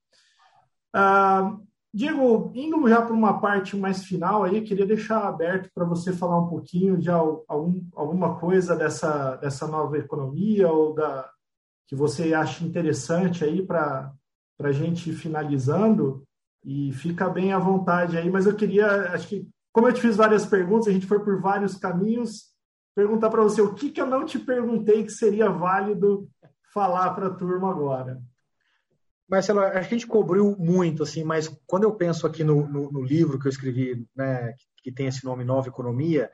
Ah, 0.93 1.57
Diego, 1.93 2.51
indo 2.53 2.87
já 2.87 3.01
para 3.01 3.13
uma 3.13 3.39
parte 3.39 3.75
mais 3.75 4.03
final 4.03 4.43
aí, 4.43 4.61
queria 4.61 4.85
deixar 4.85 5.27
aberto 5.27 5.71
para 5.73 5.85
você 5.85 6.13
falar 6.13 6.39
um 6.39 6.47
pouquinho 6.47 6.97
de 6.97 7.09
algum, 7.09 7.83
alguma 7.95 8.39
coisa 8.39 8.75
dessa, 8.75 9.35
dessa 9.37 9.67
nova 9.67 9.97
economia 9.97 10.71
ou 10.71 10.93
da 10.93 11.29
que 11.87 11.95
você 11.95 12.35
acha 12.35 12.63
interessante 12.63 13.43
aí 13.43 13.65
para 13.65 14.13
a 14.61 14.71
gente 14.71 15.09
ir 15.09 15.13
finalizando. 15.13 16.23
E 16.63 16.91
fica 16.93 17.29
bem 17.29 17.53
à 17.53 17.59
vontade 17.59 18.17
aí, 18.17 18.29
mas 18.29 18.45
eu 18.45 18.55
queria, 18.55 19.13
acho 19.13 19.27
que, 19.27 19.47
como 19.71 19.87
eu 19.87 19.93
te 19.93 20.01
fiz 20.01 20.15
várias 20.15 20.45
perguntas, 20.45 20.87
a 20.87 20.91
gente 20.91 21.07
foi 21.07 21.19
por 21.23 21.39
vários 21.41 21.75
caminhos, 21.75 22.49
perguntar 22.95 23.29
para 23.29 23.43
você 23.43 23.61
o 23.61 23.73
que, 23.73 23.91
que 23.91 24.01
eu 24.01 24.07
não 24.07 24.25
te 24.25 24.37
perguntei 24.37 25.03
que 25.03 25.11
seria 25.11 25.49
válido 25.49 26.29
falar 26.73 27.13
para 27.13 27.27
a 27.27 27.33
turma 27.33 27.69
agora. 27.69 28.21
Marcelo, 29.29 29.59
a 29.59 29.81
gente 29.83 30.07
cobriu 30.07 30.55
muito, 30.57 31.03
assim, 31.03 31.23
mas 31.23 31.47
quando 31.67 31.83
eu 31.83 31.93
penso 31.93 32.25
aqui 32.25 32.43
no, 32.43 32.67
no, 32.67 32.91
no 32.91 33.03
livro 33.03 33.37
que 33.39 33.45
eu 33.45 33.51
escrevi, 33.51 34.05
né, 34.15 34.53
que 34.83 34.91
tem 34.91 35.07
esse 35.07 35.23
nome 35.23 35.43
Nova 35.43 35.67
Economia, 35.67 36.31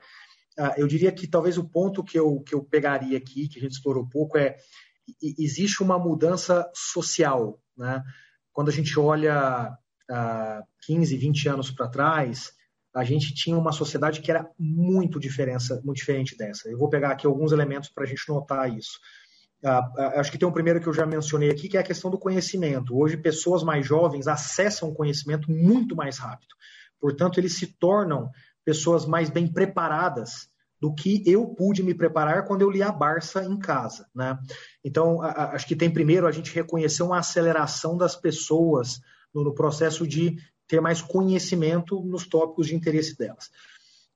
uh, 0.58 0.72
eu 0.78 0.86
diria 0.86 1.12
que 1.12 1.26
talvez 1.26 1.58
o 1.58 1.68
ponto 1.68 2.02
que 2.02 2.18
eu, 2.18 2.40
que 2.40 2.54
eu 2.54 2.64
pegaria 2.64 3.18
aqui, 3.18 3.48
que 3.48 3.58
a 3.58 3.62
gente 3.62 3.72
explorou 3.72 4.08
pouco, 4.08 4.38
é 4.38 4.56
existe 5.22 5.82
uma 5.82 5.98
mudança 5.98 6.68
social. 6.74 7.60
Né? 7.76 8.02
Quando 8.52 8.68
a 8.68 8.72
gente 8.72 8.98
olha 8.98 9.76
uh, 10.10 10.64
15, 10.82 11.16
20 11.16 11.48
anos 11.48 11.70
para 11.70 11.88
trás, 11.88 12.52
a 12.94 13.04
gente 13.04 13.34
tinha 13.34 13.56
uma 13.56 13.72
sociedade 13.72 14.20
que 14.20 14.30
era 14.30 14.48
muito, 14.58 15.20
diferença, 15.20 15.80
muito 15.84 15.98
diferente 15.98 16.36
dessa. 16.36 16.68
Eu 16.68 16.78
vou 16.78 16.88
pegar 16.88 17.10
aqui 17.10 17.26
alguns 17.26 17.52
elementos 17.52 17.90
para 17.90 18.04
a 18.04 18.06
gente 18.06 18.26
notar 18.28 18.74
isso. 18.74 18.98
Uh, 19.62 20.18
acho 20.18 20.30
que 20.30 20.38
tem 20.38 20.48
um 20.48 20.52
primeiro 20.52 20.80
que 20.80 20.86
eu 20.86 20.94
já 20.94 21.04
mencionei 21.04 21.50
aqui, 21.50 21.68
que 21.68 21.76
é 21.76 21.80
a 21.80 21.84
questão 21.84 22.10
do 22.10 22.18
conhecimento. 22.18 22.96
Hoje, 22.96 23.16
pessoas 23.16 23.62
mais 23.62 23.86
jovens 23.86 24.26
acessam 24.26 24.88
o 24.88 24.94
conhecimento 24.94 25.50
muito 25.50 25.94
mais 25.94 26.18
rápido. 26.18 26.54
Portanto, 27.00 27.38
eles 27.38 27.54
se 27.54 27.66
tornam 27.66 28.30
pessoas 28.64 29.04
mais 29.04 29.28
bem 29.28 29.46
preparadas 29.46 30.48
do 30.80 30.94
que 30.94 31.22
eu 31.26 31.46
pude 31.46 31.82
me 31.82 31.94
preparar 31.94 32.44
quando 32.44 32.62
eu 32.62 32.70
li 32.70 32.82
a 32.82 32.92
Barça 32.92 33.44
em 33.44 33.58
casa. 33.58 34.06
Né? 34.14 34.38
Então, 34.84 35.22
a, 35.22 35.28
a, 35.28 35.50
acho 35.52 35.66
que 35.66 35.76
tem 35.76 35.90
primeiro 35.90 36.26
a 36.26 36.32
gente 36.32 36.54
reconhecer 36.54 37.02
uma 37.02 37.18
aceleração 37.18 37.96
das 37.96 38.14
pessoas 38.14 39.00
no, 39.36 39.44
no, 39.44 39.54
processo 39.54 40.06
de 40.06 40.36
ter 40.66 40.80
mais 40.80 41.02
conhecimento 41.02 42.00
nos 42.00 42.26
tópicos 42.26 42.68
de 42.68 42.74
interesse 42.74 43.16
delas. 43.16 43.50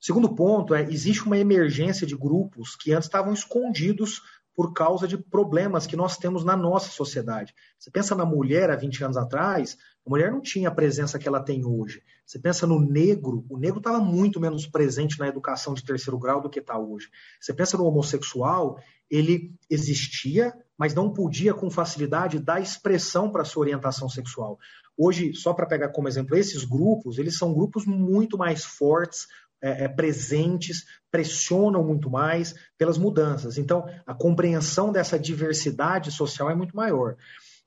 Segundo 0.01 0.35
ponto 0.35 0.75
é, 0.75 0.83
existe 0.83 1.25
uma 1.25 1.37
emergência 1.37 2.07
de 2.07 2.17
grupos 2.17 2.75
que 2.75 2.93
antes 2.93 3.07
estavam 3.07 3.35
escondidos 3.35 4.23
por 4.55 4.73
causa 4.73 5.07
de 5.07 5.17
problemas 5.17 5.87
que 5.87 5.97
nós 5.97 6.17
temos 6.17 6.45
na 6.45 6.57
nossa 6.57 6.91
sociedade. 6.91 7.55
Você 7.79 7.91
pensa 7.91 8.15
na 8.15 8.25
mulher 8.25 8.71
há 8.71 8.77
20 8.77 9.05
anos 9.05 9.17
atrás, 9.17 9.77
a 10.05 10.11
mulher 10.11 10.31
não 10.31 10.41
tinha 10.41 10.69
a 10.69 10.75
presença 10.75 11.19
que 11.19 11.29
ela 11.29 11.41
tem 11.41 11.65
hoje. 11.65 12.03
Você 12.27 12.39
pensa 12.39 12.67
no 12.67 12.81
negro, 12.81 13.45
o 13.49 13.59
negro 13.59 13.79
estava 13.79 14.01
muito 14.01 14.41
menos 14.41 14.67
presente 14.67 15.19
na 15.19 15.29
educação 15.29 15.75
de 15.75 15.85
terceiro 15.85 16.19
grau 16.19 16.41
do 16.41 16.51
que 16.51 16.61
está 16.61 16.79
hoje. 16.79 17.09
Você 17.41 17.53
pensa 17.53 17.77
no 17.77 17.85
homossexual, 17.85 18.79
ele 19.11 19.55
existia, 19.69 20.53
mas 20.77 20.95
não 20.95 21.13
podia 21.13 21.53
com 21.53 21.71
facilidade 21.71 22.39
dar 22.39 22.61
expressão 22.61 23.31
para 23.31 23.45
sua 23.45 23.63
orientação 23.63 24.09
sexual. 24.09 24.59
Hoje, 25.03 25.33
só 25.33 25.55
para 25.55 25.65
pegar 25.65 25.89
como 25.89 26.09
exemplo, 26.09 26.37
esses 26.37 26.63
grupos, 26.63 27.17
eles 27.17 27.39
são 27.39 27.55
grupos 27.55 27.87
muito 27.87 28.37
mais 28.37 28.67
fortes, 28.67 29.27
é, 29.63 29.85
é, 29.85 29.89
presentes, 29.89 30.85
pressionam 31.11 31.83
muito 31.83 32.11
mais 32.11 32.55
pelas 32.77 32.99
mudanças. 32.99 33.57
Então, 33.57 33.87
a 34.07 34.13
compreensão 34.13 34.93
dessa 34.93 35.19
diversidade 35.19 36.13
social 36.13 36.51
é 36.51 36.55
muito 36.55 36.77
maior. 36.77 37.17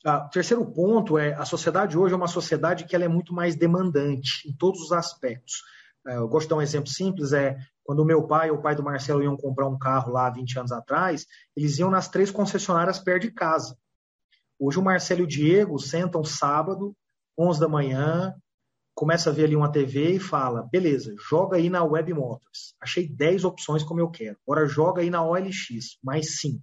Ah, 0.05 0.27
o 0.27 0.29
terceiro 0.29 0.63
ponto 0.63 1.17
é 1.17 1.33
a 1.33 1.43
sociedade 1.43 1.97
hoje 1.97 2.13
é 2.13 2.17
uma 2.17 2.27
sociedade 2.27 2.83
que 2.83 2.95
ela 2.95 3.05
é 3.05 3.07
muito 3.07 3.33
mais 3.33 3.55
demandante 3.55 4.47
em 4.47 4.53
todos 4.55 4.79
os 4.81 4.91
aspectos. 4.91 5.63
Ah, 6.05 6.13
eu 6.13 6.27
gosto 6.27 6.45
de 6.45 6.49
dar 6.49 6.57
um 6.57 6.61
exemplo 6.61 6.89
simples, 6.91 7.33
é 7.33 7.57
quando 7.83 8.01
o 8.01 8.05
meu 8.05 8.27
pai 8.27 8.49
e 8.49 8.51
o 8.51 8.61
pai 8.61 8.75
do 8.75 8.83
Marcelo 8.83 9.23
iam 9.23 9.35
comprar 9.35 9.67
um 9.67 9.79
carro 9.79 10.11
lá 10.11 10.29
20 10.29 10.59
anos 10.59 10.71
atrás, 10.71 11.25
eles 11.57 11.79
iam 11.79 11.89
nas 11.89 12.07
três 12.07 12.29
concessionárias 12.29 12.99
perto 12.99 13.23
de 13.23 13.31
casa. 13.31 13.75
Hoje 14.59 14.77
o 14.77 14.83
Marcelo 14.83 15.21
e 15.21 15.23
o 15.23 15.27
Diego 15.27 15.79
sentam 15.79 16.23
sábado, 16.23 16.95
11 17.37 17.59
da 17.59 17.67
manhã, 17.67 18.33
começa 18.95 19.29
a 19.29 19.33
ver 19.33 19.45
ali 19.45 19.55
uma 19.55 19.71
TV 19.71 20.13
e 20.13 20.19
fala, 20.19 20.67
beleza, 20.71 21.15
joga 21.17 21.57
aí 21.57 21.69
na 21.69 21.83
Web 21.83 22.13
Motors. 22.13 22.75
Achei 22.79 23.07
10 23.07 23.43
opções 23.43 23.83
como 23.83 23.99
eu 23.99 24.09
quero. 24.09 24.37
Agora 24.47 24.67
joga 24.67 25.01
aí 25.01 25.09
na 25.09 25.23
OLX, 25.25 25.97
mais 26.03 26.39
5. 26.39 26.61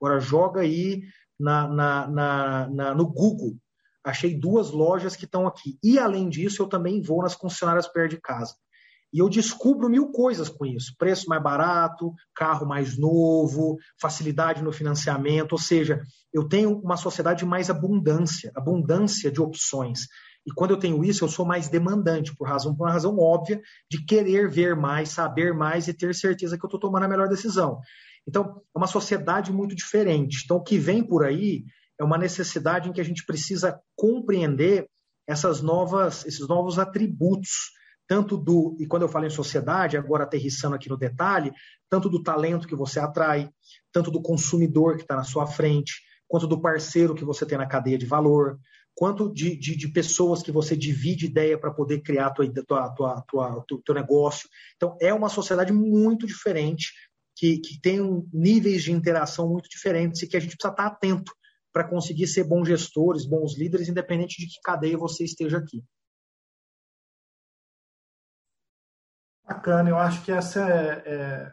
Agora 0.00 0.18
joga 0.18 0.60
aí 0.60 1.02
na, 1.38 1.68
na, 1.68 2.08
na, 2.08 2.68
na, 2.68 2.94
no 2.94 3.06
Google. 3.06 3.56
Achei 4.02 4.38
duas 4.38 4.70
lojas 4.70 5.14
que 5.14 5.26
estão 5.26 5.46
aqui. 5.46 5.78
E, 5.82 5.98
além 5.98 6.28
disso, 6.28 6.62
eu 6.62 6.66
também 6.66 7.02
vou 7.02 7.22
nas 7.22 7.34
concessionárias 7.34 7.86
perto 7.86 8.10
de 8.10 8.20
casa. 8.20 8.54
E 9.12 9.18
eu 9.18 9.28
descubro 9.28 9.88
mil 9.88 10.10
coisas 10.12 10.48
com 10.48 10.64
isso: 10.64 10.94
preço 10.98 11.28
mais 11.28 11.42
barato, 11.42 12.12
carro 12.34 12.66
mais 12.66 12.96
novo, 12.96 13.76
facilidade 14.00 14.62
no 14.62 14.72
financiamento. 14.72 15.52
Ou 15.52 15.58
seja, 15.58 16.00
eu 16.32 16.48
tenho 16.48 16.78
uma 16.78 16.96
sociedade 16.96 17.40
de 17.40 17.46
mais 17.46 17.70
abundância, 17.70 18.52
abundância 18.54 19.30
de 19.30 19.40
opções. 19.40 20.00
E 20.46 20.52
quando 20.52 20.70
eu 20.70 20.78
tenho 20.78 21.04
isso, 21.04 21.24
eu 21.24 21.28
sou 21.28 21.44
mais 21.44 21.68
demandante, 21.68 22.34
por, 22.34 22.48
razão, 22.48 22.74
por 22.74 22.84
uma 22.84 22.92
razão 22.92 23.18
óbvia 23.18 23.60
de 23.90 24.04
querer 24.04 24.48
ver 24.48 24.74
mais, 24.74 25.10
saber 25.10 25.52
mais 25.52 25.86
e 25.86 25.92
ter 25.92 26.14
certeza 26.14 26.56
que 26.56 26.64
eu 26.64 26.68
estou 26.68 26.80
tomando 26.80 27.04
a 27.04 27.08
melhor 27.08 27.28
decisão. 27.28 27.78
Então, 28.26 28.62
é 28.74 28.78
uma 28.78 28.86
sociedade 28.86 29.52
muito 29.52 29.74
diferente. 29.74 30.42
Então, 30.44 30.56
o 30.56 30.62
que 30.62 30.78
vem 30.78 31.02
por 31.02 31.24
aí 31.24 31.64
é 31.98 32.04
uma 32.04 32.16
necessidade 32.16 32.88
em 32.88 32.92
que 32.92 33.00
a 33.00 33.04
gente 33.04 33.24
precisa 33.26 33.78
compreender 33.94 34.86
essas 35.28 35.60
novas, 35.60 36.24
esses 36.24 36.48
novos 36.48 36.78
atributos, 36.78 37.70
tanto 38.10 38.36
do, 38.36 38.76
e 38.80 38.88
quando 38.88 39.02
eu 39.02 39.08
falo 39.08 39.26
em 39.26 39.30
sociedade, 39.30 39.96
agora 39.96 40.24
aterrissando 40.24 40.74
aqui 40.74 40.88
no 40.88 40.96
detalhe, 40.96 41.52
tanto 41.88 42.10
do 42.10 42.20
talento 42.20 42.66
que 42.66 42.74
você 42.74 42.98
atrai, 42.98 43.48
tanto 43.92 44.10
do 44.10 44.20
consumidor 44.20 44.96
que 44.96 45.02
está 45.02 45.14
na 45.14 45.22
sua 45.22 45.46
frente, 45.46 45.92
quanto 46.26 46.48
do 46.48 46.60
parceiro 46.60 47.14
que 47.14 47.24
você 47.24 47.46
tem 47.46 47.56
na 47.56 47.68
cadeia 47.68 47.96
de 47.96 48.06
valor, 48.06 48.58
quanto 48.96 49.32
de, 49.32 49.56
de, 49.56 49.76
de 49.76 49.86
pessoas 49.92 50.42
que 50.42 50.50
você 50.50 50.76
divide 50.76 51.26
ideia 51.26 51.56
para 51.56 51.72
poder 51.72 52.00
criar 52.00 52.32
tua, 52.32 52.52
tua, 52.52 52.90
tua, 52.96 53.64
tua, 53.68 53.82
teu 53.84 53.94
negócio. 53.94 54.48
Então, 54.74 54.96
é 55.00 55.14
uma 55.14 55.28
sociedade 55.28 55.72
muito 55.72 56.26
diferente 56.26 56.92
que, 57.36 57.58
que 57.58 57.80
tem 57.80 58.00
um, 58.00 58.28
níveis 58.32 58.82
de 58.82 58.90
interação 58.90 59.48
muito 59.48 59.68
diferentes 59.68 60.20
e 60.20 60.26
que 60.26 60.36
a 60.36 60.40
gente 60.40 60.56
precisa 60.56 60.72
estar 60.72 60.86
atento 60.88 61.32
para 61.72 61.88
conseguir 61.88 62.26
ser 62.26 62.42
bons 62.42 62.66
gestores, 62.66 63.24
bons 63.24 63.56
líderes, 63.56 63.88
independente 63.88 64.36
de 64.40 64.48
que 64.48 64.60
cadeia 64.64 64.98
você 64.98 65.22
esteja 65.22 65.58
aqui. 65.58 65.84
Bacana, 69.50 69.90
eu 69.90 69.98
acho 69.98 70.24
que 70.24 70.30
essa 70.30 70.60
é, 70.60 71.02
é, 71.04 71.52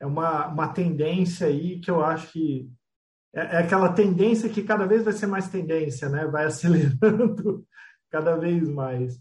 é 0.00 0.06
uma, 0.06 0.46
uma 0.46 0.68
tendência 0.72 1.46
aí 1.46 1.78
que 1.78 1.90
eu 1.90 2.02
acho 2.02 2.32
que 2.32 2.72
é, 3.34 3.40
é, 3.40 3.58
aquela 3.58 3.92
tendência 3.92 4.48
que 4.48 4.62
cada 4.62 4.86
vez 4.86 5.04
vai 5.04 5.12
ser 5.12 5.26
mais 5.26 5.50
tendência, 5.50 6.08
né? 6.08 6.26
Vai 6.26 6.46
acelerando 6.48 7.66
cada 8.10 8.34
vez 8.36 8.66
mais. 8.66 9.20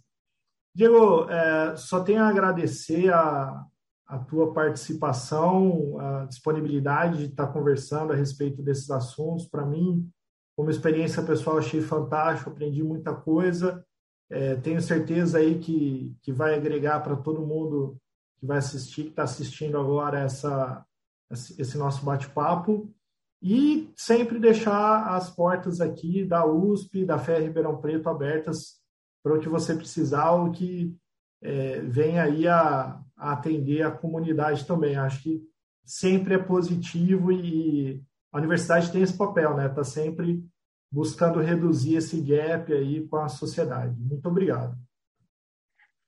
Diego, 0.73 1.29
é, 1.29 1.75
só 1.75 2.01
tenho 2.01 2.21
a 2.21 2.29
agradecer 2.29 3.11
a, 3.13 3.61
a 4.07 4.19
tua 4.19 4.53
participação, 4.53 5.99
a 5.99 6.25
disponibilidade 6.27 7.17
de 7.17 7.25
estar 7.25 7.47
conversando 7.47 8.13
a 8.13 8.15
respeito 8.15 8.63
desses 8.63 8.89
assuntos. 8.89 9.49
Para 9.49 9.65
mim, 9.65 10.09
como 10.55 10.69
experiência 10.69 11.21
pessoal, 11.23 11.57
achei 11.57 11.81
fantástico, 11.81 12.51
aprendi 12.51 12.81
muita 12.81 13.13
coisa. 13.13 13.85
É, 14.29 14.55
tenho 14.55 14.81
certeza 14.81 15.37
aí 15.37 15.57
que, 15.59 16.15
que 16.21 16.31
vai 16.31 16.55
agregar 16.55 16.99
para 16.99 17.15
todo 17.15 17.45
mundo 17.45 17.97
que 18.37 18.45
vai 18.45 18.57
assistir, 18.57 19.03
que 19.03 19.09
está 19.09 19.23
assistindo 19.23 19.77
agora 19.77 20.19
essa, 20.19 20.85
esse 21.31 21.77
nosso 21.77 22.03
bate-papo. 22.05 22.93
E 23.41 23.91
sempre 23.95 24.39
deixar 24.39 25.15
as 25.15 25.29
portas 25.29 25.79
aqui 25.79 26.25
da 26.25 26.45
USP, 26.45 27.05
da 27.05 27.19
FER 27.19 27.43
Ribeirão 27.43 27.79
Preto 27.79 28.09
abertas 28.09 28.81
para 29.23 29.35
o 29.35 29.39
que 29.39 29.47
você 29.47 29.75
precisar, 29.75 30.31
o 30.31 30.51
que 30.51 30.95
é, 31.41 31.81
vem 31.81 32.19
aí 32.19 32.47
a, 32.47 32.99
a 33.15 33.33
atender 33.33 33.83
a 33.83 33.91
comunidade 33.91 34.65
também. 34.65 34.95
Acho 34.95 35.21
que 35.21 35.41
sempre 35.85 36.33
é 36.33 36.37
positivo 36.37 37.31
e 37.31 38.01
a 38.31 38.37
universidade 38.37 38.91
tem 38.91 39.01
esse 39.01 39.17
papel, 39.17 39.55
né? 39.55 39.67
Está 39.67 39.83
sempre 39.83 40.43
buscando 40.91 41.39
reduzir 41.39 41.95
esse 41.95 42.19
gap 42.21 42.71
aí 42.73 43.07
com 43.07 43.17
a 43.17 43.29
sociedade. 43.29 43.95
Muito 43.99 44.27
obrigado. 44.27 44.77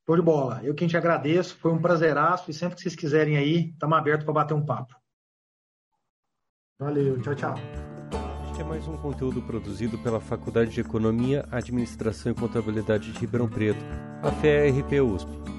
Show 0.05 0.15
de 0.15 0.21
bola. 0.21 0.61
Eu 0.63 0.73
quem 0.73 0.87
te 0.87 0.97
agradeço, 0.97 1.55
foi 1.57 1.71
um 1.71 1.81
prazeraço 1.81 2.49
e 2.49 2.53
sempre 2.53 2.75
que 2.75 2.81
vocês 2.81 2.95
quiserem 2.95 3.37
aí, 3.37 3.69
estamos 3.69 3.97
abertos 3.97 4.25
para 4.25 4.33
bater 4.33 4.53
um 4.55 4.65
papo. 4.65 4.95
Valeu, 6.79 7.21
tchau, 7.21 7.35
tchau. 7.35 7.55
Este 8.49 8.61
é 8.61 8.63
mais 8.63 8.87
um 8.87 8.97
conteúdo 8.97 9.41
produzido 9.41 9.97
pela 9.99 10.19
Faculdade 10.19 10.71
de 10.71 10.81
Economia, 10.81 11.45
Administração 11.51 12.31
e 12.31 12.35
Contabilidade 12.35 13.11
de 13.11 13.19
Ribeirão 13.19 13.47
Preto, 13.47 13.83
a 14.23 14.31
FERP 14.31 14.99
USP. 14.99 15.58